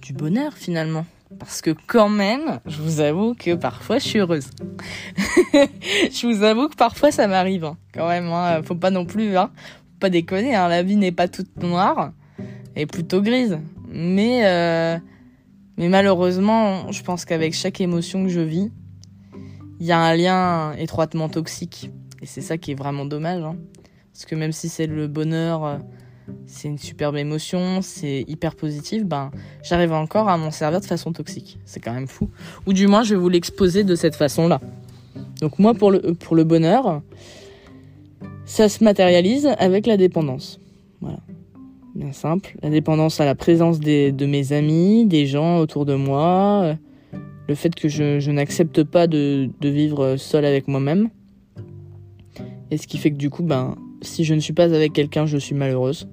du 0.00 0.12
bonheur 0.12 0.54
finalement. 0.54 1.04
Parce 1.38 1.62
que 1.62 1.74
quand 1.86 2.08
même, 2.08 2.60
je 2.66 2.82
vous 2.82 3.00
avoue 3.00 3.34
que 3.34 3.54
parfois 3.54 3.98
je 3.98 4.04
suis 4.04 4.18
heureuse. 4.18 4.50
je 5.16 6.26
vous 6.26 6.42
avoue 6.42 6.68
que 6.68 6.74
parfois 6.74 7.12
ça 7.12 7.28
m'arrive, 7.28 7.64
hein. 7.64 7.76
quand 7.94 8.08
même. 8.08 8.26
Hein. 8.26 8.62
Faut 8.64 8.74
pas 8.74 8.90
non 8.90 9.06
plus, 9.06 9.36
hein. 9.36 9.50
Faut 9.54 9.98
pas 10.00 10.10
déconner. 10.10 10.54
Hein. 10.54 10.68
La 10.68 10.82
vie 10.82 10.96
n'est 10.96 11.12
pas 11.12 11.28
toute 11.28 11.56
noire, 11.62 12.12
elle 12.74 12.82
est 12.82 12.86
plutôt 12.86 13.22
grise. 13.22 13.58
Mais 13.88 14.46
euh, 14.46 14.98
mais 15.80 15.88
malheureusement, 15.88 16.92
je 16.92 17.02
pense 17.02 17.24
qu'avec 17.24 17.54
chaque 17.54 17.80
émotion 17.80 18.24
que 18.24 18.28
je 18.28 18.40
vis, 18.40 18.70
il 19.80 19.86
y 19.86 19.92
a 19.92 19.98
un 19.98 20.14
lien 20.14 20.72
étroitement 20.74 21.30
toxique. 21.30 21.90
Et 22.20 22.26
c'est 22.26 22.42
ça 22.42 22.58
qui 22.58 22.72
est 22.72 22.74
vraiment 22.74 23.06
dommage. 23.06 23.42
Parce 24.12 24.26
que 24.26 24.34
même 24.34 24.52
si 24.52 24.68
c'est 24.68 24.86
le 24.86 25.08
bonheur, 25.08 25.64
euh, 25.64 25.78
c'est 26.46 26.68
une 26.68 26.78
superbe 26.78 27.16
émotion, 27.16 27.80
c'est 27.82 28.24
hyper 28.28 28.54
positif, 28.54 29.04
ben 29.04 29.30
j'arrive 29.62 29.92
encore 29.92 30.28
à 30.28 30.36
m'en 30.36 30.50
servir 30.50 30.80
de 30.80 30.86
façon 30.86 31.12
toxique. 31.12 31.58
C'est 31.64 31.80
quand 31.80 31.92
même 31.92 32.06
fou. 32.06 32.28
Ou 32.66 32.72
du 32.72 32.86
moins, 32.86 33.02
je 33.02 33.14
vais 33.14 33.20
vous 33.20 33.28
l'exposer 33.28 33.84
de 33.84 33.94
cette 33.94 34.14
façon-là. 34.14 34.60
Donc 35.40 35.58
moi, 35.58 35.74
pour 35.74 35.90
le, 35.90 36.44
bonheur, 36.44 37.02
ça 38.44 38.68
se 38.68 38.84
matérialise 38.84 39.48
avec 39.58 39.86
la 39.86 39.96
dépendance. 39.96 40.60
Voilà. 41.00 41.18
Bien 41.94 42.12
simple. 42.12 42.56
La 42.62 42.70
dépendance 42.70 43.20
à 43.20 43.24
la 43.24 43.34
présence 43.34 43.80
de 43.80 44.26
mes 44.26 44.52
amis, 44.52 45.06
des 45.06 45.26
gens 45.26 45.58
autour 45.58 45.86
de 45.86 45.94
moi, 45.94 46.76
le 47.50 47.56
fait 47.56 47.74
que 47.74 47.88
je, 47.88 48.30
n'accepte 48.30 48.84
pas 48.84 49.08
de, 49.08 49.50
vivre 49.60 50.16
seul 50.16 50.44
avec 50.44 50.68
moi-même. 50.68 51.10
Et 52.70 52.76
ce 52.76 52.86
qui 52.86 52.96
fait 52.96 53.10
que 53.10 53.16
du 53.16 53.28
coup, 53.28 53.42
ben, 53.42 53.74
si 54.02 54.24
je 54.24 54.34
ne 54.34 54.40
suis 54.40 54.52
pas 54.52 54.64
avec 54.64 54.92
quelqu'un, 54.92 55.26
je 55.26 55.38
suis 55.38 55.54
malheureuse. 55.54 56.08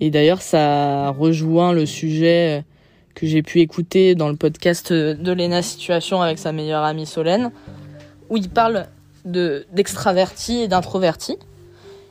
Et 0.00 0.10
d'ailleurs, 0.10 0.42
ça 0.42 1.10
rejoint 1.10 1.72
le 1.72 1.86
sujet 1.86 2.64
que 3.14 3.26
j'ai 3.26 3.42
pu 3.42 3.60
écouter 3.60 4.14
dans 4.14 4.28
le 4.28 4.36
podcast 4.36 4.92
de 4.92 5.32
Lena 5.32 5.60
Situation 5.60 6.22
avec 6.22 6.38
sa 6.38 6.52
meilleure 6.52 6.84
amie 6.84 7.06
Solène, 7.06 7.50
où 8.30 8.36
il 8.36 8.48
parle 8.48 8.86
de 9.24 9.66
d'extraverti 9.72 10.58
et 10.60 10.68
d'introverti. 10.68 11.36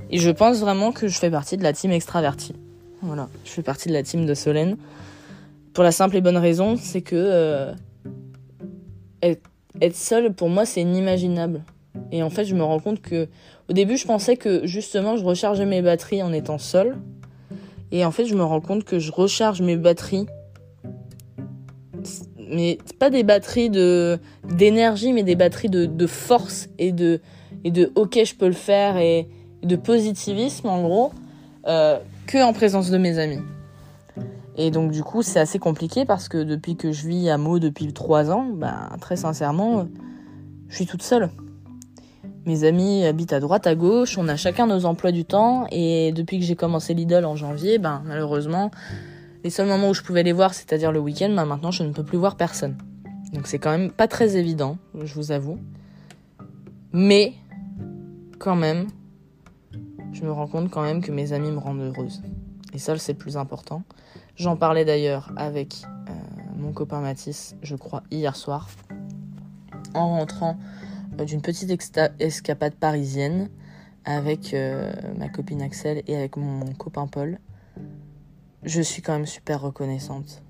Et 0.09 0.17
je 0.17 0.29
pense 0.29 0.59
vraiment 0.59 0.91
que 0.91 1.07
je 1.07 1.17
fais 1.17 1.31
partie 1.31 1.57
de 1.57 1.63
la 1.63 1.73
team 1.73 1.91
extraverti. 1.91 2.53
Voilà, 3.01 3.29
je 3.45 3.51
fais 3.51 3.63
partie 3.63 3.89
de 3.89 3.93
la 3.93 4.03
team 4.03 4.25
de 4.25 4.33
Solène. 4.33 4.77
Pour 5.73 5.83
la 5.83 5.91
simple 5.91 6.17
et 6.17 6.21
bonne 6.21 6.37
raison, 6.37 6.75
c'est 6.75 7.01
que 7.01 7.15
euh, 7.15 7.73
être, 9.21 9.95
seule, 9.95 10.33
pour 10.33 10.49
moi, 10.49 10.65
c'est 10.65 10.81
inimaginable. 10.81 11.61
Et 12.11 12.23
en 12.23 12.29
fait, 12.29 12.45
je 12.45 12.55
me 12.55 12.63
rends 12.63 12.79
compte 12.79 13.01
que, 13.01 13.27
au 13.69 13.73
début, 13.73 13.97
je 13.97 14.05
pensais 14.05 14.37
que 14.37 14.65
justement, 14.65 15.17
je 15.17 15.25
rechargeais 15.25 15.65
mes 15.65 15.81
batteries 15.81 16.23
en 16.23 16.31
étant 16.31 16.57
seule. 16.57 16.97
Et 17.91 18.05
en 18.05 18.11
fait, 18.11 18.25
je 18.25 18.35
me 18.35 18.43
rends 18.43 18.61
compte 18.61 18.83
que 18.83 18.99
je 18.99 19.11
recharge 19.11 19.61
mes 19.61 19.77
batteries. 19.77 20.27
Mais 22.49 22.77
pas 22.97 23.09
des 23.09 23.23
batteries 23.23 23.69
d'énergie, 23.69 25.11
mais 25.11 25.23
des 25.23 25.35
batteries 25.35 25.69
de, 25.69 26.07
force 26.07 26.69
et 26.77 26.93
de 26.93 27.19
et 27.65 27.71
de 27.71 27.91
ok, 27.95 28.19
je 28.23 28.35
peux 28.35 28.47
le 28.47 28.53
faire 28.53 28.97
et, 28.97 29.27
de 29.63 29.75
positivisme 29.75 30.67
en 30.67 30.83
gros, 30.83 31.11
euh, 31.67 31.97
que 32.27 32.41
en 32.41 32.53
présence 32.53 32.89
de 32.89 32.97
mes 32.97 33.17
amis. 33.17 33.39
Et 34.55 34.71
donc 34.71 34.91
du 34.91 35.03
coup, 35.03 35.23
c'est 35.23 35.39
assez 35.39 35.59
compliqué 35.59 36.05
parce 36.05 36.29
que 36.29 36.43
depuis 36.43 36.77
que 36.77 36.91
je 36.91 37.07
vis 37.07 37.29
à 37.29 37.37
Meaux 37.37 37.59
depuis 37.59 37.91
trois 37.91 38.31
ans, 38.31 38.45
bah, 38.53 38.89
très 39.01 39.17
sincèrement, 39.17 39.87
je 40.69 40.75
suis 40.75 40.85
toute 40.85 41.03
seule. 41.03 41.29
Mes 42.47 42.63
amis 42.63 43.03
habitent 43.03 43.33
à 43.33 43.41
droite, 43.41 43.67
à 43.67 43.75
gauche, 43.75 44.17
on 44.17 44.29
a 44.29 44.37
chacun 44.37 44.67
nos 44.67 44.85
emplois 44.85 45.11
du 45.11 45.25
temps, 45.25 45.67
et 45.69 46.13
depuis 46.13 46.39
que 46.39 46.45
j'ai 46.45 46.55
commencé 46.55 46.93
Lidl 46.93 47.25
en 47.25 47.35
janvier, 47.35 47.77
ben 47.77 48.01
malheureusement, 48.05 48.71
les 49.43 49.49
seuls 49.49 49.67
moments 49.67 49.89
où 49.89 49.93
je 49.93 50.01
pouvais 50.01 50.23
les 50.23 50.31
voir, 50.31 50.53
c'est-à-dire 50.53 50.93
le 50.93 50.99
week-end, 50.99 51.29
ben, 51.35 51.43
maintenant 51.43 51.71
je 51.71 51.83
ne 51.83 51.91
peux 51.91 52.05
plus 52.05 52.17
voir 52.17 52.37
personne. 52.37 52.77
Donc 53.33 53.47
c'est 53.47 53.59
quand 53.59 53.71
même 53.71 53.91
pas 53.91 54.07
très 54.07 54.37
évident, 54.37 54.77
je 54.95 55.13
vous 55.13 55.33
avoue. 55.33 55.59
Mais, 56.93 57.33
quand 58.39 58.55
même, 58.55 58.87
je 60.13 60.23
me 60.23 60.31
rends 60.31 60.47
compte 60.47 60.69
quand 60.69 60.83
même 60.83 61.01
que 61.01 61.11
mes 61.11 61.33
amis 61.33 61.51
me 61.51 61.59
rendent 61.59 61.81
heureuse. 61.81 62.21
Et 62.71 62.77
ça, 62.77 62.97
c'est 62.97 63.11
le 63.11 63.17
plus 63.17 63.35
important. 63.35 63.83
J'en 64.37 64.55
parlais 64.55 64.85
d'ailleurs 64.85 65.33
avec 65.35 65.81
euh, 65.83 66.13
mon 66.55 66.71
copain 66.71 67.01
Mathis, 67.01 67.57
je 67.61 67.75
crois, 67.75 68.03
hier 68.09 68.37
soir, 68.37 68.69
en 69.93 70.17
rentrant 70.17 70.57
d'une 71.25 71.41
petite 71.41 71.71
escapade 72.19 72.75
parisienne 72.75 73.49
avec 74.05 74.53
euh, 74.53 74.93
ma 75.17 75.29
copine 75.29 75.61
Axel 75.61 76.03
et 76.07 76.15
avec 76.15 76.37
mon, 76.37 76.73
copain 76.73 77.07
Paul. 77.07 77.39
Je 78.63 78.81
suis 78.81 79.01
quand 79.01 79.13
même 79.13 79.25
super 79.25 79.61
reconnaissante. 79.61 80.43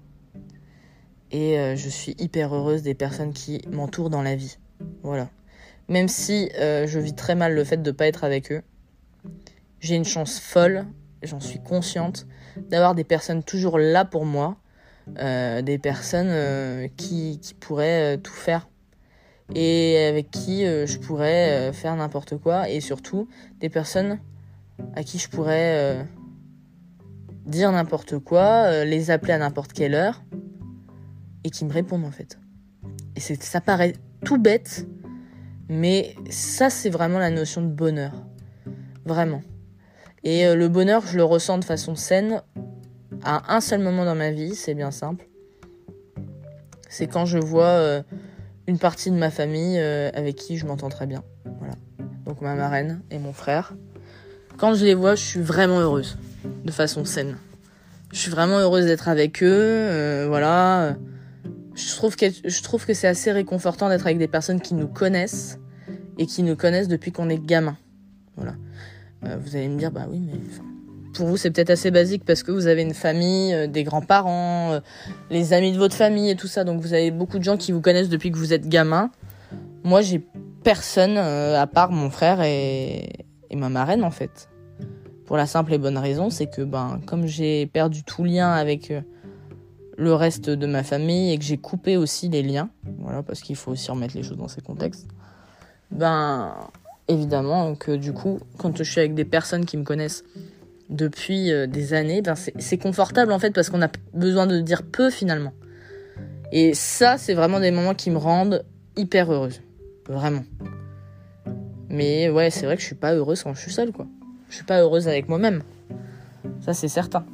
Et 1.29 1.57
je 1.75 1.89
suis 1.89 2.15
hyper 2.19 2.55
heureuse 2.55 2.83
des 2.83 2.93
personnes 2.93 3.33
qui 3.33 3.61
m'entourent 3.69 4.09
dans 4.09 4.21
la 4.21 4.37
vie. 4.37 4.57
Voilà. 5.03 5.29
Même 5.89 6.07
si 6.07 6.49
je 6.55 6.99
vis 6.99 7.15
très 7.15 7.35
mal 7.35 7.53
le 7.53 7.65
fait 7.65 7.75
de 7.75 7.91
ne 7.91 7.95
pas 7.95 8.07
être 8.07 8.23
avec 8.23 8.49
eux, 8.49 8.61
j'ai 9.81 9.95
une 9.95 10.05
chance 10.05 10.39
folle, 10.39 10.85
j'en 11.23 11.41
suis 11.41 11.59
consciente, 11.59 12.27
d'avoir 12.69 12.95
des 12.95 13.03
personnes 13.03 13.43
toujours 13.43 13.77
là 13.77 14.05
pour 14.05 14.23
moi, 14.23 14.55
des 15.07 15.79
personnes 15.81 16.89
qui, 16.95 17.41
pourraient 17.59 18.17
tout 18.19 18.33
faire 18.33 18.69
et 19.55 19.97
avec 19.97 20.29
qui 20.31 20.65
je 20.65 20.97
pourrais 20.99 21.71
faire 21.73 21.95
n'importe 21.95 22.37
quoi 22.37 22.69
et 22.69 22.81
surtout 22.81 23.27
des 23.59 23.69
personnes 23.69 24.19
à 24.95 25.03
qui 25.03 25.17
je 25.17 25.29
pourrais 25.29 26.05
dire 27.45 27.71
n'importe 27.71 28.19
quoi, 28.19 28.83
les 28.83 29.09
appeler 29.09 29.33
à 29.33 29.37
n'importe 29.37 29.73
quelle 29.73 29.93
heure 29.93 30.21
et 31.43 31.49
qui 31.49 31.65
me 31.65 31.71
répondent 31.71 32.05
en 32.05 32.11
fait. 32.11 32.37
Et 33.15 33.19
ça 33.19 33.61
paraît 33.61 33.93
tout 34.25 34.37
bête, 34.37 34.85
mais 35.69 36.15
ça 36.29 36.69
c'est 36.69 36.89
vraiment 36.89 37.19
la 37.19 37.29
notion 37.29 37.61
de 37.61 37.67
bonheur. 37.67 38.11
Vraiment. 39.05 39.41
Et 40.23 40.45
euh, 40.45 40.55
le 40.55 40.67
bonheur, 40.67 41.03
je 41.07 41.15
le 41.15 41.23
ressens 41.23 41.59
de 41.59 41.63
façon 41.63 41.95
saine 41.95 42.41
à 43.23 43.55
un 43.55 43.61
seul 43.61 43.81
moment 43.81 44.03
dans 44.03 44.15
ma 44.15 44.31
vie, 44.31 44.55
c'est 44.55 44.73
bien 44.73 44.91
simple. 44.91 45.27
C'est 46.89 47.07
quand 47.07 47.25
je 47.25 47.37
vois 47.37 47.65
euh, 47.65 48.03
une 48.67 48.77
partie 48.77 49.11
de 49.11 49.15
ma 49.15 49.31
famille 49.31 49.79
euh, 49.79 50.09
avec 50.13 50.35
qui 50.35 50.57
je 50.57 50.65
m'entends 50.65 50.89
très 50.89 51.07
bien. 51.07 51.23
Voilà. 51.59 51.75
Donc 52.25 52.41
ma 52.41 52.55
marraine 52.55 53.01
et 53.11 53.19
mon 53.19 53.33
frère. 53.33 53.73
Quand 54.57 54.73
je 54.73 54.85
les 54.85 54.93
vois, 54.93 55.15
je 55.15 55.23
suis 55.23 55.41
vraiment 55.41 55.79
heureuse, 55.79 56.17
de 56.65 56.71
façon 56.71 57.05
saine. 57.05 57.37
Je 58.11 58.17
suis 58.17 58.31
vraiment 58.31 58.57
heureuse 58.59 58.85
d'être 58.85 59.07
avec 59.07 59.43
eux, 59.43 60.25
voilà 60.27 60.95
je 61.77 61.95
trouve 61.95 62.15
que, 62.15 62.25
je 62.43 62.63
trouve 62.63 62.85
que 62.85 62.93
c'est 62.93 63.07
assez 63.07 63.31
réconfortant 63.31 63.89
d'être 63.89 64.05
avec 64.05 64.17
des 64.17 64.27
personnes 64.27 64.59
qui 64.59 64.73
nous 64.73 64.87
connaissent 64.87 65.59
et 66.17 66.25
qui 66.25 66.41
nous 66.41 66.55
connaissent 66.55 66.87
depuis 66.87 67.11
qu'on 67.11 67.29
est 67.29 67.37
gamin. 67.37 67.77
Voilà. 68.35 68.55
Euh, 69.23 69.37
vous 69.39 69.55
allez 69.55 69.67
me 69.67 69.77
dire, 69.77 69.91
bah 69.91 70.07
oui, 70.09 70.19
mais 70.19 70.39
pour 71.17 71.27
vous 71.27 71.35
c'est 71.35 71.51
peut-être 71.51 71.71
assez 71.71 71.89
basique 71.89 72.23
parce 72.23 72.43
que 72.43 72.51
vous 72.51 72.67
avez 72.67 72.83
une 72.83 72.93
famille, 72.93 73.53
euh, 73.53 73.67
des 73.67 73.83
grands-parents, 73.83 74.73
euh, 74.73 74.79
les 75.31 75.51
amis 75.51 75.71
de 75.71 75.77
votre 75.77 75.95
famille 75.95 76.29
et 76.29 76.35
tout 76.35 76.47
ça, 76.47 76.63
donc 76.63 76.79
vous 76.79 76.93
avez 76.93 77.11
beaucoup 77.11 77.39
de 77.39 77.43
gens 77.43 77.57
qui 77.57 77.71
vous 77.71 77.81
connaissent 77.81 78.09
depuis 78.09 78.31
que 78.31 78.37
vous 78.37 78.53
êtes 78.53 78.69
gamin. 78.69 79.09
Moi, 79.83 80.01
j'ai 80.01 80.21
personne 80.63 81.17
à 81.17 81.65
part 81.65 81.91
mon 81.91 82.09
frère 82.09 82.41
et, 82.41 83.09
et 83.49 83.55
ma 83.55 83.69
marraine 83.69 84.03
en 84.03 84.11
fait. 84.11 84.49
Pour 85.25 85.37
la 85.37 85.45
simple 85.45 85.73
et 85.73 85.77
bonne 85.77 85.97
raison, 85.97 86.29
c'est 86.29 86.47
que 86.47 86.61
ben 86.61 86.99
comme 87.05 87.25
j'ai 87.25 87.65
perdu 87.65 88.03
tout 88.03 88.23
lien 88.23 88.51
avec 88.51 88.93
le 89.97 90.13
reste 90.13 90.49
de 90.49 90.67
ma 90.67 90.83
famille 90.83 91.31
et 91.31 91.37
que 91.37 91.43
j'ai 91.43 91.57
coupé 91.57 91.97
aussi 91.97 92.29
les 92.29 92.43
liens, 92.43 92.69
voilà, 92.99 93.23
parce 93.23 93.41
qu'il 93.41 93.55
faut 93.55 93.71
aussi 93.71 93.89
remettre 93.89 94.15
les 94.15 94.23
choses 94.23 94.37
dans 94.37 94.47
ces 94.47 94.61
contextes, 94.61 95.07
ben 95.89 96.53
évidemment 97.07 97.75
que 97.75 97.95
du 97.95 98.13
coup, 98.13 98.39
quand 98.57 98.77
je 98.77 98.83
suis 98.83 98.99
avec 98.99 99.15
des 99.15 99.25
personnes 99.25 99.65
qui 99.65 99.77
me 99.77 99.83
connaissent 99.83 100.23
depuis 100.89 101.51
euh, 101.51 101.67
des 101.67 101.93
années, 101.93 102.21
ben 102.21 102.35
c'est 102.35 102.77
confortable 102.77 103.31
en 103.31 103.39
fait 103.39 103.51
parce 103.51 103.69
qu'on 103.69 103.81
a 103.81 103.89
besoin 104.13 104.47
de 104.47 104.59
dire 104.59 104.83
peu 104.83 105.09
finalement. 105.09 105.53
Et 106.51 106.73
ça, 106.73 107.17
c'est 107.17 107.33
vraiment 107.33 107.59
des 107.59 107.71
moments 107.71 107.93
qui 107.93 108.09
me 108.09 108.17
rendent 108.17 108.63
hyper 108.95 109.31
heureuse. 109.31 109.61
Vraiment. 110.07 110.45
Mais 111.89 112.29
ouais, 112.29 112.49
c'est 112.49 112.65
vrai 112.65 112.75
que 112.75 112.81
je 112.81 112.87
suis 112.87 112.95
pas 112.95 113.13
heureuse 113.13 113.43
quand 113.43 113.53
je 113.53 113.61
suis 113.61 113.71
seule, 113.71 113.91
quoi. 113.91 114.07
Je 114.49 114.55
suis 114.55 114.63
pas 114.63 114.79
heureuse 114.79 115.07
avec 115.07 115.27
moi-même. 115.27 115.61
Ça, 116.61 116.73
c'est 116.73 116.87
certain. 116.87 117.25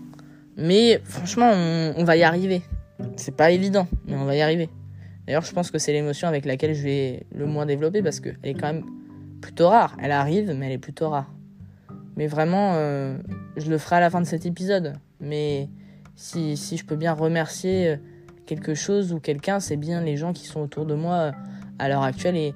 Mais 0.58 1.00
franchement, 1.04 1.52
on, 1.52 2.04
va 2.04 2.16
y 2.18 2.24
arriver. 2.24 2.62
C'est 3.16 3.36
pas 3.36 3.52
évident, 3.52 3.88
mais 4.08 4.16
on 4.16 4.26
va 4.26 4.36
y 4.36 4.42
arriver. 4.42 4.70
D'ailleurs, 5.26 5.44
je 5.44 5.54
pense 5.54 5.72
que 5.72 5.78
c'est 5.78 5.94
l'émotion 5.94 6.28
avec 6.28 6.46
laquelle 6.46 6.74
je 6.74 6.84
vais 6.84 7.26
le 7.34 7.46
moins 7.46 7.66
développer 7.66 8.02
parce 8.02 8.20
qu'elle 8.20 8.38
est 8.44 8.54
quand 8.54 8.74
même 8.74 8.86
plutôt 9.42 9.70
rare. 9.70 9.96
Elle 10.02 10.12
arrive, 10.12 10.52
mais 10.56 10.68
elle 10.68 10.74
est 10.74 10.78
plutôt 10.78 11.10
rare. 11.10 11.32
Mais 12.16 12.28
vraiment, 12.28 12.74
euh, 12.76 13.18
je 13.58 13.70
le 13.70 13.78
ferai 13.78 13.98
à 13.98 14.00
la 14.00 14.10
fin 14.10 14.22
de 14.22 14.26
cet 14.26 14.46
épisode. 14.46 14.94
Mais 15.20 15.70
si, 16.16 16.56
je 16.56 16.86
peux 16.86 16.96
bien 16.96 17.14
remercier 17.14 17.90
euh, 17.90 17.96
quelque 18.46 18.74
chose 18.74 19.14
ou 19.14 19.20
quelqu'un, 19.20 19.60
c'est 19.60 19.78
bien 19.78 20.02
les 20.02 20.18
gens 20.18 20.34
qui 20.34 20.46
sont 20.46 20.62
autour 20.62 20.86
de 20.86 20.96
moi 20.96 21.16
euh, 21.16 21.32
à 21.80 21.90
l'heure 21.90 22.04
actuelle 22.04 22.36
et, 22.36 22.54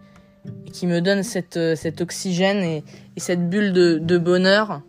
qui 0.71 0.87
me 0.87 1.01
donnent 1.01 1.23
cette, 1.23 1.59
cet 1.75 1.99
oxygène 1.99 2.63
et, 2.63 2.83
cette 3.17 3.49
bulle 3.49 3.73
de, 3.73 4.17
bonheur 4.17 4.81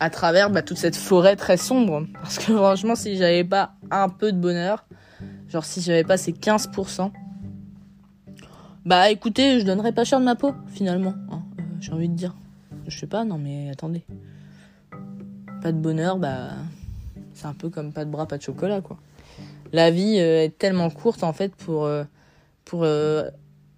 à 0.00 0.08
travers 0.08 0.50
bah, 0.50 0.62
toute 0.62 0.78
cette 0.78 0.96
forêt 0.96 1.36
très 1.36 1.58
sombre. 1.58 2.06
Parce 2.22 2.38
que 2.38 2.56
franchement, 2.56 2.94
si 2.94 3.16
j'avais 3.16 3.44
pas 3.44 3.74
un 3.90 4.08
peu 4.08 4.32
de 4.32 4.38
bonheur, 4.38 4.86
genre 5.48 5.64
si 5.64 5.82
j'avais 5.82 6.04
pas 6.04 6.16
ces 6.16 6.32
15%, 6.32 7.10
bah 8.86 9.10
écoutez, 9.10 9.58
je 9.58 9.66
donnerais 9.66 9.92
pas 9.92 10.04
cher 10.04 10.20
de 10.20 10.24
ma 10.24 10.36
peau, 10.36 10.54
finalement. 10.68 11.14
Hein, 11.30 11.42
euh, 11.58 11.62
j'ai 11.80 11.92
envie 11.92 12.08
de 12.08 12.14
dire. 12.14 12.36
Je 12.86 12.96
sais 12.96 13.08
pas, 13.08 13.24
non 13.24 13.36
mais 13.36 13.68
attendez. 13.70 14.04
Pas 15.66 15.72
de 15.72 15.78
bonheur, 15.78 16.18
bah 16.18 16.50
c'est 17.34 17.46
un 17.46 17.52
peu 17.52 17.70
comme 17.70 17.92
pas 17.92 18.04
de 18.04 18.10
bras, 18.10 18.28
pas 18.28 18.38
de 18.38 18.42
chocolat, 18.42 18.80
quoi. 18.80 18.98
La 19.72 19.90
vie 19.90 20.20
euh, 20.20 20.44
est 20.44 20.56
tellement 20.56 20.90
courte, 20.90 21.24
en 21.24 21.32
fait, 21.32 21.56
pour, 21.56 21.86
euh, 21.86 22.04
pour 22.64 22.86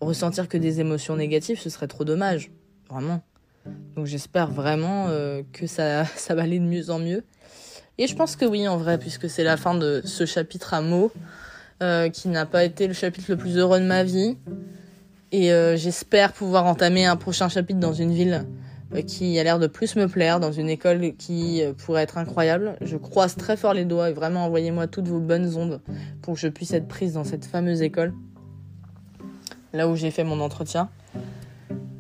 ressentir 0.02 0.50
que 0.50 0.58
des 0.58 0.80
émotions 0.80 1.16
négatives, 1.16 1.58
ce 1.58 1.70
serait 1.70 1.86
trop 1.86 2.04
dommage. 2.04 2.50
Vraiment. 2.90 3.22
Donc 3.96 4.04
j'espère 4.04 4.50
vraiment 4.50 5.06
euh, 5.08 5.40
que 5.54 5.66
ça, 5.66 6.04
ça 6.16 6.34
va 6.34 6.42
aller 6.42 6.58
de 6.58 6.64
mieux 6.64 6.90
en 6.90 6.98
mieux. 6.98 7.24
Et 7.96 8.06
je 8.06 8.14
pense 8.14 8.36
que 8.36 8.44
oui, 8.44 8.68
en 8.68 8.76
vrai, 8.76 8.98
puisque 8.98 9.30
c'est 9.30 9.42
la 9.42 9.56
fin 9.56 9.74
de 9.74 10.02
ce 10.04 10.26
chapitre 10.26 10.74
à 10.74 10.82
mots, 10.82 11.10
euh, 11.82 12.10
qui 12.10 12.28
n'a 12.28 12.44
pas 12.44 12.64
été 12.64 12.86
le 12.86 12.92
chapitre 12.92 13.30
le 13.30 13.38
plus 13.38 13.56
heureux 13.56 13.80
de 13.80 13.86
ma 13.86 14.04
vie. 14.04 14.36
Et 15.32 15.54
euh, 15.54 15.74
j'espère 15.78 16.34
pouvoir 16.34 16.66
entamer 16.66 17.06
un 17.06 17.16
prochain 17.16 17.48
chapitre 17.48 17.80
dans 17.80 17.94
une 17.94 18.12
ville 18.12 18.44
qui 19.06 19.38
a 19.38 19.44
l'air 19.44 19.58
de 19.58 19.66
plus 19.66 19.96
me 19.96 20.08
plaire, 20.08 20.40
dans 20.40 20.52
une 20.52 20.70
école 20.70 21.14
qui 21.16 21.62
pourrait 21.78 22.02
être 22.02 22.18
incroyable. 22.18 22.76
Je 22.80 22.96
croise 22.96 23.36
très 23.36 23.56
fort 23.56 23.74
les 23.74 23.84
doigts 23.84 24.10
et 24.10 24.12
vraiment 24.12 24.46
envoyez-moi 24.46 24.86
toutes 24.86 25.08
vos 25.08 25.20
bonnes 25.20 25.56
ondes 25.56 25.80
pour 26.22 26.34
que 26.34 26.40
je 26.40 26.48
puisse 26.48 26.72
être 26.72 26.88
prise 26.88 27.12
dans 27.12 27.24
cette 27.24 27.44
fameuse 27.44 27.82
école, 27.82 28.14
là 29.72 29.88
où 29.88 29.96
j'ai 29.96 30.10
fait 30.10 30.24
mon 30.24 30.40
entretien. 30.40 30.88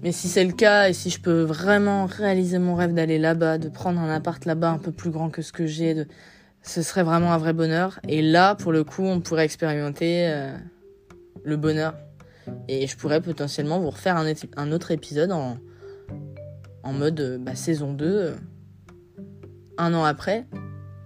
Mais 0.02 0.12
si 0.12 0.28
c'est 0.28 0.44
le 0.44 0.52
cas 0.52 0.88
et 0.88 0.92
si 0.92 1.10
je 1.10 1.20
peux 1.20 1.42
vraiment 1.42 2.06
réaliser 2.06 2.58
mon 2.58 2.74
rêve 2.74 2.94
d'aller 2.94 3.18
là-bas, 3.18 3.58
de 3.58 3.68
prendre 3.68 4.00
un 4.00 4.14
appart 4.14 4.44
là-bas 4.44 4.70
un 4.70 4.78
peu 4.78 4.92
plus 4.92 5.10
grand 5.10 5.28
que 5.28 5.42
ce 5.42 5.52
que 5.52 5.66
j'ai, 5.66 5.92
de... 5.94 6.06
ce 6.62 6.82
serait 6.82 7.02
vraiment 7.02 7.32
un 7.32 7.38
vrai 7.38 7.52
bonheur. 7.52 7.98
Et 8.08 8.22
là, 8.22 8.54
pour 8.54 8.72
le 8.72 8.84
coup, 8.84 9.02
on 9.02 9.20
pourrait 9.20 9.44
expérimenter 9.44 10.28
euh, 10.28 10.56
le 11.44 11.56
bonheur. 11.56 11.94
Et 12.68 12.86
je 12.86 12.96
pourrais 12.96 13.20
potentiellement 13.20 13.80
vous 13.80 13.90
refaire 13.90 14.16
un, 14.16 14.32
un 14.56 14.72
autre 14.72 14.92
épisode 14.92 15.32
en, 15.32 15.58
en 16.88 16.92
mode 16.92 17.20
euh, 17.20 17.38
bah, 17.38 17.54
saison 17.54 17.92
2, 17.92 18.06
euh, 18.06 18.34
un 19.76 19.94
an 19.94 20.04
après. 20.04 20.46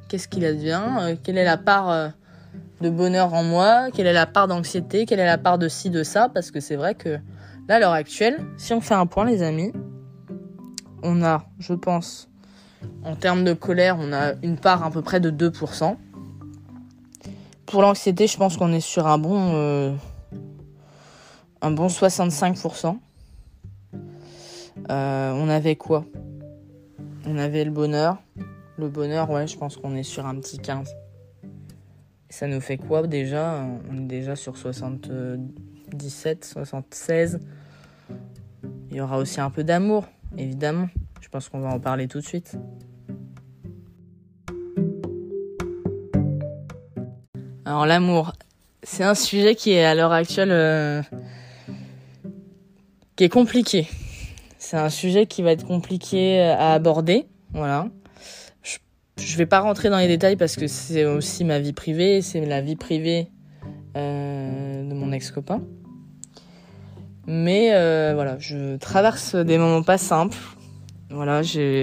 Qu'est-ce 0.09 0.29
qu'il 0.29 0.45
advient 0.45 1.17
Quelle 1.23 1.39
est 1.39 1.45
la 1.45 1.57
part 1.57 2.13
de 2.83 2.91
bonheur 2.91 3.33
en 3.33 3.43
moi 3.43 3.89
Quelle 3.95 4.07
est 4.07 4.13
la 4.13 4.27
part 4.27 4.47
d'anxiété 4.47 5.07
Quelle 5.07 5.21
est 5.21 5.27
la 5.27 5.39
part 5.39 5.59
de 5.59 5.69
ci, 5.69 5.89
de 5.89 6.03
ça 6.03 6.29
Parce 6.29 6.51
que 6.51 6.61
c'est 6.61 6.77
vrai 6.77 6.95
que 6.95 7.19
Là, 7.69 7.77
à 7.77 7.79
l'heure 7.79 7.93
actuelle, 7.93 8.45
si 8.57 8.73
on 8.73 8.81
fait 8.81 8.95
un 8.95 9.07
point, 9.07 9.25
les 9.25 9.43
amis, 9.43 9.73
on 11.05 11.23
a, 11.23 11.45
je 11.61 11.75
pense, 11.75 12.29
en 13.05 13.15
termes 13.15 13.45
de 13.45 13.53
colère, 13.53 13.97
on 14.01 14.13
a 14.13 14.33
une 14.43 14.57
part 14.59 14.83
à 14.85 14.91
peu 14.91 15.01
près 15.01 15.21
de 15.21 15.31
2%. 15.31 15.97
Pour 17.67 17.83
l'anxiété, 17.83 18.27
je 18.27 18.37
pense 18.37 18.57
qu'on 18.57 18.73
est 18.73 18.81
sur 18.81 19.07
un 19.07 19.17
bon, 19.17 19.53
euh, 19.55 19.95
un 21.61 21.71
bon 21.71 21.87
65%. 21.87 22.99
Euh, 24.91 25.33
on 25.33 25.49
avait 25.49 25.77
quoi? 25.77 26.05
On 27.27 27.39
avait 27.39 27.65
le 27.65 27.71
bonheur. 27.71 28.23
Le 28.79 28.89
bonheur, 28.89 29.31
ouais, 29.31 29.47
je 29.47 29.57
pense 29.57 29.77
qu'on 29.77 29.95
est 29.95 30.03
sur 30.03 30.27
un 30.27 30.35
petit 30.37 30.59
15. 30.59 30.95
Ça 32.31 32.47
nous 32.47 32.61
fait 32.61 32.79
quoi 32.79 33.07
déjà? 33.07 33.65
On 33.91 33.97
est 33.99 34.07
déjà 34.07 34.37
sur 34.37 34.57
60. 34.57 35.11
17, 35.95 36.45
76. 36.45 37.41
Il 38.91 38.97
y 38.97 39.01
aura 39.01 39.19
aussi 39.19 39.41
un 39.41 39.51
peu 39.51 39.65
d'amour, 39.65 40.07
évidemment. 40.37 40.89
Je 41.21 41.29
pense 41.29 41.49
qu'on 41.49 41.61
va 41.61 41.69
en 41.69 41.81
parler 41.81 42.09
tout 42.09 42.21
de 42.21 42.27
suite. 42.27 42.57
Alors 47.65 47.87
l'amour, 47.87 48.33
c'est 48.83 49.05
un 49.05 49.15
sujet 49.15 49.55
qui 49.55 49.73
est 49.73 49.85
à 49.85 49.95
l'heure 49.95 50.13
actuelle 50.13 50.51
euh, 50.51 51.03
qui 53.17 53.25
est 53.25 53.29
compliqué. 53.29 53.89
C'est 54.63 54.77
un 54.77 54.91
sujet 54.91 55.27
qui 55.27 55.43
va 55.43 55.51
être 55.51 55.67
compliqué 55.67 56.41
à 56.41 56.75
aborder, 56.75 57.27
voilà. 57.53 57.89
Je, 58.63 58.79
je 59.17 59.37
vais 59.37 59.45
pas 59.45 59.59
rentrer 59.59 59.91
dans 59.91 59.99
les 59.99 60.07
détails 60.07 60.37
parce 60.37 60.55
que 60.55 60.69
c'est 60.69 61.05
aussi 61.05 61.43
ma 61.43 61.59
vie 61.59 61.73
privée, 61.73 62.23
c'est 62.23 62.47
la 62.47 62.61
vie 62.61 62.77
privée 62.77 63.27
euh, 63.97 64.89
de 64.89 64.95
mon 64.95 65.11
ex-copain. 65.11 65.63
Mais 67.27 67.75
euh, 67.75 68.13
voilà, 68.15 68.39
je 68.39 68.77
traverse 68.77 69.35
des 69.35 69.59
moments 69.59 69.83
pas 69.83 69.99
simples. 69.99 70.39
Voilà, 71.11 71.43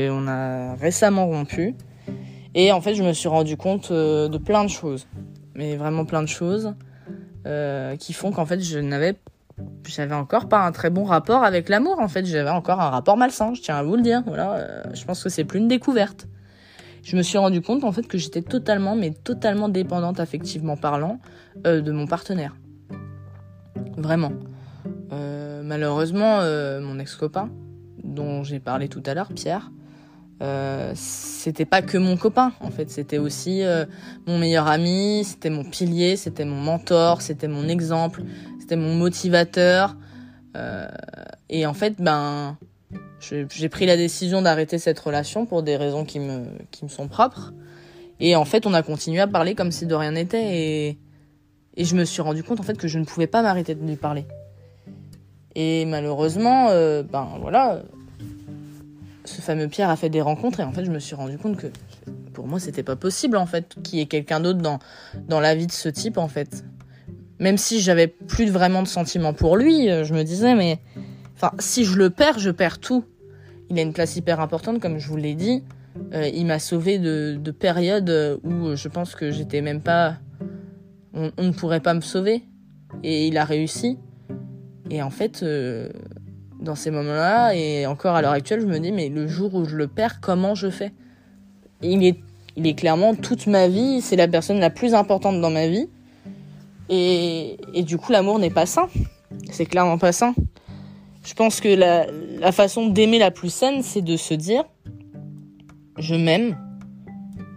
on 0.09 0.27
a 0.29 0.75
récemment 0.75 1.27
rompu. 1.27 1.75
Et 2.55 2.71
en 2.71 2.79
fait, 2.79 2.95
je 2.95 3.03
me 3.03 3.11
suis 3.11 3.27
rendu 3.27 3.57
compte 3.57 3.91
euh, 3.91 4.29
de 4.29 4.37
plein 4.37 4.63
de 4.63 4.69
choses. 4.69 5.05
Mais 5.53 5.75
vraiment 5.75 6.05
plein 6.05 6.23
de 6.23 6.29
choses. 6.29 6.73
Euh, 7.45 7.97
qui 7.97 8.13
font 8.13 8.31
qu'en 8.31 8.45
fait, 8.45 8.61
je 8.61 8.79
n'avais 8.79 9.15
j'avais 9.87 10.15
encore 10.15 10.47
pas 10.47 10.65
un 10.65 10.71
très 10.71 10.89
bon 10.89 11.03
rapport 11.03 11.43
avec 11.43 11.69
l'amour 11.69 11.99
en 11.99 12.07
fait. 12.07 12.25
J'avais 12.25 12.49
encore 12.49 12.79
un 12.79 12.89
rapport 12.89 13.17
malsain 13.17 13.53
je 13.53 13.61
tiens 13.61 13.77
à 13.77 13.83
vous 13.83 13.95
le 13.95 14.01
dire. 14.01 14.23
Voilà 14.25 14.83
je 14.93 15.05
pense 15.05 15.23
que 15.23 15.29
c'est 15.29 15.45
plus 15.45 15.59
une 15.59 15.67
découverte. 15.67 16.27
Je 17.03 17.15
me 17.15 17.21
suis 17.21 17.37
rendu 17.37 17.61
compte 17.61 17.83
en 17.83 17.91
fait 17.91 18.07
que 18.07 18.17
j'étais 18.17 18.41
totalement, 18.41 18.95
mais 18.95 19.11
totalement 19.11 19.69
dépendante 19.69 20.19
affectivement 20.19 20.77
parlant 20.77 21.19
euh, 21.65 21.81
de 21.81 21.91
mon 21.91 22.07
partenaire. 22.07 22.55
Vraiment. 23.97 24.31
Euh, 25.11 25.61
malheureusement, 25.63 26.39
euh, 26.41 26.81
mon 26.81 26.99
ex-copain, 26.99 27.49
dont 28.03 28.43
j'ai 28.43 28.59
parlé 28.59 28.89
tout 28.89 29.03
à 29.05 29.13
l'heure, 29.13 29.29
Pierre, 29.33 29.71
c'était 30.93 31.65
pas 31.65 31.81
que 31.81 31.97
mon 31.97 32.15
copain 32.15 32.53
en 32.61 32.69
fait, 32.69 32.89
c'était 32.89 33.17
aussi 33.17 33.61
mon 34.25 34.37
meilleur 34.37 34.67
ami, 34.67 35.25
c'était 35.25 35.49
mon 35.49 35.65
pilier, 35.65 36.15
c'était 36.15 36.45
mon 36.45 36.55
mentor, 36.61 37.21
c'était 37.21 37.49
mon 37.49 37.67
exemple, 37.67 38.23
c'était 38.69 38.79
mon 38.79 38.93
motivateur. 38.93 39.95
et 41.49 41.65
en 41.65 41.73
fait, 41.73 41.95
ben, 41.99 42.55
j'ai 43.19 43.69
pris 43.69 43.87
la 43.87 43.97
décision 43.97 44.43
d'arrêter 44.43 44.77
cette 44.77 44.99
relation 44.99 45.47
pour 45.47 45.63
des 45.63 45.75
raisons 45.75 46.05
qui 46.05 46.19
me, 46.19 46.45
sont 46.87 47.07
propres. 47.07 47.51
Et 48.19 48.35
en 48.35 48.45
fait, 48.45 48.67
on 48.67 48.73
a 48.75 48.83
continué 48.83 49.21
à 49.21 49.27
parler 49.27 49.55
comme 49.55 49.71
si 49.71 49.87
de 49.87 49.95
rien 49.95 50.11
n'était. 50.11 50.55
Et, 50.55 50.97
et 51.77 51.83
je 51.83 51.95
me 51.95 52.05
suis 52.05 52.21
rendu 52.21 52.43
compte 52.43 52.59
en 52.59 52.63
fait 52.63 52.77
que 52.77 52.87
je 52.87 52.99
ne 52.99 53.05
pouvais 53.05 53.25
pas 53.25 53.41
m'arrêter 53.41 53.73
de 53.73 53.83
lui 53.83 53.95
parler. 53.95 54.25
Et 55.55 55.85
malheureusement, 55.85 56.67
euh, 56.69 57.01
ben 57.01 57.27
voilà, 57.41 57.81
ce 59.25 59.41
fameux 59.41 59.67
Pierre 59.67 59.89
a 59.89 59.95
fait 59.95 60.09
des 60.09 60.21
rencontres 60.21 60.59
et 60.59 60.63
en 60.63 60.71
fait, 60.73 60.85
je 60.85 60.91
me 60.91 60.99
suis 60.99 61.15
rendu 61.15 61.39
compte 61.39 61.57
que 61.57 61.67
pour 62.33 62.45
moi, 62.45 62.59
c'était 62.59 62.83
pas 62.83 62.95
possible 62.95 63.35
en 63.35 63.47
fait 63.47 63.77
qu'il 63.81 63.97
y 63.97 64.01
ait 64.03 64.05
quelqu'un 64.05 64.39
d'autre 64.39 64.59
dans, 64.59 64.77
dans 65.27 65.39
la 65.39 65.55
vie 65.55 65.65
de 65.65 65.71
ce 65.71 65.89
type 65.89 66.19
en 66.19 66.27
fait. 66.27 66.63
Même 67.39 67.57
si 67.57 67.79
j'avais 67.79 68.07
plus 68.07 68.49
vraiment 68.49 68.83
de 68.83 68.87
sentiments 68.87 69.33
pour 69.33 69.55
lui, 69.57 69.89
euh, 69.89 70.03
je 70.03 70.13
me 70.13 70.23
disais, 70.23 70.55
mais 70.55 70.79
Enfin, 71.41 71.53
si 71.59 71.85
je 71.85 71.95
le 71.95 72.09
perds, 72.09 72.37
je 72.37 72.49
perds 72.51 72.79
tout. 72.79 73.05
Il 73.69 73.79
a 73.79 73.81
une 73.81 73.93
place 73.93 74.17
hyper 74.17 74.41
importante, 74.41 74.81
comme 74.81 74.97
je 74.97 75.07
vous 75.07 75.15
l'ai 75.15 75.35
dit. 75.35 75.63
Euh, 76.13 76.29
il 76.33 76.45
m'a 76.45 76.59
sauvé 76.59 76.99
de, 76.99 77.51
périodes 77.51 78.41
où 78.43 78.75
je 78.75 78.87
pense 78.89 79.15
que 79.15 79.31
j'étais 79.31 79.61
même 79.61 79.79
pas. 79.79 80.17
On, 81.13 81.31
ne 81.37 81.51
pourrait 81.51 81.79
pas 81.79 81.93
me 81.93 82.01
sauver. 82.01 82.43
Et 83.03 83.27
il 83.27 83.37
a 83.37 83.45
réussi. 83.45 83.97
Et 84.89 85.01
en 85.01 85.09
fait, 85.09 85.43
euh, 85.43 85.87
dans 86.59 86.75
ces 86.75 86.91
moments-là, 86.91 87.55
et 87.55 87.85
encore 87.85 88.15
à 88.15 88.21
l'heure 88.21 88.33
actuelle, 88.33 88.59
je 88.59 88.65
me 88.65 88.77
dis, 88.77 88.91
mais 88.91 89.07
le 89.07 89.25
jour 89.25 89.55
où 89.55 89.63
je 89.63 89.77
le 89.77 89.87
perds, 89.87 90.19
comment 90.19 90.55
je 90.55 90.69
fais? 90.69 90.91
Il 91.81 92.03
est 92.03 92.73
clairement 92.73 93.15
toute 93.15 93.47
ma 93.47 93.69
vie, 93.69 94.01
c'est 94.01 94.17
la 94.17 94.27
personne 94.27 94.59
la 94.59 94.69
plus 94.69 94.93
importante 94.93 95.39
dans 95.39 95.51
ma 95.51 95.69
vie. 95.69 95.87
Et, 96.89 97.57
du 97.83 97.97
coup, 97.97 98.11
l'amour 98.11 98.39
n'est 98.39 98.49
pas 98.49 98.65
sain. 98.65 98.89
C'est 99.51 99.65
clairement 99.65 99.97
pas 99.97 100.11
sain. 100.11 100.33
Je 101.23 101.33
pense 101.33 101.61
que 101.61 101.69
la, 101.69 102.51
façon 102.51 102.87
d'aimer 102.87 103.19
la 103.19 103.31
plus 103.31 103.53
saine, 103.53 103.83
c'est 103.83 104.01
de 104.01 104.17
se 104.17 104.33
dire 104.33 104.63
je 105.97 106.15
m'aime, 106.15 106.57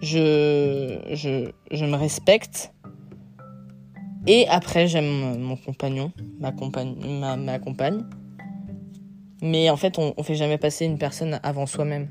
je, 0.02 0.98
je, 1.12 1.84
me 1.84 1.96
respecte, 1.96 2.72
et 4.26 4.48
après 4.48 4.88
j'aime 4.88 5.38
mon 5.38 5.54
compagnon, 5.54 6.10
ma 6.40 6.50
compagne, 6.50 6.96
ma, 7.20 7.58
compagne. 7.60 8.04
Mais 9.42 9.70
en 9.70 9.76
fait, 9.76 9.96
on, 9.98 10.12
on 10.16 10.22
fait 10.24 10.34
jamais 10.34 10.58
passer 10.58 10.84
une 10.84 10.98
personne 10.98 11.38
avant 11.44 11.66
soi-même. 11.66 12.08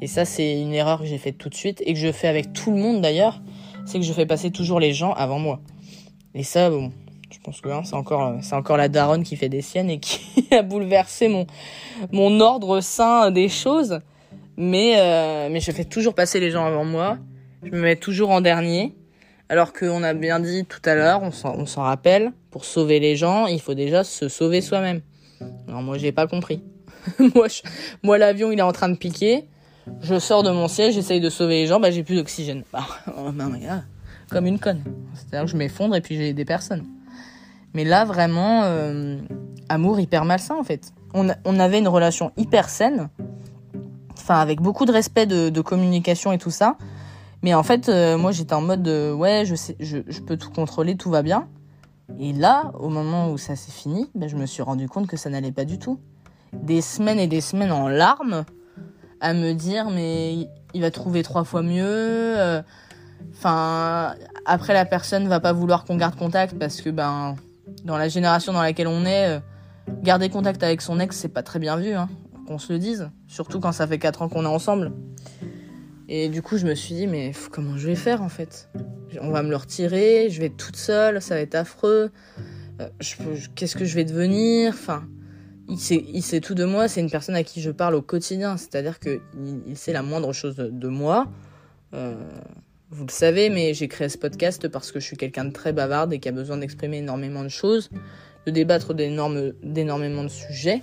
Et 0.00 0.06
ça, 0.06 0.24
c'est 0.24 0.60
une 0.60 0.72
erreur 0.72 1.00
que 1.00 1.06
j'ai 1.06 1.18
faite 1.18 1.38
tout 1.38 1.50
de 1.50 1.54
suite 1.54 1.82
et 1.86 1.92
que 1.92 2.00
je 2.00 2.10
fais 2.10 2.28
avec 2.28 2.52
tout 2.52 2.70
le 2.70 2.78
monde 2.78 3.00
d'ailleurs. 3.00 3.42
C'est 3.86 3.98
que 3.98 4.04
je 4.04 4.12
fais 4.12 4.26
passer 4.26 4.50
toujours 4.50 4.80
les 4.80 4.92
gens 4.92 5.12
avant 5.12 5.38
moi. 5.38 5.60
Et 6.34 6.42
ça, 6.42 6.70
bon, 6.70 6.92
je 7.30 7.38
pense 7.38 7.60
que 7.60 7.68
hein, 7.68 7.82
c'est 7.84 7.94
encore, 7.94 8.34
c'est 8.42 8.54
encore 8.54 8.76
la 8.76 8.88
daronne 8.88 9.22
qui 9.22 9.36
fait 9.36 9.48
des 9.48 9.62
siennes 9.62 9.90
et 9.90 10.00
qui 10.00 10.48
a 10.52 10.62
bouleversé 10.62 11.28
mon, 11.28 11.46
mon 12.12 12.40
ordre 12.40 12.80
sain 12.80 13.30
des 13.30 13.48
choses. 13.48 14.00
Mais, 14.56 14.94
euh, 14.98 15.48
mais 15.50 15.60
je 15.60 15.70
fais 15.72 15.84
toujours 15.84 16.14
passer 16.14 16.40
les 16.40 16.50
gens 16.50 16.64
avant 16.64 16.84
moi. 16.84 17.18
Je 17.62 17.70
me 17.70 17.80
mets 17.80 17.96
toujours 17.96 18.30
en 18.30 18.40
dernier. 18.40 18.94
Alors 19.48 19.72
qu'on 19.72 20.02
a 20.02 20.14
bien 20.14 20.40
dit 20.40 20.64
tout 20.64 20.80
à 20.84 20.94
l'heure, 20.94 21.22
on 21.22 21.66
s'en 21.66 21.82
rappelle, 21.82 22.32
pour 22.50 22.64
sauver 22.64 22.98
les 22.98 23.14
gens, 23.14 23.46
il 23.46 23.60
faut 23.60 23.74
déjà 23.74 24.02
se 24.02 24.28
sauver 24.28 24.60
soi-même. 24.60 25.02
Alors 25.68 25.82
moi, 25.82 25.98
j'ai 25.98 26.12
pas 26.12 26.26
compris. 26.26 26.62
moi, 27.34 27.48
moi 28.02 28.18
l'avion, 28.18 28.52
il 28.52 28.58
est 28.58 28.62
en 28.62 28.72
train 28.72 28.88
de 28.88 28.96
piquer. 28.96 29.44
Je 30.00 30.18
sors 30.18 30.42
de 30.42 30.50
mon 30.50 30.66
siège, 30.66 30.94
j'essaye 30.94 31.20
de 31.20 31.28
sauver 31.28 31.62
les 31.62 31.66
gens, 31.66 31.78
bah 31.78 31.90
j'ai 31.90 32.02
plus 32.02 32.16
d'oxygène. 32.16 32.64
Bah, 32.72 32.86
oh, 33.18 33.30
bah, 33.32 33.44
comme 34.34 34.46
une 34.46 34.58
conne. 34.58 34.82
C'est-à-dire 35.14 35.46
que 35.46 35.52
je 35.52 35.56
m'effondre 35.56 35.94
et 35.94 36.00
puis 36.00 36.16
j'ai 36.16 36.32
des 36.32 36.44
personnes. 36.44 36.84
Mais 37.72 37.84
là, 37.84 38.04
vraiment, 38.04 38.62
euh, 38.64 39.18
amour 39.68 40.00
hyper 40.00 40.24
malsain, 40.24 40.56
en 40.56 40.64
fait. 40.64 40.92
On, 41.14 41.28
on, 41.44 41.60
avait 41.60 41.78
une 41.78 41.86
relation 41.86 42.32
hyper 42.36 42.68
saine, 42.68 43.08
enfin, 44.18 44.40
avec 44.40 44.60
beaucoup 44.60 44.86
de 44.86 44.92
respect 44.92 45.26
de, 45.26 45.60
communication 45.60 46.32
et 46.32 46.38
tout 46.38 46.50
ça. 46.50 46.76
Mais 47.42 47.54
en 47.54 47.62
fait, 47.62 47.88
euh, 47.88 48.18
moi, 48.18 48.32
j'étais 48.32 48.54
en 48.54 48.60
mode, 48.60 48.88
ouais, 48.88 49.44
je, 49.46 49.54
sais, 49.54 49.76
je, 49.78 49.98
je, 50.08 50.20
peux 50.20 50.36
tout 50.36 50.50
contrôler, 50.50 50.96
tout 50.96 51.10
va 51.10 51.22
bien. 51.22 51.46
Et 52.18 52.32
là, 52.32 52.72
au 52.80 52.88
moment 52.88 53.30
où 53.30 53.38
ça 53.38 53.54
s'est 53.54 53.70
fini, 53.70 54.10
ben, 54.16 54.28
je 54.28 54.34
me 54.34 54.46
suis 54.46 54.62
rendu 54.62 54.88
compte 54.88 55.06
que 55.06 55.16
ça 55.16 55.30
n'allait 55.30 55.52
pas 55.52 55.64
du 55.64 55.78
tout. 55.78 56.00
Des 56.52 56.80
semaines 56.80 57.20
et 57.20 57.28
des 57.28 57.40
semaines 57.40 57.72
en 57.72 57.86
larmes 57.86 58.44
à 59.20 59.32
me 59.32 59.52
dire, 59.52 59.90
mais 59.90 60.48
il 60.74 60.80
va 60.80 60.90
trouver 60.90 61.22
trois 61.22 61.44
fois 61.44 61.62
mieux. 61.62 61.84
Euh, 61.86 62.62
enfin, 63.32 64.14
après, 64.44 64.74
la 64.74 64.84
personne 64.84 65.28
va 65.28 65.40
pas 65.40 65.52
vouloir 65.52 65.84
qu'on 65.84 65.96
garde 65.96 66.16
contact 66.16 66.58
parce 66.58 66.80
que, 66.80 66.90
ben, 66.90 67.36
dans 67.84 67.96
la 67.96 68.08
génération 68.08 68.52
dans 68.52 68.62
laquelle 68.62 68.88
on 68.88 69.04
est, 69.04 69.36
euh, 69.36 69.40
garder 70.02 70.28
contact 70.28 70.62
avec 70.62 70.80
son 70.80 71.00
ex, 71.00 71.16
c'est 71.16 71.28
pas 71.28 71.42
très 71.42 71.58
bien 71.58 71.76
vu, 71.76 71.92
hein, 71.92 72.08
qu'on 72.46 72.58
se 72.58 72.72
le 72.72 72.78
dise. 72.78 73.10
Surtout 73.26 73.60
quand 73.60 73.72
ça 73.72 73.86
fait 73.86 73.98
4 73.98 74.22
ans 74.22 74.28
qu'on 74.28 74.44
est 74.44 74.48
ensemble. 74.48 74.92
Et 76.08 76.28
du 76.28 76.42
coup, 76.42 76.58
je 76.58 76.66
me 76.66 76.74
suis 76.74 76.94
dit, 76.94 77.06
mais 77.06 77.32
comment 77.50 77.76
je 77.76 77.86
vais 77.86 77.94
faire 77.94 78.22
en 78.22 78.28
fait? 78.28 78.68
On 79.20 79.30
va 79.30 79.42
me 79.42 79.48
le 79.48 79.56
retirer, 79.56 80.28
je 80.30 80.40
vais 80.40 80.46
être 80.46 80.56
toute 80.56 80.76
seule, 80.76 81.22
ça 81.22 81.34
va 81.34 81.40
être 81.40 81.54
affreux. 81.54 82.10
Euh, 82.80 82.88
qu'est-ce 83.54 83.76
que 83.76 83.84
je 83.84 83.94
vais 83.94 84.04
devenir? 84.04 84.74
Enfin, 84.74 85.04
il 85.68 85.78
sait, 85.78 86.40
tout 86.40 86.54
de 86.54 86.64
moi, 86.64 86.88
c'est 86.88 87.00
une 87.00 87.10
personne 87.10 87.36
à 87.36 87.42
qui 87.42 87.62
je 87.62 87.70
parle 87.70 87.94
au 87.94 88.02
quotidien, 88.02 88.56
c'est-à-dire 88.56 88.98
qu'il 88.98 89.20
il 89.66 89.76
sait 89.76 89.92
la 89.92 90.02
moindre 90.02 90.32
chose 90.32 90.56
de, 90.56 90.88
moi. 90.88 91.26
Euh, 91.94 92.14
vous 92.94 93.06
le 93.06 93.10
savez, 93.10 93.50
mais 93.50 93.74
j'ai 93.74 93.88
créé 93.88 94.08
ce 94.08 94.16
podcast 94.16 94.68
parce 94.68 94.92
que 94.92 95.00
je 95.00 95.06
suis 95.06 95.16
quelqu'un 95.16 95.44
de 95.44 95.50
très 95.50 95.72
bavarde 95.72 96.12
et 96.12 96.20
qui 96.20 96.28
a 96.28 96.32
besoin 96.32 96.58
d'exprimer 96.58 96.98
énormément 96.98 97.42
de 97.42 97.48
choses, 97.48 97.90
de 98.46 98.52
débattre 98.52 98.94
d'énormément 98.94 100.22
de 100.22 100.28
sujets. 100.28 100.80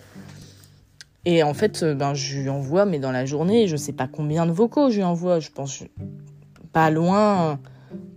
Et 1.23 1.41
en 1.41 1.53
fait, 1.53 1.83
euh, 1.83 1.93
ben, 1.93 2.13
je 2.13 2.39
lui 2.39 2.49
envoie, 2.49 2.83
mais 2.83 2.99
dans 2.99 3.13
la 3.13 3.25
journée, 3.25 3.67
je 3.67 3.77
sais 3.77 3.93
pas 3.93 4.09
combien 4.09 4.45
de 4.45 4.51
vocaux 4.51 4.89
je 4.89 4.97
lui 4.97 5.03
envoie. 5.03 5.39
Je 5.39 5.51
pense 5.51 5.83
pas 6.73 6.89
loin, 6.89 7.59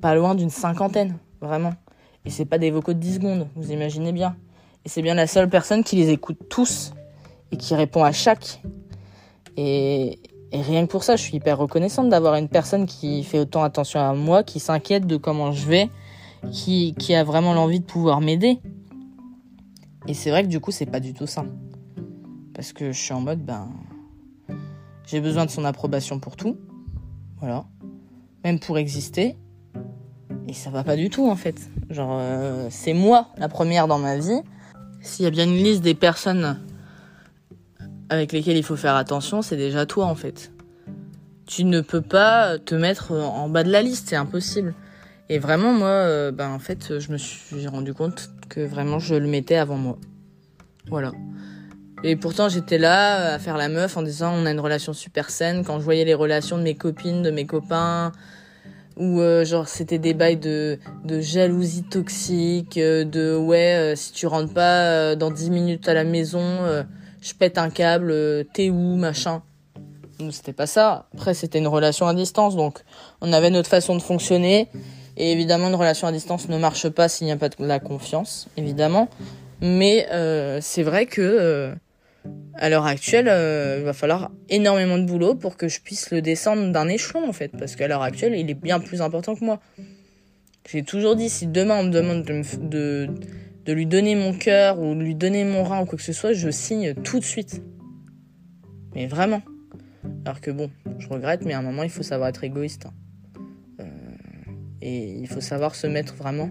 pas 0.00 0.16
loin 0.16 0.34
d'une 0.34 0.50
cinquantaine, 0.50 1.16
vraiment. 1.40 1.74
Et 2.24 2.30
c'est 2.30 2.46
pas 2.46 2.58
des 2.58 2.72
vocaux 2.72 2.94
de 2.94 2.98
10 2.98 3.14
secondes, 3.14 3.48
vous 3.54 3.70
imaginez 3.70 4.12
bien. 4.12 4.34
Et 4.84 4.88
c'est 4.88 5.02
bien 5.02 5.14
la 5.14 5.28
seule 5.28 5.48
personne 5.48 5.84
qui 5.84 5.94
les 5.94 6.10
écoute 6.10 6.48
tous 6.48 6.94
et 7.52 7.56
qui 7.56 7.76
répond 7.76 8.02
à 8.02 8.10
chaque. 8.10 8.60
Et, 9.56 10.18
et 10.54 10.62
rien 10.62 10.86
que 10.86 10.90
pour 10.92 11.02
ça, 11.02 11.16
je 11.16 11.22
suis 11.22 11.36
hyper 11.36 11.58
reconnaissante 11.58 12.08
d'avoir 12.08 12.36
une 12.36 12.48
personne 12.48 12.86
qui 12.86 13.24
fait 13.24 13.40
autant 13.40 13.64
attention 13.64 13.98
à 13.98 14.14
moi, 14.14 14.44
qui 14.44 14.60
s'inquiète 14.60 15.04
de 15.04 15.16
comment 15.16 15.50
je 15.50 15.66
vais, 15.66 15.90
qui, 16.52 16.94
qui 16.96 17.12
a 17.12 17.24
vraiment 17.24 17.54
l'envie 17.54 17.80
de 17.80 17.84
pouvoir 17.84 18.20
m'aider. 18.20 18.60
Et 20.06 20.14
c'est 20.14 20.30
vrai 20.30 20.44
que 20.44 20.48
du 20.48 20.60
coup, 20.60 20.70
c'est 20.70 20.86
pas 20.86 21.00
du 21.00 21.12
tout 21.12 21.26
ça. 21.26 21.44
Parce 22.54 22.72
que 22.72 22.92
je 22.92 23.00
suis 23.00 23.12
en 23.12 23.20
mode, 23.20 23.44
ben. 23.44 23.68
J'ai 25.06 25.20
besoin 25.20 25.44
de 25.44 25.50
son 25.50 25.64
approbation 25.64 26.20
pour 26.20 26.36
tout. 26.36 26.56
Voilà. 27.40 27.64
Même 28.44 28.60
pour 28.60 28.78
exister. 28.78 29.36
Et 30.46 30.52
ça 30.52 30.70
va 30.70 30.84
pas 30.84 30.94
du 30.94 31.10
tout, 31.10 31.28
en 31.28 31.34
fait. 31.34 31.56
Genre, 31.90 32.16
euh, 32.20 32.68
c'est 32.70 32.94
moi 32.94 33.26
la 33.38 33.48
première 33.48 33.88
dans 33.88 33.98
ma 33.98 34.18
vie. 34.18 34.40
S'il 35.00 35.24
y 35.24 35.26
a 35.26 35.32
bien 35.32 35.46
une 35.46 35.56
liste 35.56 35.82
des 35.82 35.94
personnes 35.94 36.60
avec 38.08 38.32
lesquels 38.32 38.56
il 38.56 38.62
faut 38.62 38.76
faire 38.76 38.96
attention, 38.96 39.42
c'est 39.42 39.56
déjà 39.56 39.86
toi 39.86 40.06
en 40.06 40.14
fait. 40.14 40.52
Tu 41.46 41.64
ne 41.64 41.80
peux 41.80 42.00
pas 42.00 42.58
te 42.58 42.74
mettre 42.74 43.12
en 43.12 43.48
bas 43.48 43.64
de 43.64 43.70
la 43.70 43.82
liste, 43.82 44.08
c'est 44.08 44.16
impossible. 44.16 44.74
Et 45.28 45.38
vraiment, 45.38 45.72
moi, 45.72 45.88
euh, 45.88 46.32
ben, 46.32 46.50
en 46.50 46.58
fait, 46.58 46.98
je 46.98 47.10
me 47.10 47.16
suis 47.16 47.66
rendu 47.66 47.94
compte 47.94 48.30
que 48.48 48.60
vraiment 48.60 48.98
je 48.98 49.14
le 49.14 49.26
mettais 49.26 49.56
avant 49.56 49.76
moi. 49.76 49.98
Voilà. 50.88 51.12
Et 52.02 52.16
pourtant, 52.16 52.50
j'étais 52.50 52.76
là 52.76 53.34
à 53.34 53.38
faire 53.38 53.56
la 53.56 53.68
meuf 53.68 53.96
en 53.96 54.02
disant 54.02 54.34
on 54.34 54.44
a 54.44 54.50
une 54.50 54.60
relation 54.60 54.92
super 54.92 55.30
saine. 55.30 55.64
Quand 55.64 55.78
je 55.78 55.84
voyais 55.84 56.04
les 56.04 56.12
relations 56.12 56.58
de 56.58 56.62
mes 56.62 56.74
copines, 56.74 57.22
de 57.22 57.30
mes 57.30 57.46
copains, 57.46 58.12
ou 58.98 59.20
euh, 59.20 59.44
genre 59.46 59.66
c'était 59.66 59.98
des 59.98 60.12
bails 60.12 60.36
de, 60.36 60.78
de 61.04 61.20
jalousie 61.20 61.84
toxique, 61.84 62.76
euh, 62.76 63.04
de 63.04 63.34
ouais, 63.34 63.94
si 63.96 64.12
tu 64.12 64.26
rentres 64.26 64.52
pas 64.52 65.16
dans 65.16 65.30
10 65.30 65.50
minutes 65.50 65.88
à 65.88 65.94
la 65.94 66.04
maison, 66.04 66.84
je 67.24 67.32
pète 67.32 67.56
un 67.56 67.70
câble, 67.70 68.10
euh, 68.10 68.44
t'es 68.52 68.68
où, 68.68 68.96
machin. 68.96 69.42
C'était 70.30 70.52
pas 70.52 70.66
ça. 70.66 71.08
Après, 71.14 71.34
c'était 71.34 71.58
une 71.58 71.66
relation 71.66 72.06
à 72.06 72.14
distance, 72.14 72.54
donc 72.54 72.80
on 73.20 73.32
avait 73.32 73.50
notre 73.50 73.68
façon 73.68 73.96
de 73.96 74.02
fonctionner. 74.02 74.68
Et 75.16 75.32
évidemment, 75.32 75.68
une 75.68 75.74
relation 75.74 76.06
à 76.06 76.12
distance 76.12 76.48
ne 76.48 76.58
marche 76.58 76.88
pas 76.88 77.08
s'il 77.08 77.26
n'y 77.26 77.32
a 77.32 77.36
pas 77.36 77.48
de 77.48 77.56
la 77.58 77.80
confiance, 77.80 78.48
évidemment. 78.56 79.08
Mais 79.60 80.06
euh, 80.12 80.58
c'est 80.60 80.82
vrai 80.82 81.06
que 81.06 81.20
euh, 81.22 81.74
à 82.54 82.68
l'heure 82.68 82.86
actuelle, 82.86 83.26
il 83.78 83.84
va 83.84 83.92
falloir 83.92 84.30
énormément 84.50 84.98
de 84.98 85.04
boulot 85.04 85.34
pour 85.34 85.56
que 85.56 85.66
je 85.66 85.80
puisse 85.80 86.10
le 86.10 86.20
descendre 86.20 86.70
d'un 86.72 86.88
échelon 86.88 87.28
en 87.28 87.32
fait, 87.32 87.52
parce 87.58 87.74
qu'à 87.74 87.88
l'heure 87.88 88.02
actuelle, 88.02 88.34
il 88.34 88.50
est 88.50 88.54
bien 88.54 88.80
plus 88.80 89.02
important 89.02 89.34
que 89.34 89.44
moi. 89.44 89.60
J'ai 90.70 90.82
toujours 90.82 91.16
dit, 91.16 91.28
si 91.28 91.46
demain 91.46 91.80
on 91.80 91.84
me 91.84 91.90
demande 91.90 92.22
de, 92.24 92.42
de, 92.58 93.10
de 93.64 93.72
lui 93.72 93.86
donner 93.86 94.14
mon 94.14 94.34
cœur 94.34 94.78
ou 94.80 94.94
de 94.94 95.00
lui 95.00 95.14
donner 95.14 95.44
mon 95.44 95.64
rein 95.64 95.82
ou 95.82 95.86
quoi 95.86 95.96
que 95.96 96.04
ce 96.04 96.12
soit, 96.12 96.32
je 96.32 96.50
signe 96.50 96.94
tout 96.94 97.18
de 97.18 97.24
suite. 97.24 97.62
Mais 98.94 99.06
vraiment. 99.06 99.42
Alors 100.24 100.40
que 100.40 100.50
bon, 100.50 100.70
je 100.98 101.08
regrette, 101.08 101.44
mais 101.44 101.54
à 101.54 101.58
un 101.58 101.62
moment, 101.62 101.82
il 101.82 101.90
faut 101.90 102.02
savoir 102.02 102.28
être 102.28 102.44
égoïste. 102.44 102.86
Hein. 102.86 102.92
Euh, 103.80 103.84
et 104.82 105.14
il 105.14 105.26
faut 105.28 105.40
savoir 105.40 105.74
se 105.74 105.86
mettre 105.86 106.14
vraiment 106.14 106.50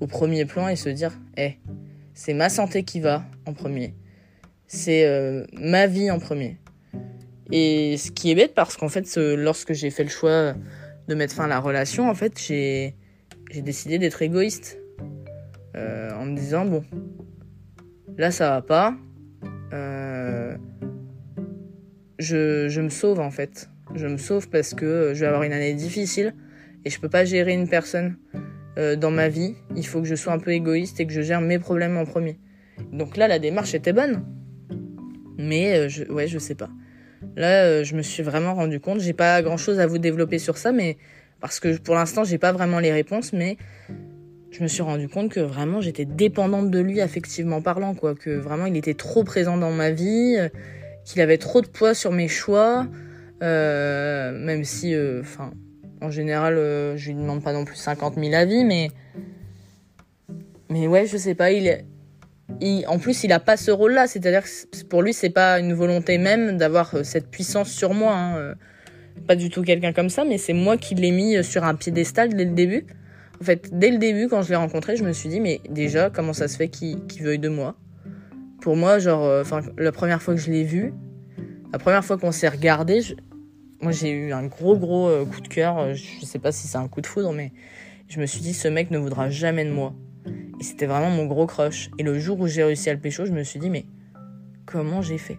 au 0.00 0.06
premier 0.06 0.44
plan 0.44 0.68
et 0.68 0.76
se 0.76 0.88
dire, 0.88 1.18
hé, 1.36 1.58
c'est 2.14 2.34
ma 2.34 2.48
santé 2.48 2.84
qui 2.84 3.00
va 3.00 3.24
en 3.46 3.52
premier. 3.52 3.94
C'est 4.68 5.06
euh, 5.06 5.44
ma 5.52 5.86
vie 5.86 6.10
en 6.10 6.18
premier. 6.18 6.58
Et 7.50 7.96
ce 7.96 8.10
qui 8.10 8.30
est 8.30 8.34
bête 8.34 8.54
parce 8.54 8.76
qu'en 8.76 8.88
fait, 8.88 9.16
lorsque 9.16 9.72
j'ai 9.72 9.90
fait 9.90 10.04
le 10.04 10.10
choix 10.10 10.54
de 11.08 11.14
mettre 11.14 11.34
fin 11.34 11.44
à 11.44 11.48
la 11.48 11.58
relation, 11.58 12.08
en 12.08 12.14
fait, 12.14 12.38
j'ai 12.38 12.94
décidé 13.62 13.98
d'être 13.98 14.22
égoïste. 14.22 14.78
Euh, 15.78 16.10
en 16.10 16.24
me 16.24 16.36
disant, 16.36 16.64
bon, 16.64 16.82
là 18.16 18.30
ça 18.30 18.50
va 18.50 18.62
pas. 18.62 18.96
Euh, 19.72 20.56
je, 22.18 22.80
me 22.80 22.88
sauve 22.88 23.20
en 23.20 23.30
fait. 23.30 23.70
Je 23.94 24.06
me 24.06 24.16
sauve 24.16 24.48
parce 24.48 24.74
que 24.74 25.12
je 25.14 25.20
vais 25.20 25.26
avoir 25.26 25.44
une 25.44 25.52
année 25.52 25.74
difficile 25.74 26.34
et 26.84 26.90
je 26.90 27.00
peux 27.00 27.08
pas 27.08 27.24
gérer 27.24 27.52
une 27.52 27.68
personne 27.68 28.16
euh, 28.76 28.96
dans 28.96 29.12
ma 29.12 29.28
vie. 29.28 29.54
Il 29.76 29.86
faut 29.86 30.02
que 30.02 30.08
je 30.08 30.16
sois 30.16 30.32
un 30.32 30.40
peu 30.40 30.50
égoïste 30.50 30.98
et 30.98 31.06
que 31.06 31.12
je 31.12 31.20
gère 31.20 31.40
mes 31.40 31.60
problèmes 31.60 31.96
en 31.96 32.04
premier. 32.04 32.40
Donc 32.92 33.16
là, 33.16 33.28
la 33.28 33.38
démarche 33.38 33.74
était 33.74 33.92
bonne. 33.92 34.24
Mais 35.38 35.88
je, 35.88 36.04
ouais, 36.10 36.26
je 36.26 36.40
sais 36.40 36.56
pas. 36.56 36.70
Là, 37.36 37.84
je 37.84 37.94
me 37.94 38.02
suis 38.02 38.24
vraiment 38.24 38.54
rendu 38.54 38.80
compte. 38.80 39.00
J'ai 39.00 39.12
pas 39.12 39.42
grand 39.42 39.56
chose 39.56 39.78
à 39.78 39.86
vous 39.86 39.98
développer 39.98 40.40
sur 40.40 40.58
ça, 40.58 40.72
mais 40.72 40.96
parce 41.40 41.60
que 41.60 41.78
pour 41.78 41.94
l'instant, 41.94 42.24
j'ai 42.24 42.38
pas 42.38 42.50
vraiment 42.50 42.80
les 42.80 42.92
réponses, 42.92 43.32
mais 43.32 43.56
je 44.50 44.62
me 44.62 44.68
suis 44.68 44.82
rendu 44.82 45.08
compte 45.08 45.30
que 45.30 45.40
vraiment 45.40 45.80
j'étais 45.80 46.04
dépendante 46.04 46.70
de 46.70 46.78
lui 46.78 47.00
affectivement 47.00 47.60
parlant, 47.60 47.94
quoi. 47.94 48.14
Que 48.14 48.30
vraiment 48.30 48.66
il 48.66 48.76
était 48.76 48.94
trop 48.94 49.24
présent 49.24 49.56
dans 49.56 49.70
ma 49.70 49.90
vie, 49.90 50.36
euh, 50.38 50.48
qu'il 51.04 51.20
avait 51.20 51.38
trop 51.38 51.60
de 51.60 51.66
poids 51.66 51.94
sur 51.94 52.12
mes 52.12 52.28
choix, 52.28 52.86
euh, 53.42 54.32
même 54.32 54.64
si, 54.64 54.94
euh, 54.94 55.20
enfin, 55.20 55.52
en 56.00 56.10
général, 56.10 56.56
je 56.96 57.08
lui 57.08 57.14
demande 57.14 57.42
pas 57.42 57.52
non 57.52 57.64
plus 57.64 57.76
50 57.76 58.14
000 58.14 58.34
avis, 58.34 58.64
mais. 58.64 58.90
Mais 60.70 60.86
ouais, 60.86 61.06
je 61.06 61.16
sais 61.16 61.34
pas, 61.34 61.50
il 61.50 61.84
en 62.86 62.98
plus, 62.98 63.24
il 63.24 63.32
a 63.32 63.40
pas 63.40 63.56
ce 63.56 63.70
rôle-là, 63.70 64.06
c'est-à-dire 64.06 64.42
que 64.42 64.84
pour 64.84 65.02
lui, 65.02 65.12
c'est 65.12 65.30
pas 65.30 65.60
une 65.60 65.74
volonté 65.74 66.16
même 66.16 66.56
d'avoir 66.56 67.04
cette 67.04 67.30
puissance 67.30 67.70
sur 67.70 67.92
moi. 67.92 68.14
Hein 68.14 68.54
pas 69.26 69.36
du 69.36 69.50
tout 69.50 69.62
quelqu'un 69.62 69.92
comme 69.92 70.08
ça, 70.08 70.24
mais 70.24 70.38
c'est 70.38 70.52
moi 70.52 70.76
qui 70.76 70.94
l'ai 70.94 71.10
mis 71.10 71.42
sur 71.42 71.64
un 71.64 71.74
piédestal 71.74 72.34
dès 72.34 72.44
le 72.44 72.52
début. 72.52 72.86
En 73.40 73.44
fait, 73.44 73.70
dès 73.72 73.90
le 73.90 73.98
début, 73.98 74.28
quand 74.28 74.42
je 74.42 74.50
l'ai 74.50 74.56
rencontré, 74.56 74.96
je 74.96 75.04
me 75.04 75.12
suis 75.12 75.28
dit, 75.28 75.40
mais 75.40 75.60
déjà, 75.68 76.10
comment 76.10 76.32
ça 76.32 76.48
se 76.48 76.56
fait 76.56 76.68
qu'il 76.68 76.98
veuille 77.20 77.38
de 77.38 77.48
moi? 77.48 77.76
Pour 78.60 78.76
moi, 78.76 78.98
genre, 78.98 79.24
euh, 79.24 79.44
la 79.76 79.92
première 79.92 80.20
fois 80.20 80.34
que 80.34 80.40
je 80.40 80.50
l'ai 80.50 80.64
vu, 80.64 80.92
la 81.72 81.78
première 81.78 82.04
fois 82.04 82.18
qu'on 82.18 82.32
s'est 82.32 82.48
regardé, 82.48 83.00
moi 83.80 83.92
j'ai 83.92 84.10
eu 84.10 84.32
un 84.32 84.46
gros 84.46 84.76
gros 84.76 85.08
euh, 85.08 85.24
coup 85.24 85.40
de 85.40 85.48
cœur. 85.48 85.94
Je 85.94 86.24
sais 86.24 86.38
pas 86.38 86.50
si 86.50 86.66
c'est 86.66 86.78
un 86.78 86.88
coup 86.88 87.00
de 87.00 87.06
foudre, 87.06 87.32
mais 87.32 87.52
je 88.08 88.20
me 88.20 88.26
suis 88.26 88.40
dit, 88.40 88.54
ce 88.54 88.68
mec 88.68 88.90
ne 88.90 88.98
voudra 88.98 89.30
jamais 89.30 89.64
de 89.64 89.70
moi. 89.70 89.94
Et 90.60 90.64
c'était 90.64 90.86
vraiment 90.86 91.10
mon 91.10 91.26
gros 91.26 91.46
crush. 91.46 91.90
Et 91.98 92.02
le 92.02 92.18
jour 92.18 92.40
où 92.40 92.46
j'ai 92.46 92.64
réussi 92.64 92.90
à 92.90 92.94
le 92.94 93.00
pécho, 93.00 93.24
je 93.24 93.32
me 93.32 93.44
suis 93.44 93.60
dit, 93.60 93.70
mais 93.70 93.86
comment 94.66 95.02
j'ai 95.02 95.18
fait? 95.18 95.38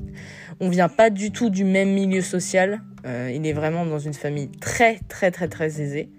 On 0.60 0.68
vient 0.70 0.88
pas 0.88 1.10
du 1.10 1.30
tout 1.30 1.50
du 1.50 1.64
même 1.64 1.92
milieu 1.92 2.22
social. 2.22 2.80
Euh, 3.04 3.30
il 3.32 3.46
est 3.46 3.52
vraiment 3.52 3.84
dans 3.84 3.98
une 3.98 4.14
famille 4.14 4.50
très 4.50 4.98
très 5.08 5.30
très 5.30 5.48
très 5.48 5.80
aisée. 5.80 6.10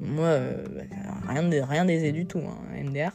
Moi, 0.00 0.26
euh, 0.26 0.64
rien, 1.28 1.42
de, 1.42 1.58
rien 1.58 1.84
d'aisé 1.84 2.12
du 2.12 2.26
tout, 2.26 2.38
hein, 2.38 2.82
MDR. 2.82 3.12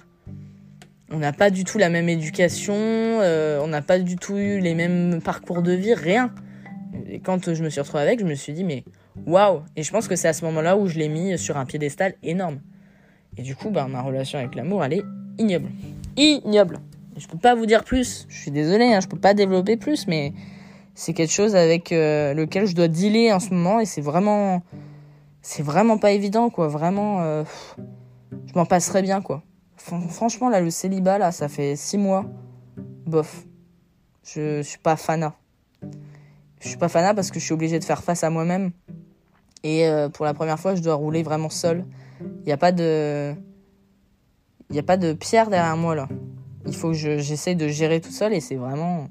On 1.12 1.18
n'a 1.18 1.34
pas 1.34 1.50
du 1.50 1.64
tout 1.64 1.78
la 1.78 1.90
même 1.90 2.10
éducation, 2.10 2.76
euh, 2.76 3.60
on 3.62 3.68
n'a 3.68 3.82
pas 3.82 4.00
du 4.00 4.16
tout 4.16 4.38
eu 4.38 4.60
les 4.60 4.74
mêmes 4.76 5.22
parcours 5.24 5.62
de 5.62 5.72
vie, 5.72 5.94
rien. 5.94 6.32
Et 7.08 7.20
quand 7.20 7.54
je 7.54 7.64
me 7.64 7.70
suis 7.70 7.82
retrouvée 7.82 8.04
avec, 8.04 8.20
je 8.20 8.26
me 8.26 8.36
suis 8.36 8.54
dit, 8.54 8.64
mais 8.64 8.84
waouh 9.26 9.62
Et 9.76 9.84
je 9.84 9.92
pense 9.92 10.08
que 10.08 10.16
c'est 10.16 10.28
à 10.28 10.34
ce 10.34 10.46
moment-là 10.46 10.78
où 10.78 10.88
je 10.88 10.98
l'ai 10.98 11.10
mis 11.10 11.38
sur 11.38 11.58
un 11.58 11.66
piédestal 11.66 12.14
énorme. 12.24 12.60
Et 13.38 13.42
du 13.42 13.56
coup, 13.56 13.70
bah, 13.70 13.88
ma 13.90 14.02
relation 14.02 14.40
avec 14.40 14.56
l'amour, 14.56 14.84
elle 14.84 14.94
est 14.94 15.04
ignoble. 15.38 15.70
Ignoble. 16.18 16.80
Je 17.18 17.28
peux 17.28 17.38
pas 17.38 17.56
vous 17.56 17.66
dire 17.66 17.84
plus. 17.84 18.26
Je 18.30 18.38
suis 18.38 18.52
désolée, 18.52 18.94
hein, 18.94 19.00
je 19.00 19.08
peux 19.08 19.20
pas 19.20 19.34
développer 19.34 19.78
plus, 19.78 20.08
mais 20.08 20.34
c'est 20.96 21.14
quelque 21.14 21.34
chose 21.34 21.56
avec 21.56 21.92
euh, 21.92 22.34
lequel 22.34 22.66
je 22.66 22.76
dois 22.76 22.88
dealer 22.88 23.32
en 23.32 23.40
ce 23.40 23.54
moment 23.54 23.80
et 23.80 23.86
c'est 23.86 24.02
vraiment 24.02 24.64
c'est 25.46 25.62
vraiment 25.62 26.00
pas 26.00 26.12
évident 26.12 26.50
quoi. 26.50 26.68
Vraiment 26.68 27.22
euh, 27.22 27.44
je 28.48 28.54
m'en 28.56 28.66
passerais 28.66 29.04
bien 29.04 29.22
quoi. 29.22 29.44
Franchement 29.78 30.50
là 30.50 30.60
le 30.60 30.72
célibat 30.72 31.20
là 31.20 31.32
ça 31.32 31.48
fait 31.48 31.76
six 31.76 32.00
mois. 32.00 32.26
Bof. 33.06 33.46
Je, 34.24 34.64
suis 34.64 34.80
pas 34.80 34.96
fanat 34.96 35.36
je 36.60 36.68
suis 36.68 36.78
pas 36.78 36.90
fanat 36.90 37.14
parce 37.14 37.30
que 37.30 37.40
je 37.40 37.46
suis 37.46 37.54
obligée 37.54 37.78
de 37.78 37.84
faire 37.84 38.04
face 38.04 38.24
à 38.24 38.32
moi-même. 38.32 38.72
Et 39.62 39.88
euh, 39.88 40.10
pour 40.10 40.26
la 40.26 40.34
première 40.34 40.60
fois 40.60 40.74
je 40.74 40.82
dois 40.82 40.96
rouler 40.96 41.22
vraiment 41.22 41.52
seul 41.52 41.86
il 42.20 42.46
n'y 42.48 42.52
a 42.52 42.58
pas 42.58 42.72
de 42.72 43.36
il 44.72 44.80
a 44.80 44.84
pas 44.84 44.98
de 44.98 45.14
pierre 45.14 45.52
derrière 45.52 45.78
moi 45.78 45.94
là. 45.94 46.10
Il 46.66 46.76
faut 46.76 46.90
que 46.90 47.20
j'essaye 47.20 47.56
de 47.56 47.68
gérer 47.68 48.02
tout 48.02 48.10
seul 48.10 48.34
et 48.34 48.40
c'est 48.40 48.56
vraiment 48.56 49.10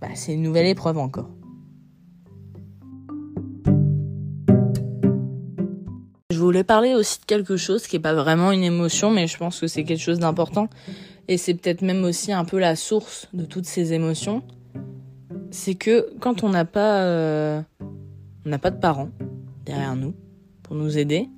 bah, 0.00 0.08
c'est 0.14 0.32
une 0.32 0.42
nouvelle 0.42 0.66
épreuve 0.66 0.98
encore. 0.98 1.28
Voulais 6.50 6.64
parler 6.64 6.94
aussi 6.94 7.20
de 7.20 7.26
quelque 7.26 7.56
chose 7.56 7.86
qui 7.86 7.94
n'est 7.94 8.02
pas 8.02 8.14
vraiment 8.14 8.50
une 8.50 8.64
émotion, 8.64 9.10
mais 9.10 9.28
je 9.28 9.38
pense 9.38 9.60
que 9.60 9.68
c'est 9.68 9.84
quelque 9.84 10.00
chose 10.00 10.18
d'important. 10.18 10.68
Et 11.28 11.36
c'est 11.36 11.54
peut-être 11.54 11.82
même 11.82 12.02
aussi 12.02 12.32
un 12.32 12.44
peu 12.44 12.58
la 12.58 12.74
source 12.74 13.28
de 13.32 13.44
toutes 13.44 13.66
ces 13.66 13.92
émotions. 13.92 14.42
C'est 15.52 15.76
que 15.76 16.10
quand 16.18 16.42
on 16.42 16.48
n'a 16.48 16.64
pas, 16.64 17.02
euh, 17.02 17.60
on 18.44 18.48
n'a 18.48 18.58
pas 18.58 18.72
de 18.72 18.80
parents 18.80 19.10
derrière 19.64 19.94
nous 19.94 20.12
pour 20.64 20.74
nous 20.74 20.98
aider, 20.98 21.28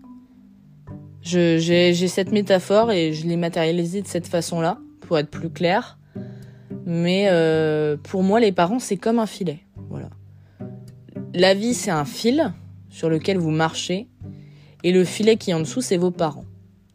j'ai 1.21 2.09
cette 2.09 2.33
métaphore 2.33 2.91
et 2.91 3.13
je 3.13 3.27
l'ai 3.27 3.37
matérialisée 3.37 4.01
de 4.01 4.09
cette 4.09 4.27
façon-là 4.27 4.79
pour 5.03 5.19
être 5.19 5.31
plus 5.31 5.51
clair. 5.51 5.99
Mais 6.87 7.27
euh, 7.31 7.99
pour 8.03 8.23
moi, 8.23 8.41
les 8.41 8.53
parents, 8.53 8.79
c'est 8.79 8.97
comme 8.97 9.19
un 9.19 9.27
filet. 9.27 9.61
Voilà. 9.91 10.09
La 11.35 11.53
vie, 11.53 11.75
c'est 11.75 11.91
un 11.91 12.07
fil 12.07 12.55
sur 12.89 13.11
lequel 13.11 13.37
vous 13.37 13.51
marchez. 13.51 14.09
Et 14.85 14.93
le 14.93 15.05
filet 15.05 15.37
qui 15.37 15.51
est 15.51 15.55
en 15.55 15.61
dessous, 15.61 15.81
c'est 15.81 15.97
vos 15.97 16.11
parents. 16.11 16.45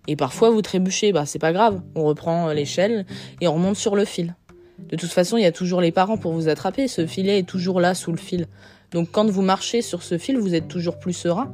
Et 0.08 0.16
parfois, 0.16 0.50
vous 0.50 0.62
trébuchez, 0.62 1.12
bah 1.12 1.26
c'est 1.26 1.40
pas 1.40 1.52
grave. 1.52 1.82
On 1.96 2.04
reprend 2.04 2.52
l'échelle 2.54 3.06
et 3.42 3.48
on 3.48 3.54
remonte 3.54 3.76
sur 3.76 3.96
le 3.96 4.06
fil. 4.06 4.36
De 4.80 4.96
toute 4.96 5.10
façon, 5.10 5.38
il 5.38 5.44
y 5.44 5.48
a 5.48 5.52
toujours 5.52 5.82
les 5.82 5.92
parents 5.92 6.18
pour 6.18 6.34
vous 6.34 6.48
attraper. 6.48 6.88
Ce 6.88 7.06
filet 7.06 7.40
est 7.40 7.48
toujours 7.48 7.82
là 7.82 7.94
sous 7.94 8.12
le 8.12 8.18
fil. 8.18 8.48
Donc 8.92 9.10
quand 9.12 9.30
vous 9.30 9.42
marchez 9.42 9.82
sur 9.82 10.02
ce 10.02 10.18
fil, 10.18 10.38
vous 10.38 10.56
êtes 10.56 10.68
toujours 10.68 10.98
plus 10.98 11.14
serein. 11.14 11.52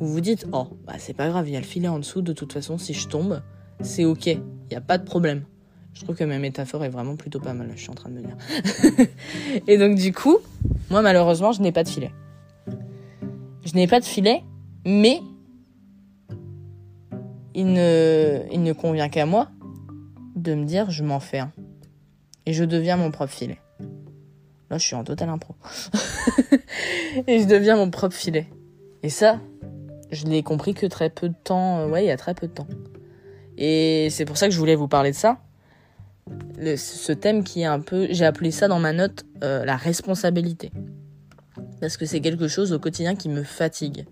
Vous 0.00 0.12
vous 0.12 0.20
dites, 0.20 0.46
oh, 0.52 0.68
bah 0.86 0.94
c'est 0.98 1.14
pas 1.14 1.28
grave, 1.28 1.48
il 1.48 1.54
y 1.54 1.56
a 1.56 1.60
le 1.60 1.66
filet 1.66 1.88
en 1.88 1.98
dessous. 1.98 2.22
De 2.22 2.32
toute 2.32 2.52
façon, 2.52 2.78
si 2.78 2.94
je 2.94 3.08
tombe, 3.08 3.42
c'est 3.80 4.04
ok. 4.04 4.26
Il 4.26 4.42
n'y 4.70 4.76
a 4.76 4.80
pas 4.80 4.98
de 4.98 5.04
problème. 5.04 5.42
Je 5.94 6.04
trouve 6.04 6.14
que 6.14 6.24
ma 6.24 6.38
métaphore 6.38 6.84
est 6.84 6.90
vraiment 6.90 7.16
plutôt 7.16 7.40
pas 7.40 7.54
mal, 7.54 7.72
je 7.74 7.80
suis 7.80 7.90
en 7.90 7.94
train 7.94 8.10
de 8.10 8.14
me 8.14 8.20
dire. 8.20 8.36
et 9.66 9.78
donc 9.78 9.96
du 9.96 10.12
coup, 10.12 10.38
moi 10.90 11.02
malheureusement, 11.02 11.50
je 11.50 11.60
n'ai 11.60 11.72
pas 11.72 11.82
de 11.82 11.88
filet. 11.88 12.12
Je 13.64 13.74
n'ai 13.74 13.88
pas 13.88 13.98
de 13.98 14.04
filet, 14.04 14.44
mais 14.86 15.20
il 17.60 17.72
ne, 17.72 18.72
convient 18.72 19.08
qu'à 19.08 19.26
moi 19.26 19.50
de 20.36 20.54
me 20.54 20.64
dire 20.64 20.90
je 20.90 21.02
m'en 21.04 21.20
fais 21.20 21.38
un. 21.38 21.52
Et 22.46 22.52
je 22.52 22.64
deviens 22.64 22.96
mon 22.96 23.10
propre 23.10 23.32
filet. 23.32 23.58
Là, 24.70 24.78
je 24.78 24.84
suis 24.84 24.94
en 24.94 25.04
total 25.04 25.28
impro. 25.28 25.54
et 27.26 27.40
je 27.40 27.46
deviens 27.46 27.76
mon 27.76 27.90
propre 27.90 28.14
filet. 28.14 28.46
Et 29.02 29.08
ça, 29.08 29.40
je 30.10 30.26
l'ai 30.26 30.42
compris 30.42 30.74
que 30.74 30.86
très 30.86 31.10
peu 31.10 31.28
de 31.28 31.34
temps, 31.42 31.78
euh, 31.78 31.88
ouais, 31.88 32.04
il 32.04 32.06
y 32.06 32.10
a 32.10 32.16
très 32.16 32.34
peu 32.34 32.46
de 32.46 32.52
temps. 32.52 32.66
Et 33.56 34.08
c'est 34.10 34.24
pour 34.24 34.36
ça 34.36 34.46
que 34.46 34.52
je 34.52 34.58
voulais 34.58 34.74
vous 34.74 34.88
parler 34.88 35.10
de 35.10 35.16
ça 35.16 35.38
ce 36.76 37.12
thème 37.12 37.44
qui 37.44 37.62
est 37.62 37.66
un 37.66 37.80
peu, 37.80 38.08
j'ai 38.10 38.24
appelé 38.24 38.50
ça 38.50 38.68
dans 38.68 38.78
ma 38.78 38.92
note 38.92 39.24
euh, 39.42 39.64
la 39.64 39.76
responsabilité. 39.76 40.70
Parce 41.80 41.96
que 41.96 42.06
c'est 42.06 42.20
quelque 42.20 42.48
chose 42.48 42.72
au 42.72 42.78
quotidien 42.78 43.14
qui 43.14 43.28
me 43.28 43.42
fatigue. 43.42 44.06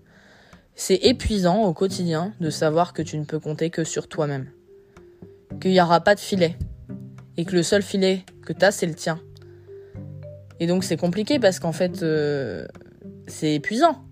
C'est 0.77 0.95
épuisant 0.95 1.63
au 1.63 1.73
quotidien 1.73 2.33
de 2.39 2.49
savoir 2.49 2.93
que 2.93 3.01
tu 3.01 3.17
ne 3.17 3.25
peux 3.25 3.39
compter 3.39 3.69
que 3.69 3.83
sur 3.83 4.07
toi-même. 4.07 4.47
Qu'il 5.59 5.71
n'y 5.71 5.81
aura 5.81 5.99
pas 5.99 6.15
de 6.15 6.21
filet. 6.21 6.55
Et 7.35 7.43
que 7.43 7.53
le 7.53 7.63
seul 7.63 7.81
filet 7.81 8.23
que 8.45 8.53
tu 8.53 8.63
as, 8.63 8.71
c'est 8.71 8.85
le 8.85 8.93
tien. 8.93 9.19
Et 10.61 10.67
donc 10.67 10.85
c'est 10.85 10.95
compliqué 10.95 11.39
parce 11.39 11.59
qu'en 11.59 11.73
fait, 11.73 12.01
euh, 12.03 12.65
c'est 13.27 13.53
épuisant 13.55 14.03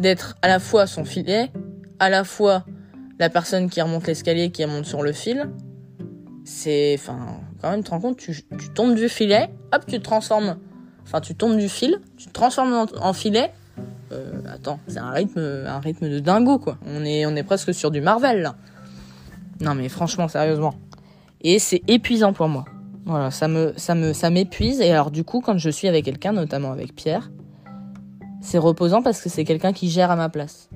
d'être 0.00 0.36
à 0.40 0.48
la 0.48 0.58
fois 0.58 0.86
son 0.86 1.04
filet, 1.04 1.50
à 1.98 2.08
la 2.08 2.24
fois 2.24 2.64
la 3.18 3.28
personne 3.28 3.68
qui 3.68 3.82
remonte 3.82 4.06
l'escalier, 4.06 4.50
qui 4.50 4.64
remonte 4.64 4.86
sur 4.86 5.02
le 5.02 5.12
fil, 5.12 5.50
c'est, 6.44 6.94
enfin, 6.98 7.40
quand 7.60 7.70
même, 7.70 7.80
tu 7.80 7.86
te 7.86 7.90
rends 7.90 8.00
compte, 8.00 8.16
tu, 8.16 8.44
tombes 8.74 8.94
du 8.94 9.08
filet, 9.08 9.50
hop, 9.72 9.84
tu 9.86 9.98
te 9.98 10.04
transformes. 10.04 10.58
Enfin, 11.02 11.20
tu 11.20 11.34
tombes 11.34 11.58
du 11.58 11.68
fil, 11.68 12.00
tu 12.16 12.26
te 12.26 12.32
transformes 12.32 12.86
en, 13.00 13.12
filet. 13.12 13.50
Euh, 14.12 14.40
attends, 14.46 14.80
c'est 14.86 14.98
un 14.98 15.10
rythme, 15.10 15.40
un 15.66 15.80
rythme 15.80 16.08
de 16.08 16.18
dingo, 16.18 16.58
quoi. 16.58 16.78
On 16.86 17.04
est, 17.04 17.26
on 17.26 17.36
est 17.36 17.42
presque 17.42 17.74
sur 17.74 17.90
du 17.90 18.00
Marvel, 18.00 18.42
là. 18.42 18.56
Non, 19.60 19.74
mais 19.74 19.88
franchement, 19.88 20.28
sérieusement. 20.28 20.74
Et 21.40 21.58
c'est 21.58 21.82
épuisant 21.88 22.32
pour 22.32 22.48
moi. 22.48 22.64
Voilà, 23.04 23.30
ça 23.30 23.48
me, 23.48 23.72
ça 23.76 23.94
me, 23.94 24.12
ça 24.12 24.30
m'épuise. 24.30 24.80
Et 24.80 24.90
alors, 24.90 25.10
du 25.10 25.24
coup, 25.24 25.40
quand 25.40 25.58
je 25.58 25.70
suis 25.70 25.88
avec 25.88 26.04
quelqu'un, 26.04 26.32
notamment 26.32 26.72
avec 26.72 26.94
Pierre, 26.94 27.30
c'est 28.40 28.58
reposant 28.58 29.02
parce 29.02 29.20
que 29.20 29.28
c'est 29.28 29.44
quelqu'un 29.44 29.72
qui 29.72 29.88
gère 29.88 30.10
à 30.10 30.16
ma 30.16 30.28
place. 30.28 30.68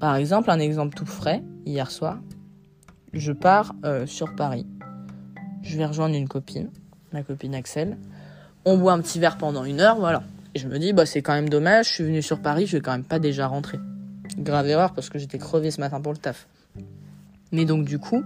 Par 0.00 0.16
exemple, 0.16 0.50
un 0.50 0.58
exemple 0.58 0.94
tout 0.94 1.06
frais, 1.06 1.42
hier 1.66 1.90
soir, 1.90 2.18
je 3.12 3.32
pars 3.32 3.74
euh, 3.84 4.06
sur 4.06 4.34
Paris. 4.34 4.66
Je 5.62 5.76
vais 5.76 5.86
rejoindre 5.86 6.14
une 6.14 6.28
copine, 6.28 6.70
ma 7.12 7.22
copine 7.22 7.54
Axel. 7.54 7.98
On 8.64 8.76
boit 8.76 8.92
un 8.92 9.00
petit 9.00 9.18
verre 9.18 9.38
pendant 9.38 9.64
une 9.64 9.80
heure, 9.80 9.96
voilà. 9.96 10.22
Et 10.54 10.60
je 10.60 10.68
me 10.68 10.78
dis, 10.78 10.92
bah, 10.92 11.04
c'est 11.04 11.20
quand 11.20 11.34
même 11.34 11.48
dommage, 11.48 11.88
je 11.88 11.92
suis 11.94 12.04
venu 12.04 12.22
sur 12.22 12.40
Paris, 12.40 12.66
je 12.66 12.76
vais 12.76 12.80
quand 12.80 12.92
même 12.92 13.04
pas 13.04 13.18
déjà 13.18 13.48
rentrer. 13.48 13.78
Grave 14.38 14.68
erreur 14.68 14.94
parce 14.94 15.10
que 15.10 15.18
j'étais 15.18 15.38
crevé 15.38 15.70
ce 15.70 15.80
matin 15.80 16.00
pour 16.00 16.12
le 16.12 16.18
taf. 16.18 16.46
Mais 17.50 17.64
donc, 17.64 17.84
du 17.84 17.98
coup, 17.98 18.22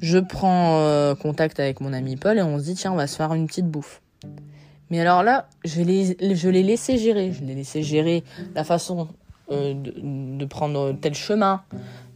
je 0.00 0.18
prends 0.18 0.78
euh, 0.80 1.14
contact 1.16 1.58
avec 1.58 1.80
mon 1.80 1.92
ami 1.92 2.16
Paul 2.16 2.38
et 2.38 2.42
on 2.42 2.58
se 2.58 2.64
dit, 2.64 2.74
tiens, 2.74 2.92
on 2.92 2.96
va 2.96 3.08
se 3.08 3.16
faire 3.16 3.34
une 3.34 3.46
petite 3.46 3.66
bouffe. 3.66 4.00
Mais 4.90 5.00
alors 5.00 5.24
là, 5.24 5.48
je 5.64 5.82
l'ai 5.82 6.62
laissé 6.62 6.98
gérer. 6.98 7.32
Je 7.32 7.44
l'ai 7.44 7.54
laissé 7.54 7.82
gérer 7.82 8.22
la 8.54 8.62
façon 8.62 9.08
euh, 9.50 9.74
de, 9.74 10.44
prendre 10.44 10.92
tel 11.00 11.14
chemin, 11.14 11.62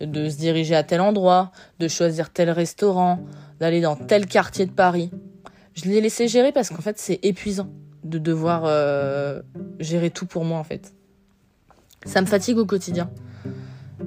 de 0.01 0.29
se 0.29 0.37
diriger 0.37 0.77
à 0.77 0.85
tel 0.85 1.01
endroit, 1.01 1.51
de 1.81 1.89
choisir 1.89 2.31
tel 2.31 2.51
restaurant, 2.51 3.21
d'aller 3.59 3.81
dans 3.81 3.97
tel 3.97 4.27
quartier 4.27 4.66
de 4.66 4.71
Paris. 4.71 5.11
Je 5.75 5.87
l'ai 5.87 6.01
laissé 6.01 6.29
gérer 6.29 6.53
parce 6.53 6.69
qu'en 6.69 6.83
fait, 6.83 6.99
c'est 6.99 7.19
épuisant 7.25 7.69
de 8.05 8.18
devoir 8.18 8.62
euh, 8.64 9.40
gérer 9.80 10.11
tout 10.11 10.26
pour 10.26 10.44
moi, 10.44 10.59
en 10.59 10.64
fait. 10.64 10.92
Ça 12.05 12.20
me 12.20 12.26
fatigue 12.26 12.59
au 12.59 12.66
quotidien. 12.66 13.11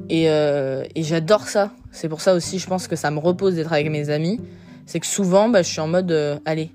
Et, 0.09 0.29
euh, 0.29 0.85
et 0.95 1.03
j'adore 1.03 1.47
ça. 1.47 1.71
C'est 1.91 2.09
pour 2.09 2.21
ça 2.21 2.33
aussi, 2.33 2.59
je 2.59 2.67
pense 2.67 2.87
que 2.87 2.95
ça 2.95 3.11
me 3.11 3.19
repose 3.19 3.55
d'être 3.55 3.73
avec 3.73 3.89
mes 3.89 4.09
amis. 4.09 4.39
C'est 4.85 4.99
que 4.99 5.07
souvent, 5.07 5.49
bah, 5.49 5.61
je 5.61 5.69
suis 5.69 5.81
en 5.81 5.87
mode, 5.87 6.11
allez, 6.45 6.71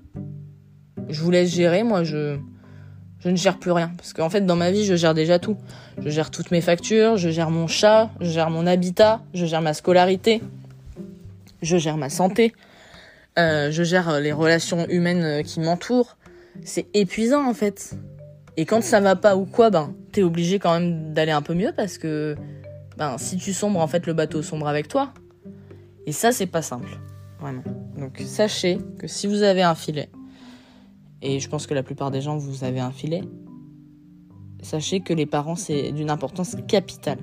je 1.09 1.21
vous 1.21 1.31
laisse 1.31 1.49
gérer, 1.49 1.83
moi 1.83 2.03
je 2.03 2.37
je 3.19 3.29
ne 3.29 3.35
gère 3.35 3.57
plus 3.57 3.71
rien 3.71 3.91
parce 3.97 4.13
qu'en 4.13 4.29
fait 4.29 4.41
dans 4.41 4.55
ma 4.55 4.71
vie 4.71 4.85
je 4.85 4.95
gère 4.95 5.13
déjà 5.13 5.39
tout. 5.39 5.57
Je 5.99 6.09
gère 6.09 6.29
toutes 6.29 6.51
mes 6.51 6.61
factures, 6.61 7.17
je 7.17 7.29
gère 7.29 7.49
mon 7.49 7.67
chat, 7.67 8.11
je 8.21 8.29
gère 8.29 8.49
mon 8.49 8.67
habitat, 8.67 9.21
je 9.33 9.45
gère 9.45 9.61
ma 9.61 9.73
scolarité, 9.73 10.41
je 11.61 11.77
gère 11.77 11.97
ma 11.97 12.09
santé, 12.09 12.53
euh, 13.39 13.71
je 13.71 13.83
gère 13.83 14.19
les 14.19 14.31
relations 14.31 14.85
humaines 14.87 15.23
euh, 15.23 15.41
qui 15.41 15.59
m'entourent. 15.59 16.17
C'est 16.63 16.87
épuisant 16.93 17.47
en 17.47 17.53
fait. 17.53 17.97
Et 18.57 18.65
quand 18.65 18.81
ça 18.81 18.99
va 18.99 19.15
pas 19.15 19.35
ou 19.35 19.45
quoi, 19.45 19.69
ben 19.69 19.93
t'es 20.11 20.23
obligé 20.23 20.59
quand 20.59 20.73
même 20.79 21.13
d'aller 21.13 21.31
un 21.31 21.41
peu 21.41 21.53
mieux 21.53 21.71
parce 21.75 21.97
que 21.97 22.35
ben 22.97 23.17
si 23.17 23.37
tu 23.37 23.53
sombres 23.53 23.79
en 23.79 23.87
fait 23.87 24.05
le 24.07 24.13
bateau 24.13 24.41
sombre 24.41 24.67
avec 24.67 24.87
toi. 24.87 25.13
Et 26.05 26.11
ça 26.11 26.31
c'est 26.31 26.47
pas 26.47 26.61
simple, 26.61 26.99
vraiment. 27.39 27.63
Donc 27.97 28.19
sachez 28.25 28.79
que 28.99 29.07
si 29.07 29.27
vous 29.27 29.43
avez 29.43 29.61
un 29.61 29.75
filet, 29.75 30.09
et 31.21 31.39
je 31.39 31.49
pense 31.49 31.67
que 31.67 31.73
la 31.73 31.83
plupart 31.83 32.11
des 32.11 32.21
gens, 32.21 32.37
vous 32.37 32.63
avez 32.63 32.79
un 32.79 32.91
filet, 32.91 33.21
sachez 34.61 35.01
que 35.01 35.13
les 35.13 35.25
parents, 35.25 35.55
c'est 35.55 35.91
d'une 35.91 36.09
importance 36.09 36.55
capitale. 36.67 37.19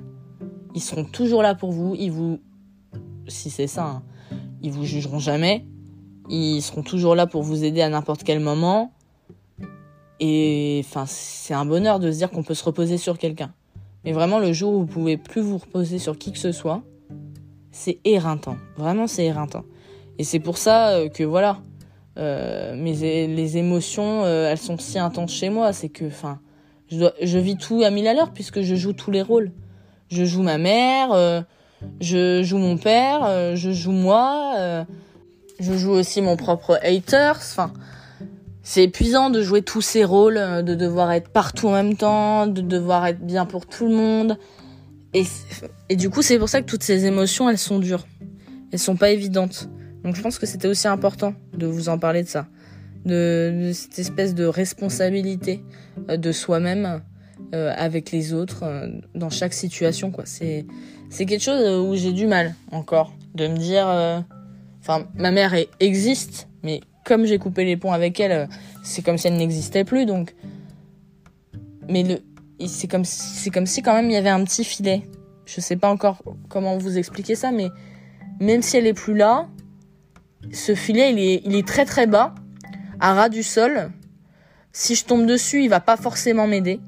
Ils 0.73 0.81
seront 0.81 1.05
toujours 1.05 1.41
là 1.41 1.55
pour 1.55 1.71
vous, 1.71 1.95
ils 1.97 2.11
vous, 2.11 2.39
si 3.27 3.49
c'est 3.49 3.67
ça, 3.67 3.85
hein, 3.85 4.03
ils 4.61 4.71
vous 4.71 4.83
jugeront 4.83 5.19
jamais, 5.19 5.65
ils 6.29 6.61
seront 6.61 6.83
toujours 6.83 7.15
là 7.15 7.27
pour 7.27 7.43
vous 7.43 7.63
aider 7.63 7.81
à 7.81 7.89
n'importe 7.89 8.23
quel 8.23 8.39
moment. 8.39 8.91
Et 10.19 10.81
enfin, 10.85 11.05
c'est 11.07 11.53
un 11.53 11.65
bonheur 11.65 11.99
de 11.99 12.11
se 12.11 12.17
dire 12.17 12.31
qu'on 12.31 12.43
peut 12.43 12.53
se 12.53 12.63
reposer 12.63 12.97
sur 12.97 13.17
quelqu'un. 13.17 13.51
Mais 14.05 14.11
vraiment, 14.11 14.39
le 14.39 14.53
jour 14.53 14.73
où 14.73 14.79
vous 14.79 14.85
pouvez 14.85 15.17
plus 15.17 15.41
vous 15.41 15.57
reposer 15.57 15.99
sur 15.99 16.17
qui 16.17 16.31
que 16.31 16.37
ce 16.37 16.51
soit, 16.51 16.83
c'est 17.71 17.99
éreintant. 18.05 18.57
Vraiment, 18.77 19.07
c'est 19.07 19.25
éreintant. 19.25 19.63
Et 20.17 20.23
c'est 20.23 20.39
pour 20.39 20.57
ça 20.57 20.91
euh, 20.91 21.09
que 21.09 21.23
voilà, 21.23 21.57
euh, 22.17 22.75
mais 22.77 22.93
les 22.93 23.57
émotions, 23.57 24.23
euh, 24.23 24.49
elles 24.49 24.57
sont 24.57 24.77
si 24.77 24.97
intenses 24.97 25.33
chez 25.33 25.49
moi, 25.49 25.73
c'est 25.73 25.89
que, 25.89 26.05
enfin, 26.05 26.39
je, 26.87 27.37
vis 27.37 27.57
tout 27.57 27.81
à 27.83 27.89
mille 27.89 28.07
à 28.07 28.13
l'heure 28.13 28.31
puisque 28.31 28.61
je 28.61 28.75
joue 28.75 28.93
tous 28.93 29.11
les 29.11 29.21
rôles. 29.21 29.51
Je 30.07 30.23
joue 30.23 30.43
ma 30.43 30.59
mère, 30.59 31.43
je 31.99 32.43
joue 32.43 32.59
mon 32.59 32.77
père, 32.77 33.55
je 33.55 33.71
joue 33.71 33.91
moi, 33.91 34.85
je 35.59 35.73
joue 35.73 35.91
aussi 35.91 36.21
mon 36.21 36.37
propre 36.37 36.79
haters. 36.83 37.37
Enfin, 37.37 37.73
c'est 38.65 38.83
épuisant 38.83 39.29
de 39.29 39.41
jouer 39.41 39.61
tous 39.61 39.81
ces 39.81 40.03
rôles, 40.03 40.63
de 40.65 40.75
devoir 40.75 41.11
être 41.11 41.29
partout 41.29 41.67
en 41.67 41.71
même 41.71 41.95
temps, 41.95 42.47
de 42.47 42.61
devoir 42.61 43.05
être 43.05 43.21
bien 43.21 43.45
pour 43.45 43.67
tout 43.67 43.87
le 43.87 43.95
monde. 43.95 44.37
Et, 45.13 45.23
et 45.87 45.95
du 45.95 46.09
coup, 46.09 46.21
c'est 46.21 46.37
pour 46.37 46.49
ça 46.49 46.61
que 46.61 46.65
toutes 46.65 46.83
ces 46.83 47.05
émotions, 47.05 47.47
elles 47.47 47.59
sont 47.59 47.79
dures. 47.79 48.05
Elles 48.73 48.79
sont 48.79 48.97
pas 48.97 49.11
évidentes. 49.11 49.69
Donc 50.05 50.15
je 50.15 50.21
pense 50.21 50.37
que 50.37 50.45
c'était 50.45 50.67
aussi 50.67 50.87
important 50.87 51.33
de 51.57 51.65
vous 51.65 51.89
en 51.89 51.97
parler 51.97 52.21
de 52.21 52.27
ça, 52.27 52.45
de, 53.05 53.71
cette 53.73 53.97
espèce 53.97 54.35
de 54.35 54.45
responsabilité 54.45 55.63
euh, 56.09 56.17
de 56.17 56.31
soi-même 56.31 57.01
euh, 57.55 57.73
avec 57.75 58.11
les 58.11 58.31
autres 58.31 58.63
euh, 58.63 58.87
dans 59.15 59.31
chaque 59.31 59.53
situation 59.53 60.11
quoi. 60.11 60.25
C'est 60.27 60.67
c'est 61.09 61.25
quelque 61.25 61.41
chose 61.41 61.87
où 61.87 61.95
j'ai 61.95 62.13
du 62.13 62.27
mal 62.27 62.53
encore 62.71 63.13
de 63.33 63.47
me 63.47 63.57
dire 63.57 63.87
enfin 64.79 65.07
ma 65.15 65.31
mère 65.31 65.55
existe 65.79 66.49
mais 66.61 66.81
comme 67.05 67.25
j'ai 67.25 67.37
coupé 67.37 67.63
les 67.63 67.77
ponts 67.77 67.93
avec 67.93 68.19
elle, 68.19 68.49
c'est 68.83 69.01
comme 69.01 69.17
si 69.17 69.27
elle 69.27 69.37
n'existait 69.37 69.85
plus 69.85 70.05
donc 70.05 70.35
mais 71.87 72.03
le 72.03 72.19
c'est 72.67 72.87
comme 72.87 73.05
c'est 73.05 73.51
si 73.65 73.81
quand 73.81 73.93
même 73.93 74.09
il 74.09 74.13
y 74.13 74.17
avait 74.17 74.29
un 74.29 74.43
petit 74.43 74.63
filet. 74.63 75.03
Je 75.45 75.61
sais 75.61 75.75
pas 75.75 75.89
encore 75.89 76.23
comment 76.49 76.77
vous 76.77 76.97
expliquer 76.97 77.35
ça 77.35 77.51
mais 77.51 77.69
même 78.39 78.61
si 78.61 78.77
elle 78.77 78.87
est 78.87 78.93
plus 78.93 79.15
là, 79.15 79.47
ce 80.51 80.75
filet, 80.75 81.11
il 81.11 81.19
est, 81.19 81.41
il 81.45 81.55
est 81.55 81.67
très 81.67 81.85
très 81.85 82.07
bas, 82.07 82.35
à 82.99 83.13
ras 83.13 83.29
du 83.29 83.43
sol. 83.43 83.91
Si 84.71 84.95
je 84.95 85.05
tombe 85.05 85.25
dessus, 85.25 85.63
il 85.63 85.69
va 85.69 85.79
pas 85.79 85.97
forcément 85.97 86.47
m'aider. 86.47 86.79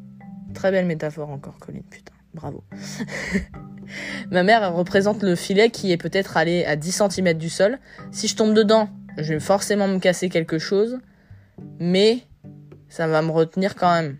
Très 0.53 0.71
belle 0.71 0.85
métaphore 0.85 1.29
encore, 1.29 1.57
Colline, 1.59 1.83
putain, 1.89 2.13
bravo. 2.33 2.63
Ma 4.31 4.43
mère 4.43 4.73
représente 4.73 5.23
le 5.23 5.35
filet 5.35 5.69
qui 5.69 5.91
est 5.91 5.97
peut-être 5.97 6.35
allé 6.35 6.65
à 6.65 6.75
10 6.75 7.03
cm 7.09 7.33
du 7.33 7.49
sol. 7.49 7.79
Si 8.11 8.27
je 8.27 8.35
tombe 8.35 8.53
dedans, 8.53 8.89
je 9.17 9.33
vais 9.33 9.39
forcément 9.39 9.87
me 9.87 9.99
casser 9.99 10.29
quelque 10.29 10.59
chose, 10.59 10.99
mais 11.79 12.19
ça 12.89 13.07
va 13.07 13.21
me 13.21 13.31
retenir 13.31 13.75
quand 13.75 13.91
même. 13.91 14.17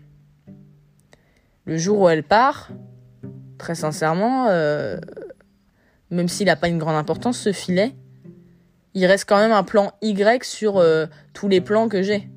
Le 1.64 1.76
jour 1.76 2.00
où 2.00 2.08
elle 2.08 2.22
part, 2.22 2.70
très 3.58 3.74
sincèrement, 3.74 4.46
euh, 4.48 4.98
même 6.10 6.28
s'il 6.28 6.46
n'a 6.46 6.56
pas 6.56 6.68
une 6.68 6.78
grande 6.78 6.96
importance, 6.96 7.38
ce 7.38 7.52
filet, 7.52 7.94
il 8.94 9.06
reste 9.06 9.28
quand 9.28 9.38
même 9.38 9.52
un 9.52 9.62
plan 9.64 9.92
Y 10.02 10.44
sur 10.44 10.78
euh, 10.78 11.06
tous 11.34 11.48
les 11.48 11.60
plans 11.60 11.88
que 11.88 12.02
j'ai. 12.02 12.28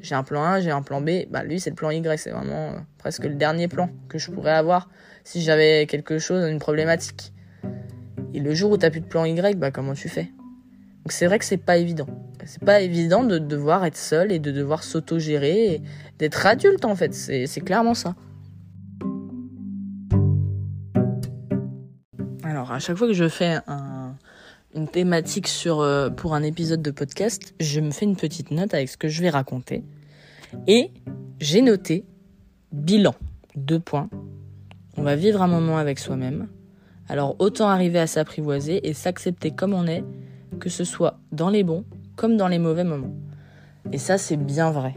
J'ai 0.00 0.14
un 0.14 0.22
plan 0.22 0.44
A, 0.44 0.60
j'ai 0.60 0.70
un 0.70 0.82
plan 0.82 1.00
B. 1.00 1.26
Bah 1.30 1.42
lui 1.42 1.60
c'est 1.60 1.70
le 1.70 1.76
plan 1.76 1.90
Y, 1.90 2.18
c'est 2.18 2.30
vraiment 2.30 2.72
euh, 2.72 2.78
presque 2.98 3.24
le 3.24 3.34
dernier 3.34 3.68
plan 3.68 3.88
que 4.08 4.18
je 4.18 4.30
pourrais 4.30 4.52
avoir 4.52 4.88
si 5.24 5.40
j'avais 5.40 5.86
quelque 5.86 6.18
chose, 6.18 6.46
une 6.48 6.58
problématique. 6.58 7.32
Et 8.34 8.40
le 8.40 8.54
jour 8.54 8.70
où 8.72 8.76
t'as 8.76 8.90
plus 8.90 9.00
de 9.00 9.06
plan 9.06 9.24
Y, 9.24 9.56
bah 9.56 9.70
comment 9.70 9.94
tu 9.94 10.08
fais? 10.08 10.30
Donc 11.04 11.12
c'est 11.12 11.26
vrai 11.26 11.38
que 11.38 11.44
c'est 11.44 11.56
pas 11.56 11.76
évident. 11.76 12.06
C'est 12.46 12.62
pas 12.62 12.80
évident 12.80 13.24
de 13.24 13.38
devoir 13.38 13.84
être 13.84 13.96
seul 13.96 14.32
et 14.32 14.38
de 14.38 14.50
devoir 14.50 14.82
s'auto-gérer, 14.82 15.82
d'être 16.18 16.46
adulte 16.46 16.84
en 16.84 16.94
fait. 16.94 17.14
C'est 17.14 17.60
clairement 17.60 17.94
ça. 17.94 18.14
Alors 22.42 22.72
à 22.72 22.78
chaque 22.78 22.96
fois 22.96 23.06
que 23.06 23.14
je 23.14 23.28
fais 23.28 23.58
un 23.66 23.94
une 24.74 24.88
thématique 24.88 25.48
sur, 25.48 25.80
euh, 25.80 26.10
pour 26.10 26.34
un 26.34 26.42
épisode 26.42 26.82
de 26.82 26.90
podcast, 26.90 27.54
je 27.60 27.80
me 27.80 27.90
fais 27.90 28.04
une 28.04 28.16
petite 28.16 28.50
note 28.50 28.74
avec 28.74 28.88
ce 28.88 28.96
que 28.96 29.08
je 29.08 29.22
vais 29.22 29.30
raconter. 29.30 29.84
Et 30.66 30.90
j'ai 31.40 31.62
noté 31.62 32.04
bilan. 32.72 33.14
Deux 33.56 33.78
points. 33.78 34.10
On 34.96 35.02
va 35.02 35.14
vivre 35.16 35.42
un 35.42 35.46
moment 35.46 35.78
avec 35.78 35.98
soi-même. 35.98 36.48
Alors 37.08 37.36
autant 37.38 37.68
arriver 37.68 38.00
à 38.00 38.06
s'apprivoiser 38.06 38.88
et 38.88 38.94
s'accepter 38.94 39.52
comme 39.52 39.74
on 39.74 39.86
est, 39.86 40.04
que 40.60 40.68
ce 40.68 40.84
soit 40.84 41.18
dans 41.32 41.50
les 41.50 41.62
bons 41.62 41.84
comme 42.16 42.36
dans 42.36 42.48
les 42.48 42.58
mauvais 42.58 42.84
moments. 42.84 43.14
Et 43.92 43.98
ça, 43.98 44.18
c'est 44.18 44.36
bien 44.36 44.70
vrai. 44.70 44.94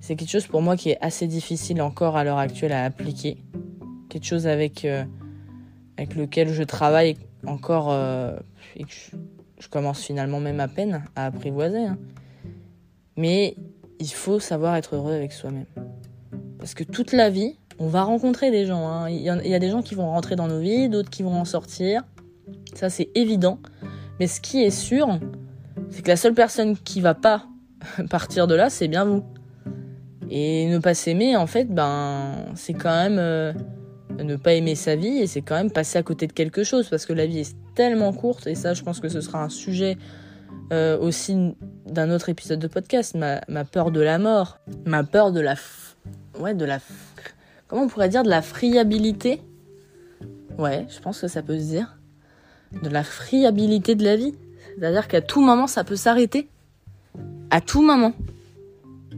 C'est 0.00 0.14
quelque 0.16 0.30
chose 0.30 0.46
pour 0.46 0.62
moi 0.62 0.76
qui 0.76 0.90
est 0.90 0.98
assez 1.00 1.26
difficile 1.26 1.82
encore 1.82 2.16
à 2.16 2.24
l'heure 2.24 2.38
actuelle 2.38 2.72
à 2.72 2.84
appliquer. 2.84 3.38
Quelque 4.08 4.24
chose 4.24 4.46
avec, 4.46 4.84
euh, 4.84 5.04
avec 5.96 6.14
lequel 6.14 6.52
je 6.52 6.62
travaille 6.62 7.16
encore 7.46 7.90
euh, 7.90 8.36
et 8.76 8.84
que 8.84 8.90
je, 9.60 9.68
commence 9.68 10.02
finalement 10.02 10.40
même 10.40 10.60
à 10.60 10.68
peine 10.68 11.04
à 11.16 11.26
apprivoiser. 11.26 11.84
Hein. 11.84 11.98
Mais 13.16 13.56
il 13.98 14.10
faut 14.10 14.38
savoir 14.38 14.76
être 14.76 14.94
heureux 14.94 15.12
avec 15.12 15.32
soi-même. 15.32 15.66
Parce 16.58 16.74
que 16.74 16.84
toute 16.84 17.12
la 17.12 17.28
vie, 17.28 17.56
on 17.78 17.88
va 17.88 18.02
rencontrer 18.04 18.50
des 18.50 18.66
gens. 18.66 18.86
Hein. 18.86 19.10
Il, 19.10 19.20
y 19.20 19.28
a, 19.28 19.58
des 19.58 19.70
gens 19.70 19.82
qui 19.82 19.94
vont 19.94 20.06
rentrer 20.06 20.36
dans 20.36 20.46
nos 20.46 20.60
vies, 20.60 20.88
d'autres 20.88 21.10
qui 21.10 21.22
vont 21.22 21.34
en 21.34 21.44
sortir. 21.44 22.04
Ça, 22.74 22.88
c'est 22.88 23.10
évident. 23.14 23.58
Mais 24.20 24.26
ce 24.26 24.40
qui 24.40 24.62
est 24.62 24.70
sûr, 24.70 25.18
c'est 25.90 26.02
que 26.02 26.08
la 26.08 26.16
seule 26.16 26.34
personne 26.34 26.76
qui 26.76 27.00
va 27.00 27.14
pas 27.14 27.46
partir 28.10 28.46
de 28.46 28.54
là, 28.54 28.70
c'est 28.70 28.88
bien 28.88 29.04
vous. 29.04 29.24
Et 30.30 30.66
ne 30.66 30.78
pas 30.78 30.94
s'aimer, 30.94 31.36
en 31.36 31.46
fait, 31.46 31.64
ben, 31.64 32.34
c'est 32.54 32.74
quand 32.74 32.94
même 32.94 33.18
euh, 33.18 33.52
ne 34.18 34.36
pas 34.36 34.54
aimer 34.54 34.74
sa 34.74 34.96
vie 34.96 35.18
et 35.18 35.26
c'est 35.26 35.40
quand 35.40 35.54
même 35.54 35.70
passer 35.70 35.98
à 35.98 36.02
côté 36.02 36.26
de 36.26 36.32
quelque 36.32 36.64
chose 36.64 36.88
parce 36.88 37.06
que 37.06 37.12
la 37.12 37.26
vie 37.26 37.38
est 37.38 37.56
tellement 37.74 38.12
courte 38.12 38.46
et 38.46 38.54
ça, 38.54 38.74
je 38.74 38.82
pense 38.82 39.00
que 39.00 39.08
ce 39.08 39.20
sera 39.20 39.42
un 39.42 39.48
sujet 39.48 39.96
euh, 40.72 40.98
aussi 40.98 41.54
d'un 41.86 42.10
autre 42.10 42.28
épisode 42.28 42.58
de 42.58 42.66
podcast. 42.66 43.14
Ma, 43.14 43.40
ma, 43.48 43.64
peur 43.64 43.90
de 43.90 44.00
la 44.00 44.18
mort, 44.18 44.58
ma 44.84 45.02
peur 45.02 45.32
de 45.32 45.40
la, 45.40 45.54
ouais, 46.38 46.54
de 46.54 46.64
la, 46.64 46.78
comment 47.66 47.82
on 47.84 47.88
pourrait 47.88 48.10
dire, 48.10 48.22
de 48.22 48.30
la 48.30 48.42
friabilité. 48.42 49.40
Ouais, 50.58 50.86
je 50.90 51.00
pense 51.00 51.20
que 51.20 51.28
ça 51.28 51.42
peut 51.42 51.58
se 51.58 51.64
dire. 51.64 51.97
De 52.72 52.88
la 52.88 53.02
friabilité 53.02 53.94
de 53.94 54.04
la 54.04 54.16
vie. 54.16 54.34
C'est-à-dire 54.78 55.08
qu'à 55.08 55.20
tout 55.20 55.40
moment, 55.40 55.66
ça 55.66 55.84
peut 55.84 55.96
s'arrêter. 55.96 56.48
À 57.50 57.60
tout 57.60 57.82
moment. 57.82 58.12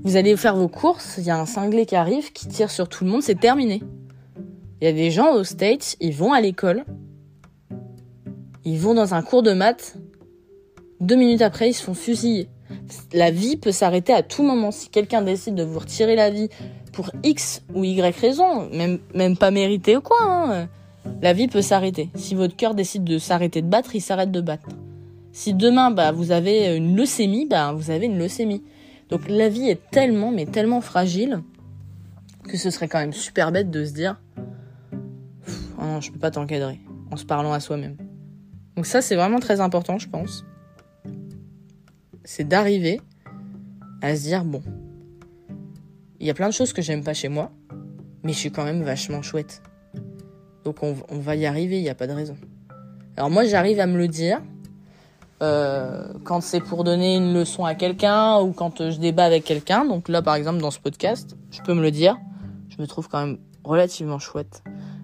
Vous 0.03 0.17
allez 0.17 0.37
faire 0.37 0.57
vos 0.57 0.69
courses, 0.69 1.17
il 1.19 1.25
y 1.25 1.31
a 1.31 1.39
un 1.39 1.47
cinglé 1.47 1.85
qui 1.85 1.95
arrive, 1.95 2.33
qui 2.33 2.49
tire 2.49 2.71
sur 2.71 2.89
tout 2.89 3.05
le 3.05 3.11
monde, 3.11 3.23
c'est 3.23 3.39
terminé. 3.39 3.83
Il 4.81 4.85
y 4.85 4.87
a 4.87 4.93
des 4.93 5.11
gens 5.11 5.35
aux 5.35 5.45
States, 5.45 5.97
ils 6.01 6.15
vont 6.15 6.33
à 6.33 6.41
l'école, 6.41 6.85
ils 8.65 8.79
vont 8.79 8.95
dans 8.95 9.13
un 9.13 9.21
cours 9.21 9.43
de 9.43 9.53
maths, 9.53 9.97
deux 11.01 11.17
minutes 11.17 11.43
après, 11.43 11.69
ils 11.69 11.75
se 11.75 11.83
font 11.83 11.93
fusiller. 11.93 12.49
La 13.13 13.31
vie 13.31 13.57
peut 13.57 13.73
s'arrêter 13.73 14.13
à 14.13 14.23
tout 14.23 14.43
moment. 14.43 14.71
Si 14.71 14.89
quelqu'un 14.89 15.23
décide 15.23 15.55
de 15.55 15.63
vous 15.63 15.79
retirer 15.79 16.17
la 16.17 16.31
vie 16.31 16.49
pour 16.93 17.11
X 17.23 17.63
ou 17.75 17.85
Y 17.85 18.17
raison, 18.17 18.69
même, 18.71 19.01
même 19.15 19.37
pas 19.37 19.51
mérité 19.51 19.97
ou 19.97 20.01
quoi, 20.01 20.19
hein, 20.23 20.69
la 21.23 21.33
vie 21.33 21.49
peut 21.49 21.63
s'arrêter. 21.63 22.11
Si 22.15 22.35
votre 22.35 22.57
cœur 22.57 22.75
décide 22.75 23.05
de 23.05 23.19
s'arrêter 23.19 23.63
de 23.63 23.69
battre, 23.69 23.95
il 23.95 24.01
s'arrête 24.01 24.31
de 24.31 24.41
battre. 24.41 24.69
Si 25.33 25.55
demain, 25.55 25.91
bah, 25.91 26.13
vous 26.13 26.33
avez 26.33 26.77
une 26.77 26.97
leucémie, 26.97 27.47
bah, 27.47 27.73
vous 27.73 27.91
avez 27.91 28.07
une 28.07 28.19
leucémie. 28.19 28.63
Donc 29.11 29.29
la 29.29 29.49
vie 29.49 29.69
est 29.69 29.91
tellement, 29.91 30.31
mais 30.31 30.47
tellement 30.47 30.81
fragile 30.81 31.43
que 32.45 32.57
ce 32.57 32.71
serait 32.71 32.89
quand 32.89 32.99
même 32.99 33.13
super 33.13 33.53
bête 33.53 33.71
de 33.71 33.85
se 33.85 33.93
dire 33.93 34.21
oh 35.79 35.85
non, 35.85 36.01
je 36.01 36.11
peux 36.11 36.19
pas 36.19 36.31
t'encadrer 36.31 36.81
en 37.11 37.17
se 37.17 37.25
parlant 37.25 37.53
à 37.53 37.61
soi-même. 37.61 37.97
Donc 38.77 38.87
ça, 38.87 39.03
c'est 39.03 39.17
vraiment 39.17 39.41
très 39.41 39.61
important, 39.61 39.99
je 39.99 40.09
pense. 40.09 40.45
C'est 42.25 42.47
d'arriver 42.47 43.01
à 44.01 44.15
se 44.17 44.23
dire 44.23 44.45
bon, 44.45 44.63
il 46.21 46.27
y 46.27 46.31
a 46.31 46.35
plein 46.35 46.49
de 46.49 46.55
choses 46.55 46.73
que 46.73 46.83
j'aime 46.83 47.03
pas 47.03 47.15
chez 47.15 47.29
moi, 47.29 47.51
mais 48.23 48.33
je 48.33 48.39
suis 48.39 48.53
quand 48.53 48.65
même 48.65 48.83
vachement 48.83 49.23
chouette. 49.23 49.63
Donc 50.71 50.97
on, 51.11 51.19
va 51.19 51.35
y 51.35 51.47
arriver, 51.47 51.79
il 51.79 51.83
n'y 51.83 51.89
a 51.89 51.97
pas 51.97 52.07
de 52.07 52.13
raison. 52.13 52.37
Alors 53.17 53.29
moi, 53.29 53.45
j'arrive 53.45 53.81
à 53.81 53.87
me 53.87 53.99
le 53.99 54.07
dire 54.07 54.41
euh, 55.43 56.07
quand 56.23 56.41
c'est 56.41 56.61
pour 56.61 56.85
donner 56.85 57.17
une 57.17 57.35
leçon 57.35 57.65
à 57.65 57.75
quelqu'un 57.75 58.39
ou 58.39 58.53
quand 58.53 58.89
je 58.91 58.99
débat 59.01 59.25
avec 59.25 59.45
quelqu'un. 59.45 59.85
Donc 59.85 60.09
là, 60.09 60.23
par 60.23 60.37
exemple, 60.37 60.61
dans 60.61 60.71
ce 60.71 60.79
podcast, 60.79 61.37
je 61.51 61.61
peux 61.63 61.75
me 61.75 61.83
le 61.83 61.91
dire. 61.91 62.19
Je 62.69 62.81
me 62.81 62.87
trouve 62.87 63.09
quand 63.09 63.27
même 63.27 63.39
relativement 63.65 64.21
chouette. 64.21 64.63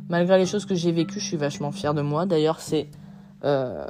Malgré 0.08 0.38
les 0.38 0.46
choses 0.46 0.66
que 0.66 0.76
j'ai 0.76 0.92
vécues, 0.92 1.18
je 1.18 1.26
suis 1.26 1.36
vachement 1.36 1.72
fière 1.72 1.94
de 1.94 2.02
moi. 2.02 2.26
D'ailleurs, 2.26 2.60
c'est 2.60 2.86
euh, 3.44 3.88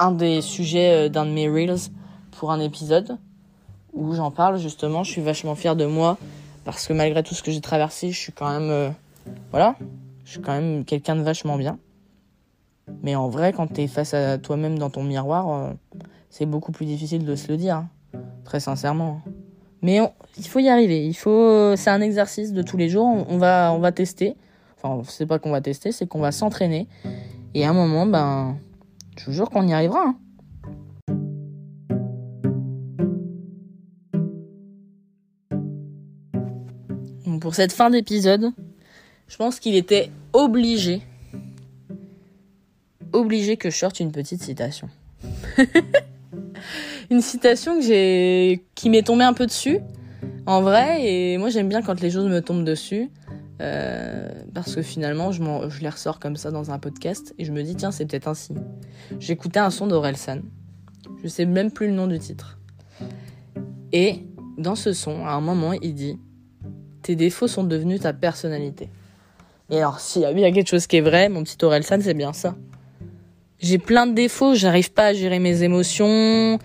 un 0.00 0.10
des 0.10 0.42
sujets 0.42 1.06
euh, 1.06 1.08
d'un 1.08 1.26
de 1.26 1.30
mes 1.30 1.48
reels 1.48 1.90
pour 2.32 2.50
un 2.50 2.58
épisode 2.58 3.18
où 3.92 4.14
j'en 4.14 4.32
parle 4.32 4.58
justement. 4.58 5.04
Je 5.04 5.12
suis 5.12 5.22
vachement 5.22 5.54
fière 5.54 5.76
de 5.76 5.86
moi 5.86 6.18
parce 6.64 6.88
que 6.88 6.92
malgré 6.92 7.22
tout 7.22 7.34
ce 7.34 7.42
que 7.44 7.52
j'ai 7.52 7.60
traversé, 7.60 8.10
je 8.10 8.18
suis 8.18 8.32
quand 8.32 8.50
même, 8.50 8.70
euh, 8.70 8.90
voilà, 9.52 9.76
je 10.24 10.30
suis 10.30 10.40
quand 10.40 10.52
même 10.52 10.84
quelqu'un 10.84 11.16
de 11.16 11.22
vachement 11.22 11.56
bien. 11.56 11.78
Mais 13.02 13.14
en 13.14 13.28
vrai, 13.28 13.52
quand 13.52 13.66
tu 13.72 13.82
es 13.82 13.86
face 13.86 14.14
à 14.14 14.38
toi-même 14.38 14.78
dans 14.78 14.90
ton 14.90 15.02
miroir, 15.02 15.48
euh, 15.50 15.72
c'est 16.30 16.46
beaucoup 16.46 16.72
plus 16.72 16.86
difficile 16.86 17.24
de 17.24 17.34
se 17.34 17.48
le 17.48 17.56
dire, 17.56 17.76
hein. 17.76 17.88
très 18.44 18.60
sincèrement. 18.60 19.20
Mais 19.82 20.00
il 20.38 20.46
faut 20.46 20.60
y 20.60 20.68
arriver. 20.68 21.06
Il 21.06 21.14
faut, 21.14 21.76
c'est 21.76 21.90
un 21.90 22.00
exercice 22.00 22.52
de 22.52 22.62
tous 22.62 22.76
les 22.76 22.88
jours. 22.88 23.06
On, 23.28 23.38
va, 23.38 23.72
on 23.72 23.78
va 23.78 23.92
tester. 23.92 24.36
Enfin, 24.76 25.02
c'est 25.08 25.26
pas 25.26 25.38
qu'on 25.38 25.50
va 25.50 25.60
tester, 25.60 25.92
c'est 25.92 26.06
qu'on 26.06 26.20
va 26.20 26.32
s'entraîner. 26.32 26.88
Et 27.54 27.64
à 27.64 27.70
un 27.70 27.74
moment, 27.74 28.06
ben, 28.06 28.56
je 29.16 29.26
vous 29.26 29.32
jure 29.32 29.50
qu'on 29.50 29.66
y 29.66 29.72
arrivera. 29.72 30.00
Hein. 30.06 30.16
pour 37.44 37.54
cette 37.54 37.72
fin 37.72 37.90
d'épisode, 37.90 38.52
je 39.28 39.36
pense 39.36 39.60
qu'il 39.60 39.74
était 39.74 40.10
obligé 40.32 41.02
obligé 43.14 43.56
que 43.56 43.70
je 43.70 43.76
sorte 43.76 44.00
une 44.00 44.12
petite 44.12 44.42
citation. 44.42 44.88
une 47.10 47.20
citation 47.20 47.78
que 47.78 47.86
j'ai, 47.86 48.64
qui 48.74 48.90
m'est 48.90 49.02
tombée 49.02 49.24
un 49.24 49.32
peu 49.32 49.46
dessus, 49.46 49.78
en 50.46 50.60
vrai, 50.60 51.06
et 51.06 51.38
moi 51.38 51.48
j'aime 51.48 51.68
bien 51.68 51.80
quand 51.82 52.00
les 52.00 52.10
choses 52.10 52.28
me 52.28 52.40
tombent 52.40 52.64
dessus, 52.64 53.10
euh, 53.60 54.28
parce 54.52 54.74
que 54.74 54.82
finalement 54.82 55.32
je, 55.32 55.42
les 55.80 55.88
ressors 55.88 56.18
comme 56.18 56.36
ça 56.36 56.50
dans 56.50 56.70
un 56.70 56.78
podcast, 56.78 57.34
et 57.38 57.44
je 57.44 57.52
me 57.52 57.62
dis 57.62 57.76
tiens 57.76 57.92
c'est 57.92 58.04
peut-être 58.04 58.34
signe. 58.34 58.60
J'écoutais 59.20 59.60
un 59.60 59.70
son 59.70 59.86
d'Orelsan, 59.86 60.40
je 61.22 61.28
sais 61.28 61.46
même 61.46 61.70
plus 61.70 61.86
le 61.86 61.94
nom 61.94 62.06
du 62.06 62.18
titre, 62.18 62.58
et 63.92 64.24
dans 64.58 64.74
ce 64.74 64.92
son, 64.92 65.24
à 65.24 65.32
un 65.32 65.40
moment, 65.40 65.72
il 65.72 65.94
dit 65.94 66.18
tes 67.02 67.16
défauts 67.16 67.48
sont 67.48 67.64
devenus 67.64 68.00
ta 68.00 68.12
personnalité. 68.12 68.88
Et 69.70 69.78
alors, 69.78 70.00
s'il 70.00 70.22
y 70.22 70.26
a 70.26 70.32
bien 70.32 70.52
quelque 70.52 70.68
chose 70.68 70.86
qui 70.86 70.96
est 70.96 71.00
vrai, 71.00 71.28
mon 71.28 71.42
petit 71.42 71.62
Orelsan, 71.64 72.00
c'est 72.00 72.14
bien 72.14 72.32
ça 72.32 72.54
j'ai 73.64 73.78
plein 73.78 74.06
de 74.06 74.12
défauts, 74.12 74.54
j'arrive 74.54 74.92
pas 74.92 75.06
à 75.06 75.12
gérer 75.14 75.38
mes 75.38 75.62
émotions. 75.62 76.58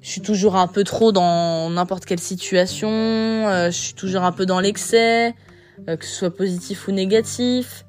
Je 0.00 0.08
suis 0.08 0.20
toujours 0.20 0.54
un 0.54 0.68
peu 0.68 0.84
trop 0.84 1.10
dans 1.10 1.68
n'importe 1.68 2.04
quelle 2.04 2.20
situation, 2.20 2.88
euh, 2.88 3.66
je 3.66 3.76
suis 3.76 3.94
toujours 3.94 4.22
un 4.22 4.30
peu 4.30 4.46
dans 4.46 4.60
l'excès, 4.60 5.34
euh, 5.88 5.96
que 5.96 6.04
ce 6.04 6.14
soit 6.14 6.34
positif 6.34 6.86
ou 6.86 6.92
négatif. 6.92 7.84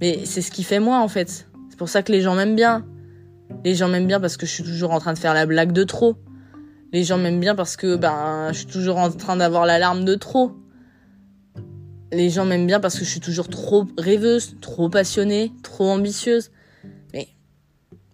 Mais 0.00 0.24
c'est 0.24 0.42
ce 0.42 0.50
qui 0.50 0.64
fait 0.64 0.80
moi 0.80 0.98
en 0.98 1.06
fait. 1.06 1.46
C'est 1.70 1.78
pour 1.78 1.88
ça 1.88 2.02
que 2.02 2.10
les 2.10 2.20
gens 2.20 2.34
m'aiment 2.34 2.56
bien. 2.56 2.84
Les 3.64 3.76
gens 3.76 3.88
m'aiment 3.88 4.08
bien 4.08 4.18
parce 4.18 4.36
que 4.36 4.44
je 4.44 4.50
suis 4.50 4.64
toujours 4.64 4.90
en 4.90 4.98
train 4.98 5.12
de 5.12 5.18
faire 5.18 5.32
la 5.32 5.46
blague 5.46 5.70
de 5.70 5.84
trop. 5.84 6.16
Les 6.92 7.04
gens 7.04 7.16
m'aiment 7.16 7.40
bien 7.40 7.54
parce 7.54 7.76
que 7.76 7.94
ben 7.94 8.48
je 8.48 8.58
suis 8.58 8.66
toujours 8.66 8.98
en 8.98 9.10
train 9.10 9.36
d'avoir 9.36 9.66
l'alarme 9.66 10.04
de 10.04 10.16
trop. 10.16 10.52
Les 12.12 12.30
gens 12.30 12.44
m'aiment 12.44 12.66
bien 12.66 12.80
parce 12.80 12.98
que 12.98 13.04
je 13.04 13.10
suis 13.10 13.20
toujours 13.20 13.48
trop 13.48 13.86
rêveuse, 13.98 14.56
trop 14.60 14.88
passionnée, 14.88 15.52
trop 15.62 15.90
ambitieuse. 15.90 16.50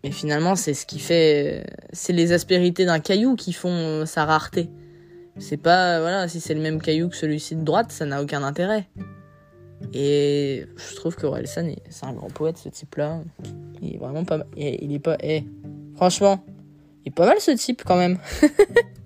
Mais 0.05 0.11
finalement, 0.11 0.57
c'est 0.57 0.74
ce 0.74 0.84
qui 0.84 0.99
fait, 0.99 1.64
c'est 1.93 2.12
les 2.12 2.32
aspérités 2.32 2.84
d'un 2.84 2.99
caillou 2.99 3.36
qui 3.36 3.53
font 3.53 4.05
sa 4.05 4.24
rareté. 4.24 4.68
C'est 5.38 5.57
pas, 5.57 6.01
voilà, 6.01 6.28
si 6.28 6.40
c'est 6.40 6.55
le 6.55 6.61
même 6.61 6.82
caillou 6.82 7.09
que 7.09 7.16
celui-ci 7.16 7.55
de 7.55 7.62
droite, 7.62 7.93
ça 7.93 8.05
n'a 8.05 8.20
aucun 8.20 8.43
intérêt. 8.43 8.88
Et 9.95 10.66
je 10.76 10.97
trouve 10.97 11.14
que 11.16 11.26
Orelsan, 11.26 11.74
c'est 11.88 12.07
un 12.07 12.12
grand 12.12 12.30
poète, 12.30 12.59
ce 12.59 12.68
type-là. 12.68 13.20
Il 13.80 13.95
est 13.95 13.99
vraiment 13.99 14.24
pas 14.24 14.38
mal. 14.38 14.47
Il 14.57 14.93
est 14.93 14.99
pas, 14.99 15.16
eh, 15.20 15.45
franchement, 15.95 16.45
il 17.05 17.09
est 17.09 17.14
pas 17.14 17.26
mal 17.26 17.40
ce 17.40 17.53
type 17.53 17.82
quand 17.84 17.97
même. 17.97 18.18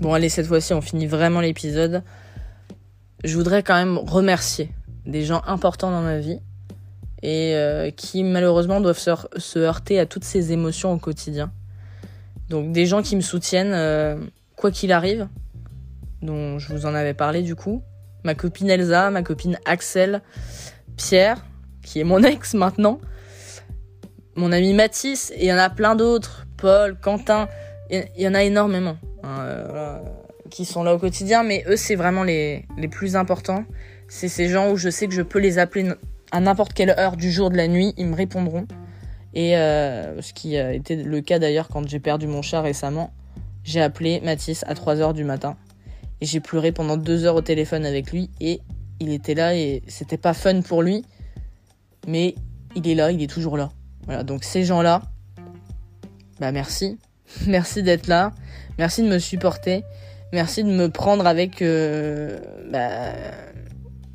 bon, 0.00 0.14
allez, 0.14 0.28
cette 0.28 0.46
fois-ci, 0.46 0.72
on 0.74 0.80
finit 0.80 1.06
vraiment 1.06 1.40
l'épisode. 1.40 2.02
Je 3.24 3.36
voudrais 3.36 3.62
quand 3.62 3.74
même 3.74 3.98
remercier 3.98 4.70
des 5.06 5.24
gens 5.24 5.42
importants 5.46 5.90
dans 5.90 6.02
ma 6.02 6.18
vie 6.18 6.40
et 7.22 7.54
euh, 7.54 7.90
qui 7.90 8.22
malheureusement 8.22 8.80
doivent 8.80 8.98
se, 8.98 9.58
heurter 9.58 9.98
à 9.98 10.06
toutes 10.06 10.24
ces 10.24 10.52
émotions 10.52 10.92
au 10.92 10.98
quotidien. 10.98 11.50
Donc 12.48 12.72
des 12.72 12.86
gens 12.86 13.02
qui 13.02 13.16
me 13.16 13.20
soutiennent 13.20 13.72
euh, 13.72 14.16
quoi 14.54 14.70
qu'il 14.70 14.92
arrive, 14.92 15.28
dont 16.22 16.58
je 16.58 16.72
vous 16.72 16.86
en 16.86 16.94
avais 16.94 17.14
parlé 17.14 17.42
du 17.42 17.54
coup. 17.54 17.82
Ma 18.22 18.34
copine 18.34 18.70
Elsa, 18.70 19.10
ma 19.10 19.22
copine 19.22 19.58
Axel, 19.64 20.20
Pierre, 20.96 21.44
qui 21.82 22.00
est 22.00 22.04
mon 22.04 22.22
ex 22.22 22.54
maintenant, 22.54 23.00
mon 24.34 24.52
ami 24.52 24.74
Mathis, 24.74 25.32
et 25.32 25.44
il 25.44 25.46
y 25.46 25.52
en 25.52 25.58
a 25.58 25.70
plein 25.70 25.94
d'autres, 25.94 26.46
Paul, 26.56 26.96
Quentin, 27.00 27.48
il 27.90 28.04
y 28.16 28.28
en 28.28 28.34
a 28.34 28.42
énormément 28.42 28.98
hein, 29.26 29.40
euh, 29.40 29.98
qui 30.50 30.64
sont 30.64 30.82
là 30.82 30.94
au 30.94 30.98
quotidien, 30.98 31.42
mais 31.42 31.64
eux 31.68 31.76
c'est 31.76 31.96
vraiment 31.96 32.22
les, 32.22 32.64
les 32.78 32.88
plus 32.88 33.16
importants. 33.16 33.64
C'est 34.08 34.28
ces 34.28 34.48
gens 34.48 34.70
où 34.70 34.76
je 34.76 34.88
sais 34.88 35.08
que 35.08 35.14
je 35.14 35.22
peux 35.22 35.40
les 35.40 35.58
appeler 35.58 35.90
à 36.32 36.40
n'importe 36.40 36.72
quelle 36.72 36.90
heure 36.90 37.16
du 37.16 37.30
jour, 37.30 37.50
de 37.50 37.56
la 37.56 37.68
nuit, 37.68 37.94
ils 37.96 38.06
me 38.06 38.14
répondront. 38.14 38.66
Et 39.34 39.56
euh, 39.56 40.22
ce 40.22 40.32
qui 40.32 40.56
a 40.56 40.72
été 40.72 40.96
le 40.96 41.20
cas 41.20 41.38
d'ailleurs 41.38 41.68
quand 41.68 41.86
j'ai 41.86 42.00
perdu 42.00 42.26
mon 42.26 42.42
chat 42.42 42.62
récemment, 42.62 43.12
j'ai 43.64 43.82
appelé 43.82 44.20
Mathis 44.20 44.64
à 44.66 44.74
3 44.74 45.00
heures 45.00 45.14
du 45.14 45.24
matin. 45.24 45.56
Et 46.20 46.26
j'ai 46.26 46.40
pleuré 46.40 46.72
pendant 46.72 46.96
2 46.96 47.26
heures 47.26 47.34
au 47.34 47.42
téléphone 47.42 47.84
avec 47.84 48.12
lui. 48.12 48.30
Et 48.40 48.60
il 49.00 49.10
était 49.10 49.34
là 49.34 49.54
et 49.54 49.82
c'était 49.88 50.16
pas 50.16 50.32
fun 50.32 50.62
pour 50.62 50.82
lui. 50.82 51.04
Mais 52.06 52.34
il 52.74 52.88
est 52.88 52.94
là, 52.94 53.12
il 53.12 53.22
est 53.22 53.26
toujours 53.26 53.56
là. 53.56 53.70
Voilà, 54.06 54.22
donc 54.22 54.44
ces 54.44 54.64
gens-là, 54.64 55.02
bah 56.40 56.52
merci. 56.52 56.98
Merci 57.46 57.82
d'être 57.82 58.06
là. 58.06 58.32
Merci 58.78 59.02
de 59.02 59.08
me 59.08 59.18
supporter. 59.18 59.84
Merci 60.32 60.64
de 60.64 60.70
me 60.70 60.88
prendre 60.88 61.26
avec 61.26 61.62
euh, 61.62 62.38
bah, 62.70 63.12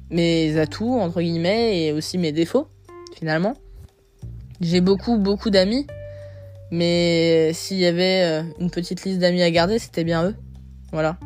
mes 0.09 0.57
atouts, 0.57 0.99
entre 0.99 1.22
guillemets, 1.22 1.86
et 1.86 1.91
aussi 1.93 2.18
mes 2.18 2.32
défauts, 2.32 2.68
finalement. 3.18 3.53
J'ai 4.59 4.82
beaucoup, 4.82 5.18
beaucoup 5.18 5.49
d'amis. 5.49 5.88
Mais 6.70 7.51
s'il 7.53 7.78
y 7.78 7.86
avait 7.86 8.24
euh, 8.24 8.43
une 8.59 8.70
petite 8.70 9.03
liste 9.03 9.20
d'amis 9.20 9.41
à 9.41 9.51
garder, 9.51 9.80
c'était 9.80 10.03
bien 10.03 10.26
eux. 10.26 10.36
Voilà. 10.91 11.18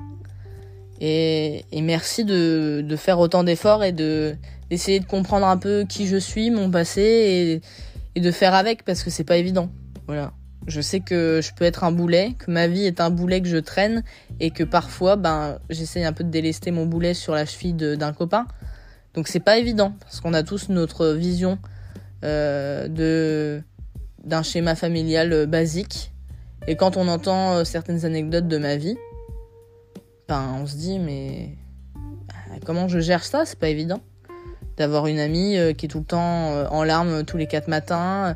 Et, 1.01 1.65
merci 1.81 2.23
de, 2.23 2.95
faire 2.97 3.19
autant 3.19 3.43
d'efforts 3.43 3.83
et 3.83 3.91
de 3.91 4.35
d'essayer 4.71 4.99
de 4.99 5.05
comprendre 5.05 5.45
un 5.45 5.57
peu 5.57 5.85
qui 5.87 6.07
je 6.07 6.17
suis, 6.17 6.49
mon 6.49 6.71
passé 6.71 7.01
et, 7.01 7.61
et 8.17 8.21
de 8.21 8.31
faire 8.31 8.55
avec 8.55 8.83
parce 8.83 9.03
que 9.03 9.11
c'est 9.11 9.23
pas 9.23 9.37
évident. 9.37 9.69
Voilà. 10.07 10.33
Je 10.67 10.81
sais 10.81 10.99
que 10.99 11.41
je 11.43 11.53
peux 11.53 11.65
être 11.65 11.83
un 11.83 11.91
boulet, 11.91 12.33
que 12.39 12.49
ma 12.49 12.67
vie 12.67 12.85
est 12.85 12.99
un 12.99 13.11
boulet 13.11 13.41
que 13.41 13.47
je 13.47 13.57
traîne 13.57 14.03
et 14.39 14.51
que 14.51 14.63
parfois, 14.63 15.15
ben, 15.15 15.59
j'essaye 15.69 16.03
un 16.03 16.13
peu 16.13 16.23
de 16.23 16.29
délester 16.29 16.71
mon 16.71 16.85
boulet 16.85 17.13
sur 17.13 17.33
la 17.33 17.45
cheville 17.45 17.73
d'un 17.73 18.13
copain. 18.13 18.47
Donc 19.15 19.29
c'est 19.29 19.39
pas 19.39 19.57
évident 19.57 19.93
parce 20.01 20.19
qu'on 20.19 20.33
a 20.33 20.43
tous 20.43 20.69
notre 20.69 21.07
vision 21.07 21.57
euh, 22.23 22.87
de 22.87 23.61
d'un 24.23 24.43
schéma 24.43 24.75
familial 24.75 25.31
euh, 25.31 25.45
basique. 25.45 26.11
Et 26.67 26.75
quand 26.75 26.97
on 26.97 27.07
entend 27.07 27.53
euh, 27.53 27.63
certaines 27.63 28.05
anecdotes 28.05 28.47
de 28.47 28.57
ma 28.57 28.75
vie, 28.75 28.97
ben 30.27 30.57
on 30.59 30.65
se 30.65 30.75
dit 30.75 30.99
mais 30.99 31.55
comment 32.65 32.87
je 32.87 32.99
gère 32.99 33.23
ça? 33.23 33.45
C'est 33.45 33.59
pas 33.59 33.69
évident 33.69 34.01
d'avoir 34.75 35.07
une 35.07 35.19
amie 35.19 35.55
qui 35.77 35.85
est 35.85 35.89
tout 35.89 35.99
le 35.99 36.05
temps 36.05 36.69
en 36.69 36.83
larmes 36.83 37.23
tous 37.23 37.37
les 37.37 37.47
quatre 37.47 37.69
matins, 37.69 38.35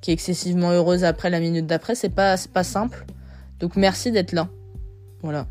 qui 0.00 0.10
est 0.10 0.14
excessivement 0.14 0.70
heureuse 0.70 1.04
après 1.04 1.30
la 1.30 1.40
minute 1.40 1.66
d'après, 1.66 1.94
c'est 1.94 2.08
pas 2.08 2.36
pas 2.52 2.64
simple. 2.64 3.04
Donc 3.60 3.76
merci 3.76 4.12
d'être 4.12 4.32
là. 4.32 4.48
Voilà. 5.22 5.46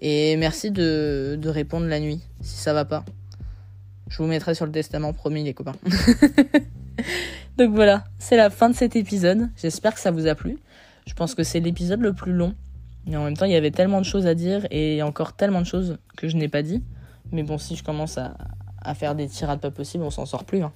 Et 0.00 0.36
merci 0.36 0.70
de, 0.70 1.38
de 1.40 1.48
répondre 1.48 1.86
la 1.86 2.00
nuit 2.00 2.20
si 2.40 2.56
ça 2.56 2.72
va 2.72 2.84
pas. 2.84 3.04
Je 4.08 4.18
vous 4.18 4.26
mettrai 4.26 4.54
sur 4.54 4.66
le 4.66 4.72
testament, 4.72 5.12
promis 5.12 5.44
les 5.44 5.54
copains. 5.54 5.76
Donc 7.58 7.74
voilà, 7.74 8.04
c'est 8.18 8.36
la 8.36 8.50
fin 8.50 8.70
de 8.70 8.74
cet 8.74 8.96
épisode. 8.96 9.48
J'espère 9.56 9.94
que 9.94 10.00
ça 10.00 10.10
vous 10.10 10.26
a 10.26 10.34
plu. 10.34 10.58
Je 11.06 11.14
pense 11.14 11.34
que 11.34 11.42
c'est 11.42 11.60
l'épisode 11.60 12.00
le 12.00 12.12
plus 12.12 12.32
long. 12.32 12.54
Mais 13.06 13.16
en 13.16 13.24
même 13.24 13.36
temps, 13.36 13.44
il 13.44 13.52
y 13.52 13.56
avait 13.56 13.70
tellement 13.70 14.00
de 14.00 14.06
choses 14.06 14.26
à 14.26 14.34
dire 14.34 14.66
et 14.70 15.02
encore 15.02 15.34
tellement 15.34 15.60
de 15.60 15.66
choses 15.66 15.98
que 16.16 16.28
je 16.28 16.36
n'ai 16.36 16.48
pas 16.48 16.62
dit. 16.62 16.82
Mais 17.32 17.42
bon, 17.42 17.58
si 17.58 17.76
je 17.76 17.84
commence 17.84 18.18
à, 18.18 18.36
à 18.82 18.94
faire 18.94 19.14
des 19.14 19.28
tirades 19.28 19.60
pas 19.60 19.70
possibles, 19.70 20.04
on 20.04 20.10
s'en 20.10 20.26
sort 20.26 20.44
plus. 20.44 20.62
Hein. 20.62 20.72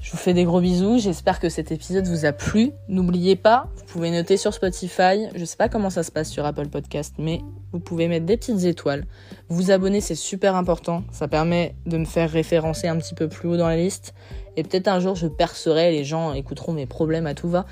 Je 0.00 0.10
vous 0.10 0.16
fais 0.16 0.34
des 0.34 0.44
gros 0.44 0.60
bisous. 0.60 0.98
J'espère 0.98 1.40
que 1.40 1.48
cet 1.48 1.72
épisode 1.72 2.06
vous 2.06 2.24
a 2.26 2.32
plu. 2.32 2.72
N'oubliez 2.88 3.36
pas, 3.36 3.68
vous 3.76 3.84
pouvez 3.84 4.10
noter 4.10 4.36
sur 4.36 4.52
Spotify. 4.52 5.28
Je 5.34 5.44
sais 5.44 5.56
pas 5.56 5.68
comment 5.68 5.88
ça 5.88 6.02
se 6.02 6.10
passe 6.10 6.30
sur 6.30 6.44
Apple 6.44 6.68
Podcast, 6.68 7.14
mais 7.18 7.40
vous 7.72 7.80
pouvez 7.80 8.08
mettre 8.08 8.26
des 8.26 8.36
petites 8.36 8.64
étoiles. 8.64 9.06
Vous 9.48 9.70
abonner, 9.70 10.00
c'est 10.00 10.14
super 10.14 10.56
important. 10.56 11.04
Ça 11.10 11.28
permet 11.28 11.74
de 11.86 11.96
me 11.96 12.04
faire 12.04 12.30
référencer 12.30 12.86
un 12.86 12.96
petit 12.96 13.14
peu 13.14 13.28
plus 13.28 13.48
haut 13.48 13.56
dans 13.56 13.68
la 13.68 13.76
liste. 13.76 14.14
Et 14.56 14.62
peut-être 14.62 14.88
un 14.88 15.00
jour 15.00 15.16
je 15.16 15.26
percerai, 15.26 15.90
les 15.90 16.04
gens 16.04 16.32
écouteront 16.34 16.72
mes 16.72 16.86
problèmes 16.86 17.26
à 17.26 17.34
tout 17.34 17.48
va. 17.48 17.66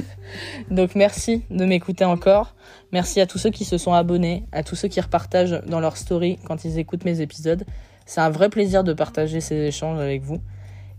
Donc 0.70 0.94
merci 0.94 1.42
de 1.50 1.64
m'écouter 1.64 2.04
encore. 2.04 2.54
Merci 2.92 3.20
à 3.20 3.26
tous 3.26 3.38
ceux 3.38 3.50
qui 3.50 3.64
se 3.64 3.78
sont 3.78 3.92
abonnés, 3.92 4.46
à 4.52 4.62
tous 4.62 4.76
ceux 4.76 4.88
qui 4.88 5.00
repartagent 5.00 5.60
dans 5.66 5.80
leur 5.80 5.96
story 5.96 6.38
quand 6.44 6.64
ils 6.64 6.78
écoutent 6.78 7.04
mes 7.04 7.20
épisodes. 7.20 7.64
C'est 8.06 8.20
un 8.20 8.30
vrai 8.30 8.48
plaisir 8.48 8.84
de 8.84 8.92
partager 8.92 9.40
ces 9.40 9.56
échanges 9.56 9.98
avec 9.98 10.22
vous. 10.22 10.40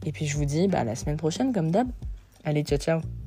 Et 0.05 0.11
puis 0.11 0.25
je 0.25 0.37
vous 0.37 0.45
dis 0.45 0.67
bah, 0.67 0.79
à 0.79 0.83
la 0.83 0.95
semaine 0.95 1.17
prochaine 1.17 1.51
comme 1.51 1.71
d'hab. 1.71 1.87
Allez, 2.43 2.63
ciao 2.63 2.77
ciao 2.77 3.24